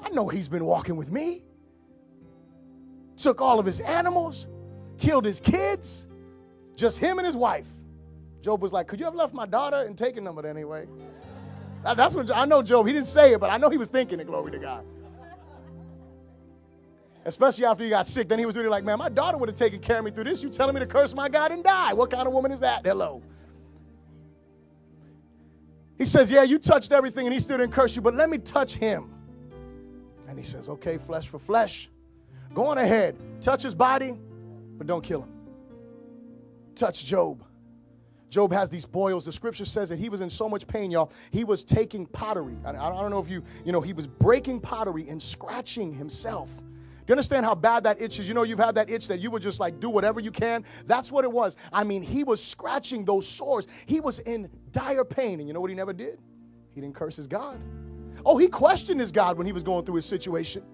I 0.00 0.10
know 0.10 0.28
he's 0.28 0.48
been 0.48 0.64
walking 0.64 0.96
with 0.96 1.10
me. 1.10 1.42
Took 3.16 3.40
all 3.40 3.58
of 3.58 3.66
his 3.66 3.80
animals, 3.80 4.46
killed 4.98 5.24
his 5.24 5.40
kids, 5.40 6.06
just 6.76 6.98
him 6.98 7.18
and 7.18 7.26
his 7.26 7.36
wife. 7.36 7.66
Job 8.42 8.62
was 8.62 8.72
like, 8.72 8.86
Could 8.86 9.00
you 9.00 9.06
have 9.06 9.14
left 9.14 9.34
my 9.34 9.46
daughter 9.46 9.84
and 9.86 9.96
taken 9.96 10.22
them? 10.22 10.34
But 10.34 10.44
anyway, 10.44 10.86
that's 11.82 12.14
what 12.14 12.30
I 12.34 12.44
know, 12.44 12.62
Job. 12.62 12.86
He 12.86 12.92
didn't 12.92 13.08
say 13.08 13.32
it, 13.32 13.40
but 13.40 13.50
I 13.50 13.56
know 13.56 13.70
he 13.70 13.78
was 13.78 13.88
thinking 13.88 14.20
it, 14.20 14.26
glory 14.26 14.52
to 14.52 14.58
God. 14.58 14.84
Especially 17.24 17.64
after 17.64 17.82
he 17.82 17.90
got 17.90 18.06
sick. 18.06 18.28
Then 18.28 18.38
he 18.38 18.46
was 18.46 18.56
really 18.56 18.68
like, 18.68 18.84
Man, 18.84 18.98
my 18.98 19.08
daughter 19.08 19.36
would 19.36 19.48
have 19.48 19.58
taken 19.58 19.80
care 19.80 19.98
of 19.98 20.04
me 20.04 20.10
through 20.10 20.24
this. 20.24 20.42
You 20.42 20.50
telling 20.50 20.74
me 20.74 20.80
to 20.80 20.86
curse 20.86 21.14
my 21.14 21.28
God 21.28 21.50
and 21.50 21.64
die. 21.64 21.92
What 21.92 22.10
kind 22.10 22.28
of 22.28 22.34
woman 22.34 22.52
is 22.52 22.60
that? 22.60 22.86
Hello. 22.86 23.20
He 25.98 26.04
says, 26.04 26.30
Yeah, 26.30 26.42
you 26.42 26.58
touched 26.58 26.92
everything 26.92 27.26
and 27.26 27.34
he 27.34 27.40
still 27.40 27.58
didn't 27.58 27.72
curse 27.72 27.96
you, 27.96 28.02
but 28.02 28.14
let 28.14 28.28
me 28.28 28.38
touch 28.38 28.74
him. 28.76 29.12
And 30.28 30.38
he 30.38 30.44
says, 30.44 30.68
Okay, 30.68 30.98
flesh 30.98 31.28
for 31.28 31.38
flesh. 31.38 31.88
Go 32.54 32.66
on 32.66 32.78
ahead. 32.78 33.16
Touch 33.40 33.62
his 33.62 33.74
body, 33.74 34.16
but 34.78 34.86
don't 34.86 35.02
kill 35.02 35.22
him. 35.22 35.32
Touch 36.74 37.04
Job. 37.04 37.42
Job 38.28 38.52
has 38.52 38.68
these 38.68 38.84
boils. 38.84 39.24
The 39.24 39.32
scripture 39.32 39.64
says 39.64 39.88
that 39.88 39.98
he 39.98 40.08
was 40.08 40.20
in 40.20 40.28
so 40.28 40.48
much 40.48 40.66
pain, 40.66 40.90
y'all. 40.90 41.12
He 41.30 41.44
was 41.44 41.64
taking 41.64 42.06
pottery. 42.06 42.56
I, 42.64 42.70
I 42.70 42.90
don't 42.90 43.10
know 43.10 43.18
if 43.18 43.30
you, 43.30 43.42
you 43.64 43.72
know, 43.72 43.80
he 43.80 43.92
was 43.92 44.06
breaking 44.06 44.60
pottery 44.60 45.08
and 45.08 45.20
scratching 45.20 45.92
himself. 45.94 46.50
You 47.06 47.12
understand 47.12 47.46
how 47.46 47.54
bad 47.54 47.84
that 47.84 48.00
itch 48.00 48.18
is? 48.18 48.26
You 48.26 48.34
know, 48.34 48.42
you've 48.42 48.58
had 48.58 48.74
that 48.74 48.90
itch 48.90 49.06
that 49.08 49.20
you 49.20 49.30
would 49.30 49.42
just 49.42 49.60
like 49.60 49.78
do 49.78 49.88
whatever 49.88 50.18
you 50.18 50.30
can. 50.30 50.64
That's 50.86 51.12
what 51.12 51.24
it 51.24 51.30
was. 51.30 51.56
I 51.72 51.84
mean, 51.84 52.02
he 52.02 52.24
was 52.24 52.42
scratching 52.42 53.04
those 53.04 53.28
sores. 53.28 53.68
He 53.86 54.00
was 54.00 54.18
in 54.20 54.50
dire 54.72 55.04
pain. 55.04 55.38
And 55.38 55.48
you 55.48 55.54
know 55.54 55.60
what 55.60 55.70
he 55.70 55.76
never 55.76 55.92
did? 55.92 56.18
He 56.74 56.80
didn't 56.80 56.96
curse 56.96 57.16
his 57.16 57.28
God. 57.28 57.58
Oh, 58.24 58.36
he 58.36 58.48
questioned 58.48 59.00
his 59.00 59.12
God 59.12 59.38
when 59.38 59.46
he 59.46 59.52
was 59.52 59.62
going 59.62 59.84
through 59.84 59.96
his 59.96 60.06
situation. 60.06 60.64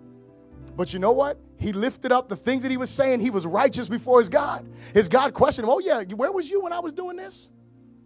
But 0.75 0.95
you 0.95 0.99
know 0.99 1.13
what? 1.13 1.39
He 1.59 1.73
lifted 1.73 2.13
up 2.13 2.31
the 2.31 2.37
things 2.37 2.63
that 2.63 2.71
he 2.71 2.79
was 2.79 2.89
saying. 2.89 3.21
He 3.21 3.31
was 3.31 3.45
righteous 3.45 3.89
before 3.89 4.19
his 4.19 4.31
God. 4.31 4.67
His 4.95 5.09
God 5.09 5.35
questioned 5.35 5.67
him, 5.67 5.71
Oh, 5.71 5.81
yeah, 5.81 6.03
where 6.15 6.33
was 6.33 6.51
you 6.51 6.63
when 6.63 6.73
I 6.73 6.79
was 6.79 6.95
doing 6.95 7.17
this? 7.17 7.51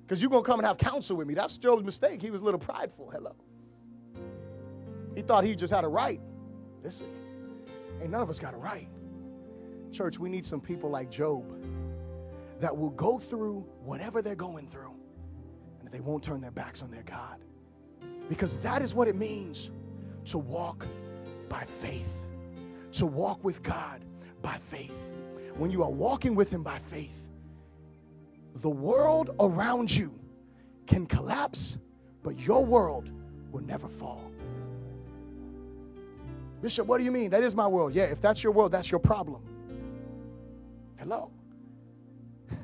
Because 0.02 0.20
you're 0.20 0.30
going 0.30 0.42
to 0.42 0.46
come 0.46 0.58
and 0.58 0.66
have 0.66 0.78
counsel 0.78 1.16
with 1.16 1.28
me. 1.28 1.34
That's 1.34 1.56
Job's 1.58 1.84
mistake. 1.84 2.20
He 2.20 2.30
was 2.30 2.40
a 2.40 2.44
little 2.44 2.60
prideful. 2.60 3.10
Hello. 3.10 3.34
He 5.14 5.22
thought 5.22 5.44
he 5.44 5.54
just 5.56 5.72
had 5.72 5.84
a 5.84 5.88
right. 5.88 6.20
Listen, 6.82 7.06
ain't 8.00 8.10
none 8.10 8.22
of 8.22 8.30
us 8.30 8.38
got 8.38 8.54
it 8.54 8.58
right. 8.58 8.88
Church, 9.92 10.18
we 10.18 10.28
need 10.28 10.44
some 10.44 10.60
people 10.60 10.90
like 10.90 11.10
Job 11.10 11.44
that 12.60 12.76
will 12.76 12.90
go 12.90 13.18
through 13.18 13.60
whatever 13.84 14.22
they're 14.22 14.34
going 14.34 14.68
through 14.68 14.94
and 15.80 15.90
they 15.90 16.00
won't 16.00 16.22
turn 16.22 16.40
their 16.40 16.50
backs 16.50 16.82
on 16.82 16.90
their 16.90 17.02
God. 17.02 17.38
Because 18.28 18.56
that 18.58 18.82
is 18.82 18.94
what 18.94 19.08
it 19.08 19.16
means 19.16 19.70
to 20.26 20.38
walk 20.38 20.86
by 21.48 21.62
faith 21.64 22.26
to 22.96 23.04
walk 23.04 23.44
with 23.44 23.62
God 23.62 24.02
by 24.40 24.56
faith. 24.56 24.96
When 25.58 25.70
you 25.70 25.82
are 25.82 25.90
walking 25.90 26.34
with 26.34 26.50
Him 26.50 26.62
by 26.62 26.78
faith, 26.78 27.26
the 28.56 28.70
world 28.70 29.36
around 29.38 29.94
you 29.94 30.18
can 30.86 31.04
collapse, 31.06 31.76
but 32.22 32.38
your 32.38 32.64
world 32.64 33.10
will 33.52 33.62
never 33.62 33.86
fall. 33.86 34.30
Bishop, 36.66 36.88
what 36.88 36.98
do 36.98 37.04
you 37.04 37.12
mean? 37.12 37.30
That 37.30 37.44
is 37.44 37.54
my 37.54 37.68
world. 37.68 37.94
Yeah, 37.94 38.06
if 38.06 38.20
that's 38.20 38.42
your 38.42 38.52
world, 38.52 38.72
that's 38.72 38.90
your 38.90 38.98
problem. 38.98 39.40
Hello? 40.98 41.30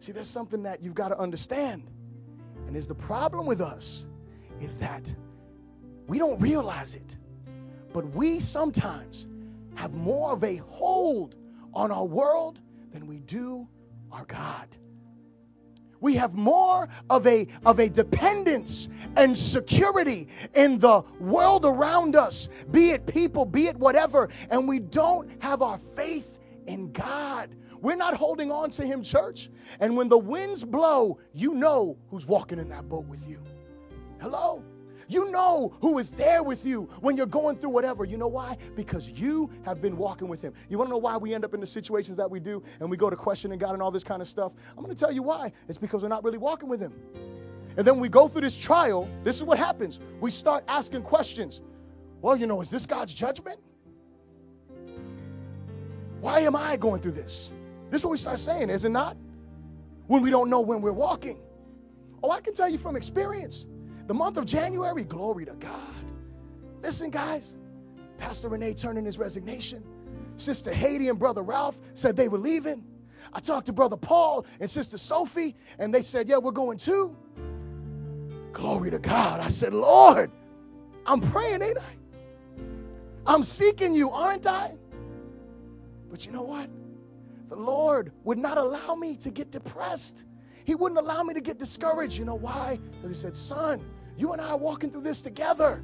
See, 0.00 0.10
there's 0.10 0.26
something 0.26 0.60
that 0.64 0.82
you've 0.82 0.96
got 0.96 1.10
to 1.10 1.18
understand. 1.20 1.88
And 2.66 2.74
is 2.74 2.88
the 2.88 2.96
problem 2.96 3.46
with 3.46 3.60
us 3.60 4.06
is 4.60 4.74
that 4.78 5.14
we 6.08 6.18
don't 6.18 6.40
realize 6.40 6.96
it. 6.96 7.16
But 7.94 8.04
we 8.06 8.40
sometimes 8.40 9.28
have 9.76 9.94
more 9.94 10.32
of 10.32 10.42
a 10.42 10.56
hold 10.56 11.36
on 11.74 11.92
our 11.92 12.06
world 12.06 12.58
than 12.92 13.06
we 13.06 13.20
do 13.20 13.68
our 14.10 14.24
God. 14.24 14.66
We 16.00 16.14
have 16.16 16.34
more 16.34 16.88
of 17.08 17.26
a, 17.26 17.46
of 17.66 17.78
a 17.78 17.88
dependence 17.88 18.88
and 19.16 19.36
security 19.36 20.28
in 20.54 20.78
the 20.78 21.02
world 21.20 21.64
around 21.64 22.16
us, 22.16 22.48
be 22.70 22.90
it 22.90 23.06
people, 23.06 23.44
be 23.44 23.66
it 23.66 23.76
whatever, 23.76 24.28
and 24.50 24.66
we 24.66 24.78
don't 24.78 25.30
have 25.42 25.62
our 25.62 25.78
faith 25.78 26.38
in 26.66 26.92
God. 26.92 27.54
We're 27.80 27.96
not 27.96 28.14
holding 28.14 28.50
on 28.50 28.70
to 28.72 28.84
Him, 28.84 29.02
church. 29.02 29.50
And 29.80 29.96
when 29.96 30.08
the 30.08 30.18
winds 30.18 30.64
blow, 30.64 31.18
you 31.32 31.54
know 31.54 31.96
who's 32.10 32.26
walking 32.26 32.58
in 32.58 32.68
that 32.68 32.88
boat 32.88 33.06
with 33.06 33.28
you. 33.28 33.42
Hello? 34.20 34.62
You 35.10 35.28
know 35.32 35.74
who 35.80 35.98
is 35.98 36.08
there 36.10 36.44
with 36.44 36.64
you 36.64 36.84
when 37.00 37.16
you're 37.16 37.26
going 37.26 37.56
through 37.56 37.70
whatever. 37.70 38.04
You 38.04 38.16
know 38.16 38.28
why? 38.28 38.56
Because 38.76 39.10
you 39.10 39.50
have 39.64 39.82
been 39.82 39.96
walking 39.96 40.28
with 40.28 40.40
Him. 40.40 40.54
You 40.68 40.78
want 40.78 40.86
to 40.86 40.92
know 40.92 40.98
why 40.98 41.16
we 41.16 41.34
end 41.34 41.44
up 41.44 41.52
in 41.52 41.58
the 41.58 41.66
situations 41.66 42.16
that 42.16 42.30
we 42.30 42.38
do 42.38 42.62
and 42.78 42.88
we 42.88 42.96
go 42.96 43.10
to 43.10 43.16
questioning 43.16 43.58
God 43.58 43.72
and 43.72 43.82
all 43.82 43.90
this 43.90 44.04
kind 44.04 44.22
of 44.22 44.28
stuff? 44.28 44.52
I'm 44.70 44.84
going 44.84 44.94
to 44.94 45.00
tell 45.00 45.10
you 45.10 45.24
why. 45.24 45.50
It's 45.68 45.78
because 45.78 46.04
we're 46.04 46.10
not 46.10 46.22
really 46.22 46.38
walking 46.38 46.68
with 46.68 46.80
Him. 46.80 46.92
And 47.76 47.84
then 47.84 47.98
we 47.98 48.08
go 48.08 48.28
through 48.28 48.42
this 48.42 48.56
trial. 48.56 49.08
This 49.24 49.34
is 49.34 49.42
what 49.42 49.58
happens. 49.58 49.98
We 50.20 50.30
start 50.30 50.62
asking 50.68 51.02
questions. 51.02 51.60
Well, 52.22 52.36
you 52.36 52.46
know, 52.46 52.60
is 52.60 52.70
this 52.70 52.86
God's 52.86 53.12
judgment? 53.12 53.58
Why 56.20 56.38
am 56.38 56.54
I 56.54 56.76
going 56.76 57.00
through 57.00 57.12
this? 57.12 57.50
This 57.90 58.02
is 58.02 58.04
what 58.04 58.12
we 58.12 58.16
start 58.16 58.38
saying, 58.38 58.70
is 58.70 58.84
it 58.84 58.90
not? 58.90 59.16
When 60.06 60.22
we 60.22 60.30
don't 60.30 60.48
know 60.48 60.60
when 60.60 60.80
we're 60.80 60.92
walking. 60.92 61.40
Oh, 62.22 62.30
I 62.30 62.40
can 62.40 62.54
tell 62.54 62.68
you 62.68 62.78
from 62.78 62.94
experience. 62.94 63.66
The 64.10 64.14
month 64.14 64.38
of 64.38 64.44
January, 64.44 65.04
glory 65.04 65.44
to 65.44 65.54
God. 65.54 65.94
Listen, 66.82 67.10
guys, 67.10 67.54
Pastor 68.18 68.48
Renee 68.48 68.74
turned 68.74 68.98
in 68.98 69.04
his 69.04 69.18
resignation. 69.18 69.84
Sister 70.36 70.74
Haiti 70.74 71.10
and 71.10 71.16
Brother 71.16 71.42
Ralph 71.42 71.80
said 71.94 72.16
they 72.16 72.26
were 72.26 72.36
leaving. 72.36 72.82
I 73.32 73.38
talked 73.38 73.66
to 73.66 73.72
Brother 73.72 73.96
Paul 73.96 74.46
and 74.58 74.68
Sister 74.68 74.98
Sophie, 74.98 75.54
and 75.78 75.94
they 75.94 76.02
said, 76.02 76.28
Yeah, 76.28 76.38
we're 76.38 76.50
going 76.50 76.76
too. 76.76 77.16
Glory 78.52 78.90
to 78.90 78.98
God. 78.98 79.38
I 79.38 79.48
said, 79.48 79.72
Lord, 79.72 80.28
I'm 81.06 81.20
praying, 81.20 81.62
ain't 81.62 81.78
I? 81.78 83.32
I'm 83.32 83.44
seeking 83.44 83.94
you, 83.94 84.10
aren't 84.10 84.48
I? 84.48 84.72
But 86.10 86.26
you 86.26 86.32
know 86.32 86.42
what? 86.42 86.68
The 87.48 87.54
Lord 87.54 88.10
would 88.24 88.38
not 88.38 88.58
allow 88.58 88.96
me 88.96 89.14
to 89.18 89.30
get 89.30 89.52
depressed. 89.52 90.24
He 90.64 90.74
wouldn't 90.74 90.98
allow 90.98 91.22
me 91.22 91.32
to 91.32 91.40
get 91.40 91.58
discouraged. 91.58 92.18
You 92.18 92.24
know 92.24 92.34
why? 92.34 92.80
Because 92.96 93.16
He 93.16 93.22
said, 93.22 93.36
Son, 93.36 93.80
you 94.20 94.32
and 94.32 94.40
I 94.40 94.50
are 94.50 94.56
walking 94.56 94.90
through 94.90 95.00
this 95.02 95.22
together. 95.22 95.82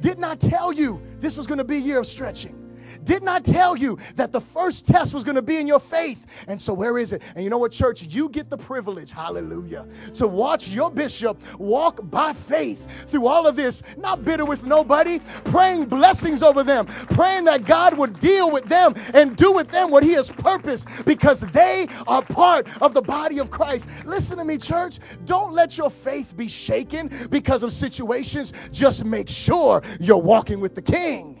Did 0.00 0.18
not 0.18 0.40
I 0.40 0.48
tell 0.48 0.72
you 0.72 1.00
this 1.20 1.36
was 1.36 1.46
going 1.46 1.58
to 1.58 1.64
be 1.64 1.76
a 1.76 1.80
year 1.80 1.98
of 1.98 2.06
stretching. 2.06 2.59
Did 3.04 3.22
not 3.22 3.30
I 3.30 3.38
tell 3.38 3.76
you 3.76 3.96
that 4.16 4.32
the 4.32 4.40
first 4.40 4.86
test 4.86 5.14
was 5.14 5.22
going 5.22 5.36
to 5.36 5.42
be 5.42 5.58
in 5.58 5.68
your 5.68 5.78
faith. 5.78 6.26
And 6.48 6.60
so, 6.60 6.74
where 6.74 6.98
is 6.98 7.12
it? 7.12 7.22
And 7.36 7.44
you 7.44 7.48
know 7.48 7.58
what, 7.58 7.70
church? 7.70 8.02
You 8.02 8.28
get 8.28 8.50
the 8.50 8.56
privilege, 8.56 9.12
hallelujah, 9.12 9.86
to 10.14 10.26
watch 10.26 10.66
your 10.68 10.90
bishop 10.90 11.38
walk 11.58 12.00
by 12.10 12.32
faith 12.32 13.08
through 13.08 13.28
all 13.28 13.46
of 13.46 13.54
this, 13.54 13.84
not 13.96 14.24
bitter 14.24 14.44
with 14.44 14.64
nobody, 14.64 15.20
praying 15.44 15.86
blessings 15.86 16.42
over 16.42 16.64
them, 16.64 16.86
praying 16.86 17.44
that 17.44 17.64
God 17.64 17.96
would 17.96 18.18
deal 18.18 18.50
with 18.50 18.64
them 18.64 18.94
and 19.14 19.36
do 19.36 19.52
with 19.52 19.70
them 19.70 19.92
what 19.92 20.02
He 20.02 20.12
has 20.12 20.32
purposed 20.32 20.88
because 21.04 21.40
they 21.40 21.86
are 22.08 22.22
part 22.22 22.66
of 22.82 22.94
the 22.94 23.02
body 23.02 23.38
of 23.38 23.48
Christ. 23.50 23.88
Listen 24.04 24.38
to 24.38 24.44
me, 24.44 24.58
church. 24.58 24.98
Don't 25.24 25.52
let 25.52 25.78
your 25.78 25.88
faith 25.88 26.36
be 26.36 26.48
shaken 26.48 27.10
because 27.30 27.62
of 27.62 27.72
situations. 27.72 28.52
Just 28.72 29.04
make 29.04 29.28
sure 29.28 29.82
you're 30.00 30.18
walking 30.18 30.58
with 30.58 30.74
the 30.74 30.82
King. 30.82 31.39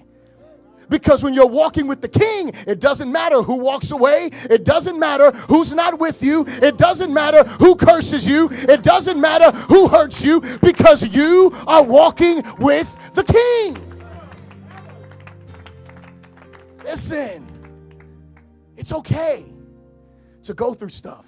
Because 0.90 1.22
when 1.22 1.32
you're 1.32 1.46
walking 1.46 1.86
with 1.86 2.00
the 2.00 2.08
king, 2.08 2.52
it 2.66 2.80
doesn't 2.80 3.10
matter 3.10 3.42
who 3.42 3.54
walks 3.54 3.92
away, 3.92 4.30
it 4.50 4.64
doesn't 4.64 4.98
matter 4.98 5.30
who's 5.30 5.72
not 5.72 5.98
with 5.98 6.22
you, 6.22 6.44
it 6.48 6.76
doesn't 6.76 7.14
matter 7.14 7.44
who 7.44 7.76
curses 7.76 8.26
you, 8.26 8.48
it 8.50 8.82
doesn't 8.82 9.18
matter 9.18 9.52
who 9.52 9.88
hurts 9.88 10.22
you, 10.22 10.40
because 10.60 11.02
you 11.14 11.52
are 11.66 11.82
walking 11.82 12.42
with 12.58 12.98
the 13.14 13.22
king. 13.22 13.86
Listen, 16.84 17.46
it's 18.76 18.92
okay 18.92 19.44
to 20.42 20.54
go 20.54 20.74
through 20.74 20.88
stuff. 20.88 21.26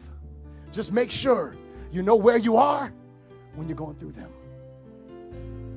Just 0.73 0.91
make 0.91 1.11
sure 1.11 1.55
you 1.93 2.03
know 2.03 2.17
where 2.17 2.39
you 2.39 2.57
are 2.57 2.93
when 3.55 3.69
you're 3.69 3.77
going 3.77 3.95
through 3.95 4.13
them. 4.13 4.31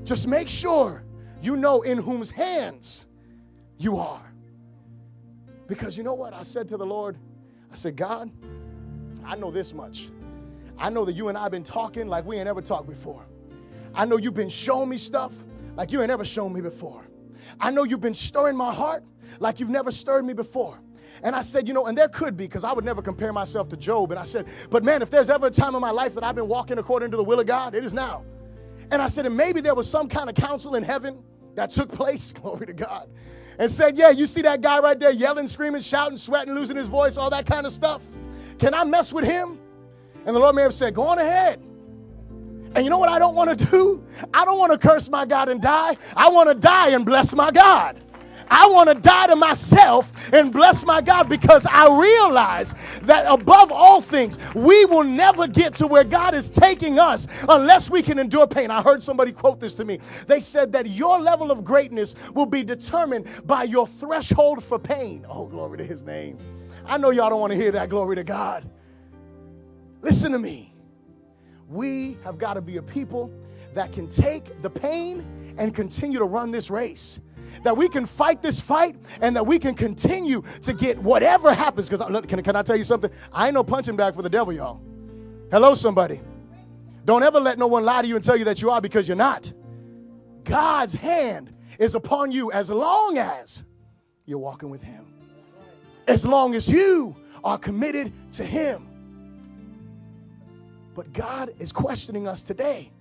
Just 0.06 0.28
make 0.28 0.50
sure 0.50 1.04
you 1.44 1.56
know 1.56 1.84
in 1.84 2.00
whose 2.00 2.32
hands 2.32 3.06
you 3.78 3.98
are. 3.98 4.22
Because 5.68 5.98
you 5.98 6.04
know 6.04 6.14
what? 6.14 6.34
I 6.34 6.44
said 6.44 6.70
to 6.70 6.78
the 6.78 6.86
Lord, 6.86 7.18
I 7.72 7.76
said, 7.76 7.96
God, 7.96 8.32
I 9.26 9.36
know 9.36 9.52
this 9.52 9.74
much. 9.74 10.10
I 10.78 10.90
know 10.90 11.06
that 11.06 11.14
you 11.14 11.30
and 11.30 11.38
I 11.38 11.44
have 11.44 11.52
been 11.52 11.64
talking 11.64 12.08
like 12.08 12.26
we 12.26 12.38
ain't 12.38 12.48
ever 12.48 12.62
talked 12.62 12.88
before. 12.88 13.26
I 13.94 14.06
know 14.06 14.18
you've 14.18 14.34
been 14.34 14.50
showing 14.50 14.90
me 14.90 14.98
stuff 14.98 15.32
like 15.76 15.92
you 15.92 16.02
ain't 16.02 16.12
ever 16.12 16.26
shown 16.26 16.54
me 16.54 16.62
before. 16.62 17.04
I 17.60 17.72
know 17.72 17.84
you've 17.84 18.02
been 18.02 18.14
stirring 18.14 18.58
my 18.58 18.74
heart 18.74 19.04
like 19.40 19.60
you've 19.60 19.70
never 19.70 19.92
stirred 19.92 20.26
me 20.26 20.34
before. 20.34 20.80
And 21.24 21.36
I 21.36 21.42
said, 21.42 21.68
you 21.68 21.74
know, 21.74 21.86
and 21.86 21.98
there 21.98 22.10
could 22.10 22.36
be, 22.36 22.46
because 22.46 22.64
I 22.64 22.74
would 22.74 22.86
never 22.86 23.02
compare 23.02 23.32
myself 23.32 23.70
to 23.70 23.78
Job. 23.78 24.12
And 24.12 24.20
I 24.20 24.24
said, 24.24 24.48
but 24.70 24.84
man, 24.84 25.02
if 25.02 25.10
there's 25.10 25.30
ever 25.30 25.48
a 25.48 25.52
time 25.52 25.74
in 25.74 25.82
my 25.82 25.92
life 25.92 26.14
that 26.16 26.24
I've 26.24 26.36
been 26.36 26.48
walking 26.48 26.78
according 26.78 27.12
to 27.12 27.18
the 27.18 27.24
will 27.24 27.40
of 27.40 27.48
God, 27.48 27.74
it 27.74 27.86
is 27.86 27.94
now. 27.94 28.24
And 28.92 29.02
I 29.02 29.08
said, 29.08 29.26
and 29.26 29.36
maybe 29.36 29.62
there 29.62 29.76
was 29.76 29.90
some 29.90 30.10
kind 30.10 30.30
of 30.30 30.36
counsel 30.36 30.76
in 30.76 30.84
heaven 30.84 31.24
that 31.56 31.70
took 31.70 31.92
place, 31.92 32.34
glory 32.42 32.68
to 32.68 32.74
God, 32.74 33.10
and 33.60 33.72
said, 33.72 33.98
Yeah, 33.98 34.10
you 34.10 34.26
see 34.26 34.42
that 34.42 34.62
guy 34.62 34.80
right 34.80 34.98
there 34.98 35.12
yelling, 35.12 35.48
screaming, 35.48 35.82
shouting, 35.82 36.18
sweating, 36.18 36.54
losing 36.54 36.78
his 36.78 36.88
voice, 36.88 37.18
all 37.18 37.30
that 37.30 37.46
kind 37.46 37.66
of 37.66 37.74
stuff? 37.74 38.02
Can 38.60 38.74
I 38.74 38.84
mess 38.84 39.12
with 39.14 39.26
him? 39.26 39.58
And 40.26 40.36
the 40.36 40.40
Lord 40.40 40.56
may 40.56 40.62
have 40.64 40.74
said, 40.74 40.94
Go 40.94 41.04
on 41.04 41.20
ahead. 41.20 41.60
And 42.76 42.84
you 42.84 42.90
know 42.90 42.98
what 42.98 43.10
I 43.10 43.20
don't 43.20 43.36
want 43.36 43.58
to 43.58 43.66
do? 43.66 44.04
I 44.34 44.44
don't 44.44 44.60
want 44.60 44.74
to 44.74 44.78
curse 44.78 45.10
my 45.10 45.26
God 45.26 45.48
and 45.48 45.62
die. 45.62 45.96
I 46.16 46.30
want 46.30 46.50
to 46.50 46.56
die 46.56 46.90
and 46.90 47.06
bless 47.06 47.34
my 47.34 47.50
God. 47.50 48.04
I 48.50 48.68
want 48.70 48.90
to 48.90 48.96
die 48.96 49.28
to 49.28 49.36
myself 49.36 50.34
and 50.34 50.52
bless 50.52 50.86
my 50.86 51.02
God 51.02 51.30
because 51.30 51.66
I 51.70 51.88
realize 51.88 52.74
that 53.04 53.26
above 53.28 53.72
all 53.72 54.02
things, 54.02 54.38
we 54.54 54.86
will 54.86 55.04
never 55.04 55.48
get 55.48 55.74
to 55.76 55.88
where 55.88 56.04
God 56.04 56.34
is 56.34 56.50
taking 56.50 57.00
us 57.00 57.28
unless 57.50 57.90
we 57.90 58.02
can 58.02 58.20
endure 58.20 58.48
pain. 58.48 58.72
I 58.72 58.82
heard 58.82 59.02
somebody 59.04 59.32
quote 59.32 59.60
this 59.60 59.74
to 59.76 59.86
me. 59.86 60.00
They 60.28 60.40
said 60.40 60.72
that 60.74 60.90
your 60.90 61.20
level 61.20 61.52
of 61.52 61.64
greatness 61.64 62.16
will 62.34 62.46
be 62.46 62.64
determined 62.64 63.28
by 63.46 63.64
your 63.64 63.88
threshold 63.88 64.64
for 64.64 64.80
pain. 64.80 65.26
Oh, 65.30 65.46
glory 65.46 65.78
to 65.80 65.84
his 65.84 66.04
name. 66.04 66.38
I 66.86 66.98
know 66.98 67.10
y'all 67.10 67.30
don't 67.30 67.40
want 67.42 67.52
to 67.52 67.58
hear 67.58 67.72
that. 67.72 67.90
Glory 67.90 68.16
to 68.16 68.24
God. 68.24 68.70
Listen 70.02 70.32
to 70.34 70.40
me. 70.40 70.74
We 71.68 72.18
have 72.24 72.38
got 72.38 72.54
to 72.56 72.62
be 72.62 72.78
a 72.78 72.82
people 72.82 73.32
that 73.74 73.92
can 73.92 74.08
take 74.08 74.62
the 74.62 74.70
pain 74.70 75.26
and 75.58 75.74
continue 75.74 76.20
to 76.20 76.26
run 76.26 76.52
this 76.52 76.70
race 76.70 77.20
that 77.64 77.76
we 77.76 77.90
can 77.90 78.06
fight 78.06 78.42
this 78.42 78.60
fight 78.60 78.96
and 79.22 79.36
that 79.36 79.46
we 79.46 79.60
can 79.60 79.74
continue 79.74 80.42
to 80.62 80.74
get 80.74 80.98
whatever 80.98 81.54
happens. 81.54 81.90
Because 81.90 82.02
uh, 82.02 82.22
can, 82.22 82.42
can 82.44 82.56
I 82.56 82.62
tell 82.62 82.76
you 82.76 82.84
something? 82.84 83.12
I 83.32 83.48
ain't 83.48 83.54
no 83.54 83.64
punching 83.64 83.96
bag 83.96 84.16
for 84.16 84.22
the 84.22 84.30
devil, 84.30 84.54
y'all. 84.54 84.82
Hello, 85.52 85.74
somebody. 85.74 86.20
Don't 87.06 87.24
ever 87.24 87.40
let 87.40 87.60
no 87.60 87.68
one 87.68 87.84
lie 87.84 88.02
to 88.02 88.08
you 88.08 88.16
and 88.16 88.26
tell 88.26 88.36
you 88.36 88.46
that 88.46 88.62
you 88.62 88.72
are 88.72 88.82
because 88.82 89.08
you're 89.08 89.16
not. 89.16 89.52
God's 90.44 90.94
hand 90.94 91.54
is 91.80 91.96
upon 91.96 92.32
you 92.32 92.52
as 92.52 92.70
long 92.70 93.18
as 93.18 93.64
you're 94.26 94.40
walking 94.40 94.70
with 94.70 94.82
Him. 94.82 95.06
As 96.08 96.26
long 96.26 96.56
as 96.56 96.68
you 96.68 97.16
are 97.44 97.58
committed 97.58 98.12
to 98.34 98.44
Him. 98.44 98.88
But 100.96 101.12
God 101.14 101.54
is 101.60 101.72
questioning 101.72 102.28
us 102.28 102.42
today. 102.42 102.92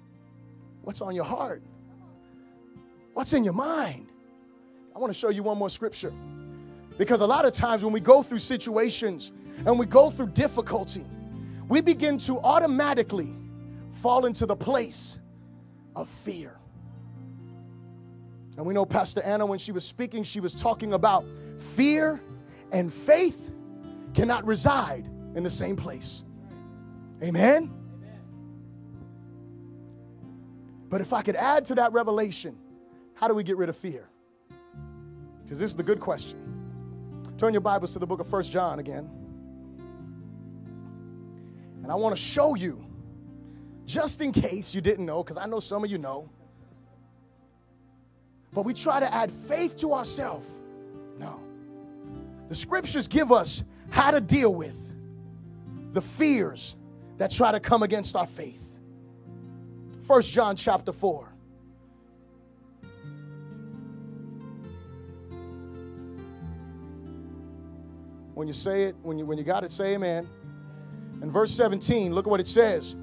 What's 0.82 1.00
on 1.00 1.14
your 1.14 1.24
heart? 1.24 1.62
What's 3.14 3.32
in 3.32 3.44
your 3.44 3.54
mind? 3.54 4.08
I 4.94 4.98
want 4.98 5.12
to 5.12 5.18
show 5.18 5.28
you 5.30 5.42
one 5.42 5.58
more 5.58 5.70
scripture. 5.70 6.12
Because 6.96 7.20
a 7.20 7.26
lot 7.26 7.44
of 7.44 7.52
times 7.52 7.82
when 7.82 7.92
we 7.92 8.00
go 8.00 8.22
through 8.22 8.38
situations 8.38 9.32
and 9.66 9.78
we 9.78 9.86
go 9.86 10.10
through 10.10 10.28
difficulty, 10.28 11.04
we 11.68 11.80
begin 11.80 12.18
to 12.18 12.38
automatically 12.40 13.34
fall 13.90 14.26
into 14.26 14.46
the 14.46 14.54
place 14.54 15.18
of 15.96 16.08
fear. 16.08 16.56
And 18.56 18.64
we 18.64 18.72
know 18.72 18.84
Pastor 18.84 19.20
Anna, 19.22 19.44
when 19.44 19.58
she 19.58 19.72
was 19.72 19.84
speaking, 19.84 20.22
she 20.22 20.38
was 20.38 20.54
talking 20.54 20.92
about 20.92 21.24
fear 21.58 22.20
and 22.70 22.92
faith 22.92 23.50
cannot 24.14 24.44
reside 24.44 25.08
in 25.34 25.42
the 25.42 25.50
same 25.50 25.74
place. 25.74 26.22
Amen? 27.20 27.72
But 30.88 31.00
if 31.00 31.12
I 31.12 31.22
could 31.22 31.34
add 31.34 31.64
to 31.66 31.74
that 31.76 31.92
revelation, 31.92 32.56
how 33.14 33.26
do 33.26 33.34
we 33.34 33.42
get 33.42 33.56
rid 33.56 33.68
of 33.68 33.76
fear? 33.76 34.08
Because 35.54 35.60
this 35.60 35.70
is 35.70 35.76
the 35.76 35.84
good 35.84 36.00
question. 36.00 36.36
Turn 37.38 37.54
your 37.54 37.60
Bibles 37.60 37.92
to 37.92 38.00
the 38.00 38.06
book 38.08 38.18
of 38.18 38.26
First 38.26 38.50
John 38.50 38.80
again. 38.80 39.08
And 41.80 41.92
I 41.92 41.94
want 41.94 42.12
to 42.12 42.20
show 42.20 42.56
you, 42.56 42.84
just 43.86 44.20
in 44.20 44.32
case 44.32 44.74
you 44.74 44.80
didn't 44.80 45.06
know, 45.06 45.22
because 45.22 45.36
I 45.36 45.46
know 45.46 45.60
some 45.60 45.84
of 45.84 45.92
you 45.92 45.98
know, 45.98 46.28
but 48.52 48.64
we 48.64 48.74
try 48.74 48.98
to 48.98 49.14
add 49.14 49.30
faith 49.30 49.76
to 49.76 49.94
ourselves. 49.94 50.50
No. 51.20 51.40
The 52.48 52.56
scriptures 52.56 53.06
give 53.06 53.30
us 53.30 53.62
how 53.90 54.10
to 54.10 54.20
deal 54.20 54.52
with 54.52 54.92
the 55.92 56.02
fears 56.02 56.74
that 57.18 57.30
try 57.30 57.52
to 57.52 57.60
come 57.60 57.84
against 57.84 58.16
our 58.16 58.26
faith. 58.26 58.80
First 60.04 60.32
John 60.32 60.56
chapter 60.56 60.90
4. 60.90 61.33
When 68.34 68.48
you 68.48 68.54
say 68.54 68.82
it, 68.84 68.96
when 69.02 69.18
you 69.18 69.24
when 69.24 69.38
you 69.38 69.44
got 69.44 69.64
it, 69.64 69.72
say 69.72 69.94
amen. 69.94 70.28
In 71.22 71.30
verse 71.30 71.52
17, 71.52 72.12
look 72.12 72.26
at 72.26 72.30
what 72.30 72.40
it 72.40 72.48
says. 72.48 72.96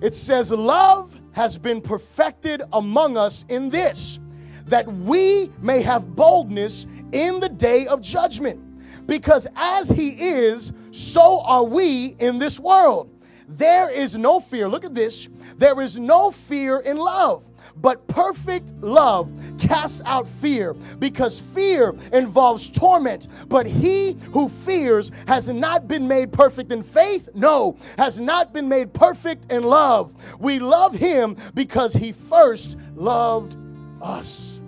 It 0.00 0.14
says, 0.14 0.50
Love 0.50 1.18
has 1.32 1.58
been 1.58 1.80
perfected 1.80 2.62
among 2.72 3.16
us 3.16 3.44
in 3.48 3.68
this, 3.68 4.18
that 4.66 4.86
we 4.86 5.50
may 5.60 5.82
have 5.82 6.14
boldness 6.14 6.86
in 7.12 7.40
the 7.40 7.48
day 7.48 7.86
of 7.86 8.00
judgment. 8.00 8.64
Because 9.06 9.46
as 9.56 9.88
he 9.88 10.10
is, 10.10 10.72
so 10.90 11.40
are 11.42 11.64
we 11.64 12.16
in 12.18 12.38
this 12.38 12.60
world. 12.60 13.10
There 13.48 13.90
is 13.90 14.14
no 14.14 14.40
fear. 14.40 14.68
Look 14.68 14.84
at 14.84 14.94
this. 14.94 15.28
There 15.56 15.80
is 15.80 15.96
no 15.96 16.30
fear 16.30 16.78
in 16.80 16.98
love 16.98 17.42
but 17.80 18.06
perfect 18.08 18.70
love 18.80 19.30
casts 19.58 20.02
out 20.04 20.26
fear 20.26 20.74
because 20.98 21.40
fear 21.40 21.94
involves 22.12 22.68
torment. 22.68 23.28
But 23.48 23.66
he 23.66 24.12
who 24.32 24.48
fears 24.48 25.10
has 25.26 25.48
not 25.48 25.88
been 25.88 26.08
made 26.08 26.32
perfect 26.32 26.72
in 26.72 26.82
faith, 26.82 27.28
no, 27.34 27.76
has 27.96 28.18
not 28.18 28.52
been 28.52 28.68
made 28.68 28.92
perfect 28.92 29.50
in 29.52 29.64
love. 29.64 30.14
We 30.40 30.58
love 30.58 30.94
him 30.94 31.36
because 31.54 31.92
he 31.92 32.12
first 32.12 32.76
loved 32.94 33.56
us. 34.02 34.60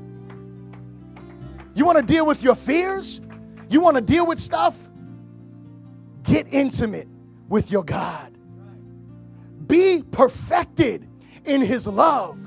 You 1.75 1.85
want 1.85 1.99
to 1.99 2.05
deal 2.05 2.27
with 2.27 2.43
your 2.43 2.55
fears? 2.55 3.21
You 3.69 3.81
want 3.81 3.97
to 3.97 4.03
deal 4.03 4.27
with 4.27 4.39
stuff? 4.39 4.77
Get 6.25 6.53
intimate 6.53 7.09
with 7.49 7.71
your 7.71 7.85
God. 7.85 8.37
Be 9.67 10.03
perfected 10.11 11.07
in 11.45 11.61
his 11.61 11.87
love 11.87 12.39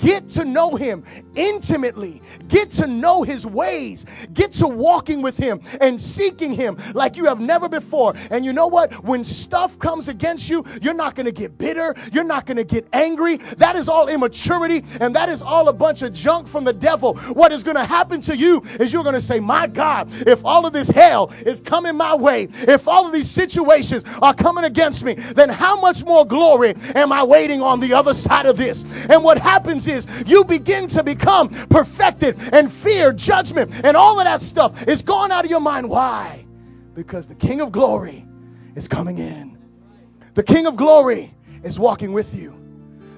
Get 0.00 0.28
to 0.30 0.44
know 0.44 0.76
Him 0.76 1.04
intimately. 1.34 2.22
Get 2.48 2.70
to 2.72 2.86
know 2.86 3.22
His 3.22 3.46
ways. 3.46 4.06
Get 4.32 4.52
to 4.54 4.66
walking 4.66 5.22
with 5.22 5.36
Him 5.36 5.60
and 5.80 6.00
seeking 6.00 6.52
Him 6.52 6.76
like 6.94 7.16
you 7.16 7.26
have 7.26 7.40
never 7.40 7.68
before. 7.68 8.14
And 8.30 8.44
you 8.44 8.52
know 8.52 8.66
what? 8.66 8.92
When 9.04 9.24
stuff 9.24 9.78
comes 9.78 10.08
against 10.08 10.48
you, 10.48 10.64
you're 10.80 10.94
not 10.94 11.14
going 11.14 11.26
to 11.26 11.32
get 11.32 11.58
bitter. 11.58 11.94
You're 12.12 12.24
not 12.24 12.46
going 12.46 12.56
to 12.56 12.64
get 12.64 12.86
angry. 12.92 13.36
That 13.58 13.76
is 13.76 13.88
all 13.88 14.08
immaturity 14.08 14.84
and 15.00 15.14
that 15.14 15.28
is 15.28 15.42
all 15.42 15.68
a 15.68 15.72
bunch 15.72 16.02
of 16.02 16.12
junk 16.12 16.48
from 16.48 16.64
the 16.64 16.72
devil. 16.72 17.14
What 17.32 17.52
is 17.52 17.62
going 17.62 17.76
to 17.76 17.84
happen 17.84 18.20
to 18.22 18.36
you 18.36 18.62
is 18.78 18.92
you're 18.92 19.02
going 19.04 19.14
to 19.14 19.20
say, 19.20 19.40
My 19.40 19.66
God, 19.66 20.08
if 20.26 20.44
all 20.44 20.66
of 20.66 20.72
this 20.72 20.88
hell 20.88 21.32
is 21.44 21.60
coming 21.60 21.96
my 21.96 22.14
way, 22.14 22.48
if 22.52 22.88
all 22.88 23.06
of 23.06 23.12
these 23.12 23.30
situations 23.30 24.04
are 24.22 24.34
coming 24.34 24.64
against 24.64 25.04
me, 25.04 25.14
then 25.14 25.48
how 25.48 25.80
much 25.80 26.04
more 26.04 26.26
glory 26.26 26.74
am 26.94 27.12
I 27.12 27.22
waiting 27.22 27.62
on 27.62 27.80
the 27.80 27.92
other 27.92 28.14
side 28.14 28.46
of 28.46 28.56
this? 28.56 28.84
And 29.08 29.22
what 29.22 29.38
happens 29.38 29.86
is 29.90 30.06
you 30.26 30.44
begin 30.44 30.88
to 30.88 31.02
become 31.02 31.48
perfected 31.68 32.38
and 32.52 32.72
fear, 32.72 33.12
judgment, 33.12 33.72
and 33.84 33.96
all 33.96 34.18
of 34.18 34.24
that 34.24 34.40
stuff 34.40 34.86
is 34.88 35.02
gone 35.02 35.30
out 35.30 35.44
of 35.44 35.50
your 35.50 35.60
mind. 35.60 35.88
Why? 35.88 36.44
Because 36.94 37.28
the 37.28 37.34
King 37.34 37.60
of 37.60 37.72
glory 37.72 38.26
is 38.74 38.88
coming 38.88 39.18
in. 39.18 39.58
The 40.34 40.42
King 40.42 40.66
of 40.66 40.76
glory 40.76 41.34
is 41.62 41.78
walking 41.78 42.12
with 42.12 42.34
you. 42.34 42.56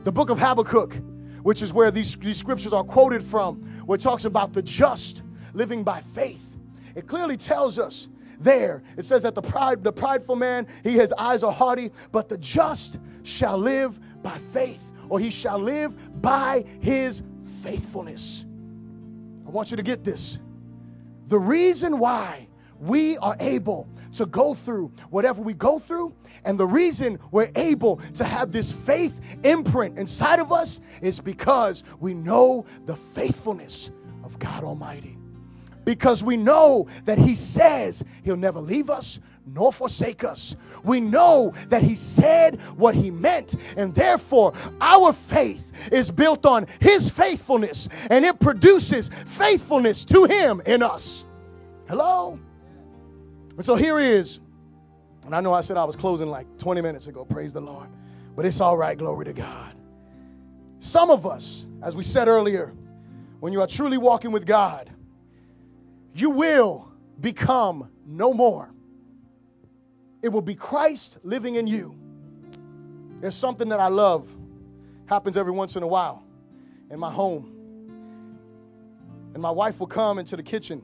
The 0.04 0.12
book 0.12 0.30
of 0.30 0.38
Habakkuk, 0.38 0.94
which 1.42 1.62
is 1.62 1.72
where 1.72 1.90
these, 1.90 2.16
these 2.16 2.36
scriptures 2.36 2.72
are 2.72 2.84
quoted 2.84 3.22
from, 3.22 3.56
where 3.86 3.96
it 3.96 4.00
talks 4.00 4.24
about 4.24 4.52
the 4.52 4.62
just 4.62 5.22
living 5.54 5.84
by 5.84 6.00
faith. 6.00 6.56
It 6.94 7.06
clearly 7.06 7.36
tells 7.36 7.78
us 7.78 8.08
there. 8.40 8.82
It 8.96 9.04
says 9.04 9.22
that 9.22 9.34
the 9.34 9.42
pride, 9.42 9.82
the 9.84 9.92
prideful 9.92 10.36
man, 10.36 10.66
he 10.82 10.92
his 10.92 11.12
eyes 11.12 11.42
are 11.42 11.52
haughty, 11.52 11.90
but 12.10 12.28
the 12.28 12.38
just 12.38 12.98
shall 13.22 13.58
live 13.58 13.98
by 14.22 14.36
faith, 14.38 14.82
or 15.12 15.20
he 15.20 15.30
shall 15.30 15.58
live 15.58 16.22
by 16.22 16.64
his 16.80 17.22
faithfulness. 17.62 18.46
I 19.46 19.50
want 19.50 19.70
you 19.70 19.76
to 19.76 19.82
get 19.82 20.04
this. 20.04 20.38
The 21.26 21.38
reason 21.38 21.98
why 21.98 22.48
we 22.78 23.18
are 23.18 23.36
able 23.38 23.90
to 24.14 24.24
go 24.24 24.54
through 24.54 24.90
whatever 25.10 25.42
we 25.42 25.52
go 25.52 25.78
through, 25.78 26.14
and 26.46 26.58
the 26.58 26.66
reason 26.66 27.18
we're 27.30 27.50
able 27.56 27.98
to 28.14 28.24
have 28.24 28.52
this 28.52 28.72
faith 28.72 29.20
imprint 29.44 29.98
inside 29.98 30.38
of 30.38 30.50
us 30.50 30.80
is 31.02 31.20
because 31.20 31.84
we 32.00 32.14
know 32.14 32.64
the 32.86 32.96
faithfulness 32.96 33.90
of 34.24 34.38
God 34.38 34.64
Almighty 34.64 35.18
because 35.84 36.22
we 36.22 36.36
know 36.36 36.86
that 37.04 37.18
He 37.18 37.34
says 37.34 38.02
He'll 38.24 38.36
never 38.36 38.60
leave 38.60 38.90
us 38.90 39.20
nor 39.46 39.72
forsake 39.72 40.22
us. 40.24 40.54
We 40.84 41.00
know 41.00 41.52
that 41.68 41.82
He 41.82 41.94
said 41.94 42.60
what 42.76 42.94
He 42.94 43.10
meant, 43.10 43.56
and 43.76 43.94
therefore 43.94 44.52
our 44.80 45.12
faith 45.12 45.90
is 45.90 46.10
built 46.10 46.46
on 46.46 46.66
His 46.80 47.08
faithfulness 47.08 47.88
and 48.10 48.24
it 48.24 48.38
produces 48.40 49.10
faithfulness 49.26 50.04
to 50.06 50.24
Him 50.24 50.62
in 50.66 50.82
us. 50.82 51.26
Hello? 51.88 52.38
And 53.56 53.64
so 53.64 53.74
here 53.74 53.98
is, 53.98 54.40
and 55.26 55.34
I 55.34 55.40
know 55.40 55.52
I 55.52 55.60
said 55.60 55.76
I 55.76 55.84
was 55.84 55.96
closing 55.96 56.28
like 56.28 56.46
20 56.58 56.80
minutes 56.80 57.06
ago, 57.06 57.24
praise 57.24 57.52
the 57.52 57.60
Lord, 57.60 57.88
but 58.34 58.46
it's 58.46 58.60
all 58.60 58.76
right, 58.76 58.96
glory 58.96 59.26
to 59.26 59.32
God. 59.32 59.74
Some 60.78 61.10
of 61.10 61.26
us, 61.26 61.66
as 61.82 61.94
we 61.94 62.02
said 62.02 62.28
earlier, 62.28 62.72
when 63.40 63.52
you 63.52 63.60
are 63.60 63.66
truly 63.66 63.98
walking 63.98 64.32
with 64.32 64.46
God, 64.46 64.90
you 66.14 66.30
will 66.30 66.92
become 67.20 67.90
no 68.06 68.32
more. 68.32 68.70
It 70.22 70.28
will 70.28 70.42
be 70.42 70.54
Christ 70.54 71.18
living 71.22 71.56
in 71.56 71.66
you. 71.66 71.96
There's 73.20 73.34
something 73.34 73.68
that 73.68 73.80
I 73.80 73.88
love, 73.88 74.28
happens 75.06 75.36
every 75.36 75.52
once 75.52 75.76
in 75.76 75.82
a 75.82 75.86
while 75.86 76.22
in 76.90 76.98
my 76.98 77.10
home. 77.10 77.48
And 79.34 79.42
my 79.42 79.50
wife 79.50 79.80
will 79.80 79.86
come 79.86 80.18
into 80.18 80.36
the 80.36 80.42
kitchen, 80.42 80.82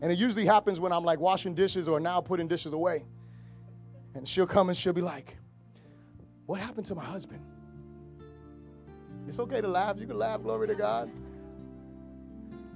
and 0.00 0.12
it 0.12 0.18
usually 0.18 0.46
happens 0.46 0.78
when 0.78 0.92
I'm 0.92 1.04
like 1.04 1.18
washing 1.18 1.54
dishes 1.54 1.88
or 1.88 1.98
now 1.98 2.20
putting 2.20 2.46
dishes 2.46 2.72
away. 2.72 3.04
And 4.14 4.26
she'll 4.26 4.46
come 4.46 4.68
and 4.68 4.76
she'll 4.76 4.92
be 4.92 5.02
like, 5.02 5.36
What 6.46 6.60
happened 6.60 6.86
to 6.86 6.94
my 6.94 7.04
husband? 7.04 7.40
It's 9.26 9.38
okay 9.40 9.60
to 9.60 9.68
laugh. 9.68 9.96
You 9.98 10.06
can 10.06 10.18
laugh, 10.18 10.42
glory 10.42 10.68
to 10.68 10.74
God. 10.74 11.10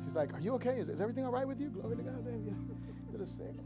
She's 0.05 0.15
like, 0.15 0.33
Are 0.35 0.41
you 0.41 0.55
okay? 0.55 0.79
Is, 0.79 0.89
is 0.89 1.01
everything 1.01 1.25
all 1.25 1.33
right 1.33 1.47
with 1.47 1.61
you? 1.61 1.69
Glory 1.69 1.97
to 1.97 2.03
God. 2.03 2.25
Us 3.21 3.31
sing. 3.39 3.59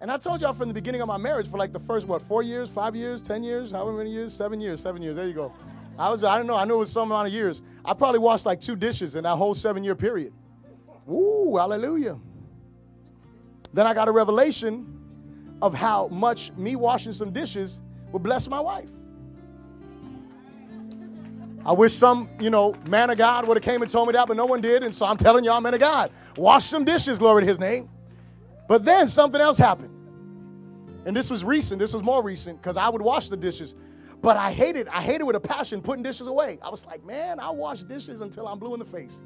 And 0.00 0.10
I 0.10 0.16
told 0.16 0.40
y'all 0.40 0.54
from 0.54 0.68
the 0.68 0.74
beginning 0.74 1.02
of 1.02 1.08
my 1.08 1.18
marriage 1.18 1.50
for 1.50 1.58
like 1.58 1.74
the 1.74 1.78
first, 1.78 2.06
what, 2.06 2.22
four 2.22 2.42
years, 2.42 2.70
five 2.70 2.96
years, 2.96 3.20
10 3.20 3.44
years, 3.44 3.70
however 3.70 3.92
many 3.98 4.10
years, 4.10 4.32
seven 4.32 4.58
years, 4.58 4.80
seven 4.80 5.02
years. 5.02 5.16
There 5.16 5.26
you 5.26 5.34
go. 5.34 5.52
I 5.98 6.08
was, 6.10 6.24
I 6.24 6.38
don't 6.38 6.46
know, 6.46 6.56
I 6.56 6.64
knew 6.64 6.76
it 6.76 6.78
was 6.78 6.90
some 6.90 7.12
amount 7.12 7.28
of 7.28 7.34
years. 7.34 7.60
I 7.84 7.92
probably 7.92 8.20
washed 8.20 8.46
like 8.46 8.60
two 8.60 8.76
dishes 8.76 9.14
in 9.14 9.24
that 9.24 9.36
whole 9.36 9.54
seven 9.54 9.84
year 9.84 9.94
period. 9.94 10.32
Ooh, 11.10 11.56
hallelujah. 11.58 12.18
Then 13.74 13.86
I 13.86 13.92
got 13.92 14.08
a 14.08 14.12
revelation 14.12 14.86
of 15.60 15.74
how 15.74 16.08
much 16.08 16.52
me 16.52 16.76
washing 16.76 17.12
some 17.12 17.30
dishes 17.30 17.78
would 18.12 18.22
bless 18.22 18.48
my 18.48 18.60
wife. 18.60 18.88
I 21.64 21.72
wish 21.72 21.92
some, 21.92 22.28
you 22.40 22.48
know, 22.48 22.74
man 22.88 23.10
of 23.10 23.18
God 23.18 23.46
would 23.46 23.56
have 23.56 23.64
came 23.64 23.82
and 23.82 23.90
told 23.90 24.08
me 24.08 24.12
that, 24.12 24.26
but 24.26 24.36
no 24.36 24.46
one 24.46 24.60
did. 24.60 24.82
And 24.82 24.94
so 24.94 25.04
I'm 25.04 25.18
telling 25.18 25.44
y'all, 25.44 25.60
man 25.60 25.74
of 25.74 25.80
God, 25.80 26.10
wash 26.36 26.64
some 26.64 26.84
dishes, 26.84 27.18
glory 27.18 27.42
to 27.42 27.46
his 27.46 27.58
name. 27.58 27.88
But 28.66 28.84
then 28.84 29.08
something 29.08 29.40
else 29.40 29.58
happened. 29.58 29.94
And 31.04 31.14
this 31.14 31.28
was 31.30 31.44
recent. 31.44 31.78
This 31.78 31.92
was 31.92 32.02
more 32.02 32.22
recent 32.22 32.60
because 32.60 32.76
I 32.76 32.88
would 32.88 33.02
wash 33.02 33.28
the 33.28 33.36
dishes. 33.36 33.74
But 34.22 34.36
I 34.36 34.52
hated, 34.52 34.88
I 34.88 35.00
hated 35.02 35.24
with 35.24 35.36
a 35.36 35.40
passion 35.40 35.82
putting 35.82 36.02
dishes 36.02 36.26
away. 36.26 36.58
I 36.62 36.70
was 36.70 36.86
like, 36.86 37.04
man, 37.04 37.40
I'll 37.40 37.56
wash 37.56 37.82
dishes 37.82 38.20
until 38.20 38.46
I'm 38.46 38.58
blue 38.58 38.74
in 38.74 38.78
the 38.78 38.84
face. 38.84 39.20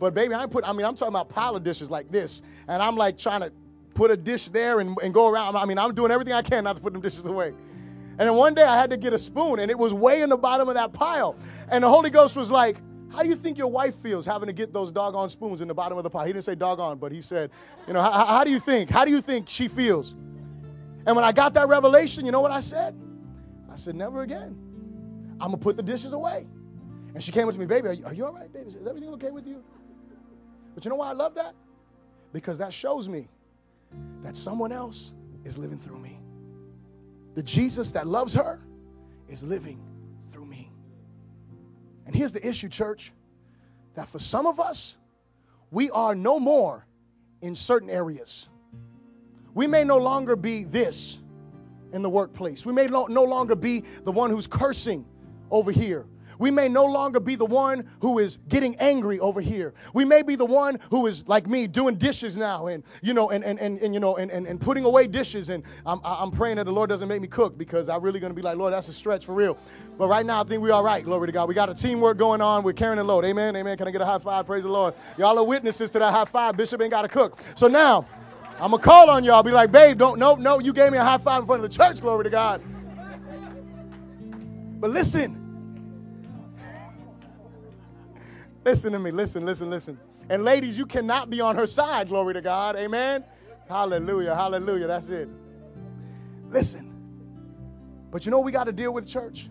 But 0.00 0.12
baby, 0.12 0.34
I 0.34 0.46
put, 0.46 0.64
I 0.64 0.72
mean, 0.72 0.86
I'm 0.86 0.94
talking 0.94 1.12
about 1.12 1.28
pile 1.28 1.56
of 1.56 1.62
dishes 1.62 1.90
like 1.90 2.10
this. 2.10 2.42
And 2.68 2.82
I'm 2.82 2.96
like 2.96 3.16
trying 3.16 3.40
to 3.40 3.52
put 3.94 4.10
a 4.10 4.16
dish 4.16 4.48
there 4.48 4.80
and, 4.80 4.96
and 5.02 5.14
go 5.14 5.28
around. 5.28 5.56
I 5.56 5.64
mean, 5.64 5.78
I'm 5.78 5.94
doing 5.94 6.10
everything 6.10 6.34
I 6.34 6.42
can 6.42 6.64
not 6.64 6.76
to 6.76 6.82
put 6.82 6.92
them 6.92 7.02
dishes 7.02 7.26
away. 7.26 7.54
And 8.16 8.28
then 8.28 8.34
one 8.36 8.54
day 8.54 8.62
I 8.62 8.76
had 8.76 8.90
to 8.90 8.96
get 8.96 9.12
a 9.12 9.18
spoon 9.18 9.58
and 9.58 9.70
it 9.70 9.78
was 9.78 9.92
way 9.92 10.22
in 10.22 10.28
the 10.28 10.36
bottom 10.36 10.68
of 10.68 10.74
that 10.74 10.92
pile. 10.92 11.36
And 11.68 11.82
the 11.82 11.88
Holy 11.88 12.10
Ghost 12.10 12.36
was 12.36 12.50
like, 12.50 12.76
How 13.10 13.22
do 13.22 13.28
you 13.28 13.34
think 13.34 13.58
your 13.58 13.68
wife 13.68 13.96
feels 13.96 14.24
having 14.24 14.46
to 14.46 14.52
get 14.52 14.72
those 14.72 14.92
doggone 14.92 15.28
spoons 15.28 15.60
in 15.60 15.68
the 15.68 15.74
bottom 15.74 15.98
of 15.98 16.04
the 16.04 16.10
pile? 16.10 16.24
He 16.24 16.32
didn't 16.32 16.44
say 16.44 16.54
doggone, 16.54 16.98
but 16.98 17.10
he 17.10 17.20
said, 17.20 17.50
You 17.88 17.92
know, 17.92 18.02
how, 18.02 18.24
how 18.24 18.44
do 18.44 18.50
you 18.50 18.60
think? 18.60 18.88
How 18.88 19.04
do 19.04 19.10
you 19.10 19.20
think 19.20 19.48
she 19.48 19.66
feels? 19.66 20.14
And 21.06 21.16
when 21.16 21.24
I 21.24 21.32
got 21.32 21.54
that 21.54 21.68
revelation, 21.68 22.24
you 22.24 22.32
know 22.32 22.40
what 22.40 22.52
I 22.52 22.60
said? 22.60 22.94
I 23.70 23.76
said, 23.76 23.96
Never 23.96 24.22
again. 24.22 24.56
I'm 25.40 25.48
going 25.48 25.58
to 25.58 25.64
put 25.64 25.76
the 25.76 25.82
dishes 25.82 26.12
away. 26.12 26.46
And 27.14 27.22
she 27.22 27.32
came 27.32 27.48
up 27.48 27.54
to 27.54 27.60
me, 27.60 27.66
Baby, 27.66 27.88
are 27.88 27.92
you, 27.92 28.06
are 28.06 28.14
you 28.14 28.26
all 28.26 28.32
right, 28.32 28.52
baby? 28.52 28.68
Is 28.68 28.76
everything 28.76 29.10
okay 29.14 29.32
with 29.32 29.46
you? 29.46 29.62
But 30.74 30.84
you 30.84 30.88
know 30.88 30.96
why 30.96 31.10
I 31.10 31.12
love 31.12 31.34
that? 31.34 31.54
Because 32.32 32.58
that 32.58 32.72
shows 32.72 33.08
me 33.08 33.28
that 34.22 34.36
someone 34.36 34.72
else 34.72 35.12
is 35.44 35.58
living 35.58 35.78
through 35.78 35.98
me. 35.98 36.18
The 37.34 37.42
Jesus 37.42 37.90
that 37.92 38.06
loves 38.06 38.34
her 38.34 38.60
is 39.28 39.42
living 39.42 39.80
through 40.30 40.46
me. 40.46 40.70
And 42.06 42.14
here's 42.14 42.32
the 42.32 42.46
issue, 42.46 42.68
church 42.68 43.12
that 43.94 44.08
for 44.08 44.18
some 44.18 44.46
of 44.46 44.60
us, 44.60 44.96
we 45.70 45.90
are 45.90 46.14
no 46.14 46.38
more 46.38 46.86
in 47.40 47.54
certain 47.54 47.90
areas. 47.90 48.48
We 49.54 49.66
may 49.66 49.84
no 49.84 49.98
longer 49.98 50.36
be 50.36 50.64
this 50.64 51.18
in 51.92 52.02
the 52.02 52.10
workplace. 52.10 52.66
We 52.66 52.72
may 52.72 52.88
no, 52.88 53.04
longer 53.04 53.54
be 53.54 53.84
the 54.04 54.12
one 54.12 54.30
who's 54.30 54.46
cursing 54.46 55.06
over 55.50 55.70
here 55.70 56.06
we 56.38 56.50
may 56.50 56.68
no 56.68 56.84
longer 56.84 57.20
be 57.20 57.34
the 57.36 57.44
one 57.44 57.88
who 58.00 58.18
is 58.18 58.38
getting 58.48 58.76
angry 58.76 59.20
over 59.20 59.40
here. 59.40 59.74
We 59.92 60.04
may 60.04 60.22
be 60.22 60.36
the 60.36 60.44
one 60.44 60.78
who 60.90 61.06
is 61.06 61.26
like 61.28 61.46
me 61.46 61.66
doing 61.66 61.96
dishes 61.96 62.36
now 62.36 62.66
and 62.68 62.82
you 63.02 63.14
know 63.14 63.30
and 63.30 63.44
and, 63.44 63.58
and, 63.58 63.78
and 63.80 63.94
you 63.94 64.00
know 64.00 64.16
and, 64.16 64.30
and, 64.30 64.46
and 64.46 64.60
putting 64.60 64.84
away 64.84 65.06
dishes 65.06 65.50
and 65.50 65.64
I'm, 65.86 66.00
I'm 66.04 66.30
praying 66.30 66.56
that 66.56 66.64
the 66.64 66.72
Lord 66.72 66.88
doesn't 66.88 67.08
make 67.08 67.20
me 67.20 67.28
cook 67.28 67.56
because 67.58 67.88
I'm 67.88 68.02
really 68.02 68.20
gonna 68.20 68.34
be 68.34 68.42
like, 68.42 68.56
Lord, 68.56 68.72
that's 68.72 68.88
a 68.88 68.92
stretch 68.92 69.26
for 69.26 69.34
real. 69.34 69.58
But 69.96 70.08
right 70.08 70.26
now 70.26 70.42
I 70.42 70.44
think 70.44 70.62
we're 70.62 70.72
all 70.72 70.84
right, 70.84 71.04
glory 71.04 71.28
to 71.28 71.32
God. 71.32 71.48
We 71.48 71.54
got 71.54 71.70
a 71.70 71.74
teamwork 71.74 72.18
going 72.18 72.40
on. 72.40 72.62
We're 72.62 72.72
carrying 72.72 72.98
the 72.98 73.04
load. 73.04 73.24
Amen. 73.24 73.56
Amen. 73.56 73.76
Can 73.76 73.88
I 73.88 73.90
get 73.90 74.00
a 74.00 74.06
high 74.06 74.18
five? 74.18 74.46
Praise 74.46 74.64
the 74.64 74.70
Lord. 74.70 74.94
Y'all 75.18 75.38
are 75.38 75.44
witnesses 75.44 75.90
to 75.90 75.98
that 75.98 76.12
high 76.12 76.24
five. 76.24 76.56
Bishop 76.56 76.80
ain't 76.80 76.90
gotta 76.90 77.08
cook. 77.08 77.38
So 77.54 77.68
now 77.68 78.06
I'm 78.60 78.70
gonna 78.70 78.82
call 78.82 79.10
on 79.10 79.24
y'all, 79.24 79.42
be 79.42 79.50
like, 79.50 79.72
babe, 79.72 79.98
don't 79.98 80.18
no, 80.18 80.36
no, 80.36 80.60
you 80.60 80.72
gave 80.72 80.92
me 80.92 80.98
a 80.98 81.04
high 81.04 81.18
five 81.18 81.40
in 81.40 81.46
front 81.46 81.64
of 81.64 81.70
the 81.70 81.76
church, 81.76 82.00
glory 82.00 82.24
to 82.24 82.30
God. 82.30 82.62
But 84.80 84.90
listen, 84.90 85.43
Listen 88.64 88.92
to 88.92 88.98
me. 88.98 89.10
Listen, 89.10 89.44
listen, 89.44 89.68
listen. 89.68 89.98
And 90.30 90.42
ladies, 90.42 90.78
you 90.78 90.86
cannot 90.86 91.28
be 91.28 91.40
on 91.40 91.54
her 91.56 91.66
side. 91.66 92.08
Glory 92.08 92.34
to 92.34 92.40
God. 92.40 92.76
Amen. 92.76 93.24
Hallelujah. 93.68 94.34
Hallelujah. 94.34 94.86
That's 94.86 95.08
it. 95.08 95.28
Listen. 96.48 96.90
But 98.10 98.24
you 98.24 98.30
know 98.30 98.40
we 98.40 98.52
got 98.52 98.64
to 98.64 98.72
deal 98.72 98.92
with, 98.92 99.08
church? 99.08 99.48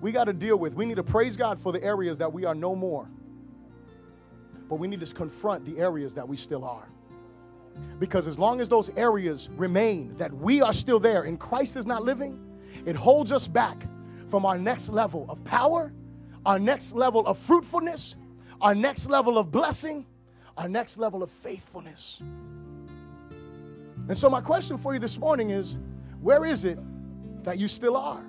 We 0.00 0.10
got 0.10 0.24
to 0.24 0.32
deal 0.32 0.56
with. 0.56 0.74
We 0.74 0.84
need 0.84 0.96
to 0.96 1.02
praise 1.02 1.36
God 1.36 1.58
for 1.58 1.70
the 1.72 1.82
areas 1.82 2.18
that 2.18 2.32
we 2.32 2.44
are 2.44 2.54
no 2.54 2.74
more. 2.74 3.08
But 4.68 4.76
we 4.76 4.88
need 4.88 5.00
to 5.00 5.14
confront 5.14 5.64
the 5.64 5.78
areas 5.78 6.14
that 6.14 6.26
we 6.26 6.36
still 6.36 6.64
are. 6.64 6.88
Because 7.98 8.26
as 8.26 8.38
long 8.38 8.60
as 8.60 8.68
those 8.68 8.90
areas 8.96 9.48
remain, 9.50 10.16
that 10.16 10.32
we 10.32 10.62
are 10.62 10.72
still 10.72 10.98
there 10.98 11.22
and 11.22 11.38
Christ 11.38 11.76
is 11.76 11.86
not 11.86 12.02
living, 12.02 12.40
it 12.86 12.96
holds 12.96 13.32
us 13.32 13.46
back 13.46 13.86
from 14.26 14.46
our 14.46 14.58
next 14.58 14.88
level 14.88 15.26
of 15.28 15.44
power 15.44 15.92
our 16.46 16.58
next 16.58 16.92
level 16.94 17.26
of 17.26 17.38
fruitfulness, 17.38 18.16
our 18.60 18.74
next 18.74 19.08
level 19.08 19.38
of 19.38 19.50
blessing, 19.50 20.06
our 20.56 20.68
next 20.68 20.98
level 20.98 21.22
of 21.22 21.30
faithfulness. 21.30 22.20
And 24.08 24.16
so, 24.16 24.28
my 24.28 24.40
question 24.40 24.76
for 24.76 24.92
you 24.92 25.00
this 25.00 25.18
morning 25.18 25.50
is 25.50 25.78
where 26.20 26.44
is 26.44 26.64
it 26.64 26.78
that 27.44 27.58
you 27.58 27.68
still 27.68 27.96
are? 27.96 28.24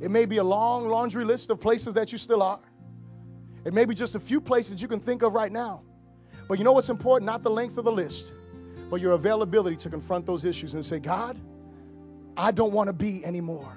It 0.00 0.10
may 0.10 0.26
be 0.26 0.36
a 0.38 0.44
long 0.44 0.88
laundry 0.88 1.24
list 1.24 1.50
of 1.50 1.60
places 1.60 1.94
that 1.94 2.12
you 2.12 2.18
still 2.18 2.42
are. 2.42 2.60
It 3.64 3.74
may 3.74 3.84
be 3.84 3.94
just 3.94 4.14
a 4.14 4.20
few 4.20 4.40
places 4.40 4.80
you 4.80 4.88
can 4.88 5.00
think 5.00 5.22
of 5.22 5.34
right 5.34 5.50
now. 5.50 5.82
But 6.48 6.58
you 6.58 6.64
know 6.64 6.72
what's 6.72 6.88
important? 6.88 7.26
Not 7.26 7.42
the 7.42 7.50
length 7.50 7.76
of 7.76 7.84
the 7.84 7.92
list, 7.92 8.32
but 8.90 9.00
your 9.00 9.12
availability 9.12 9.76
to 9.76 9.90
confront 9.90 10.24
those 10.24 10.44
issues 10.44 10.74
and 10.74 10.84
say, 10.84 10.98
God, 10.98 11.38
I 12.36 12.52
don't 12.52 12.72
want 12.72 12.86
to 12.86 12.92
be 12.92 13.24
anymore. 13.24 13.76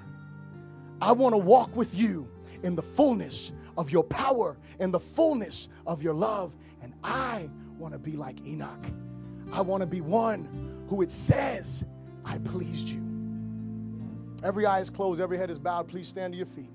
I 1.00 1.12
want 1.12 1.32
to 1.34 1.38
walk 1.38 1.74
with 1.76 1.94
you 1.94 2.28
in 2.62 2.76
the 2.76 2.82
fullness 2.82 3.52
of 3.76 3.90
your 3.90 4.04
power, 4.04 4.56
and 4.80 4.92
the 4.92 5.00
fullness 5.00 5.68
of 5.86 6.02
your 6.02 6.14
love. 6.14 6.54
And 6.82 6.92
I 7.02 7.48
want 7.78 7.94
to 7.94 7.98
be 7.98 8.12
like 8.12 8.46
Enoch. 8.46 8.84
I 9.52 9.60
want 9.60 9.82
to 9.82 9.86
be 9.86 10.00
one 10.00 10.48
who 10.88 11.02
it 11.02 11.10
says, 11.10 11.84
I 12.24 12.38
pleased 12.38 12.88
you. 12.88 13.00
Every 14.42 14.66
eye 14.66 14.80
is 14.80 14.90
closed, 14.90 15.20
every 15.20 15.38
head 15.38 15.50
is 15.50 15.58
bowed. 15.58 15.88
Please 15.88 16.08
stand 16.08 16.32
to 16.32 16.36
your 16.36 16.46
feet. 16.46 16.70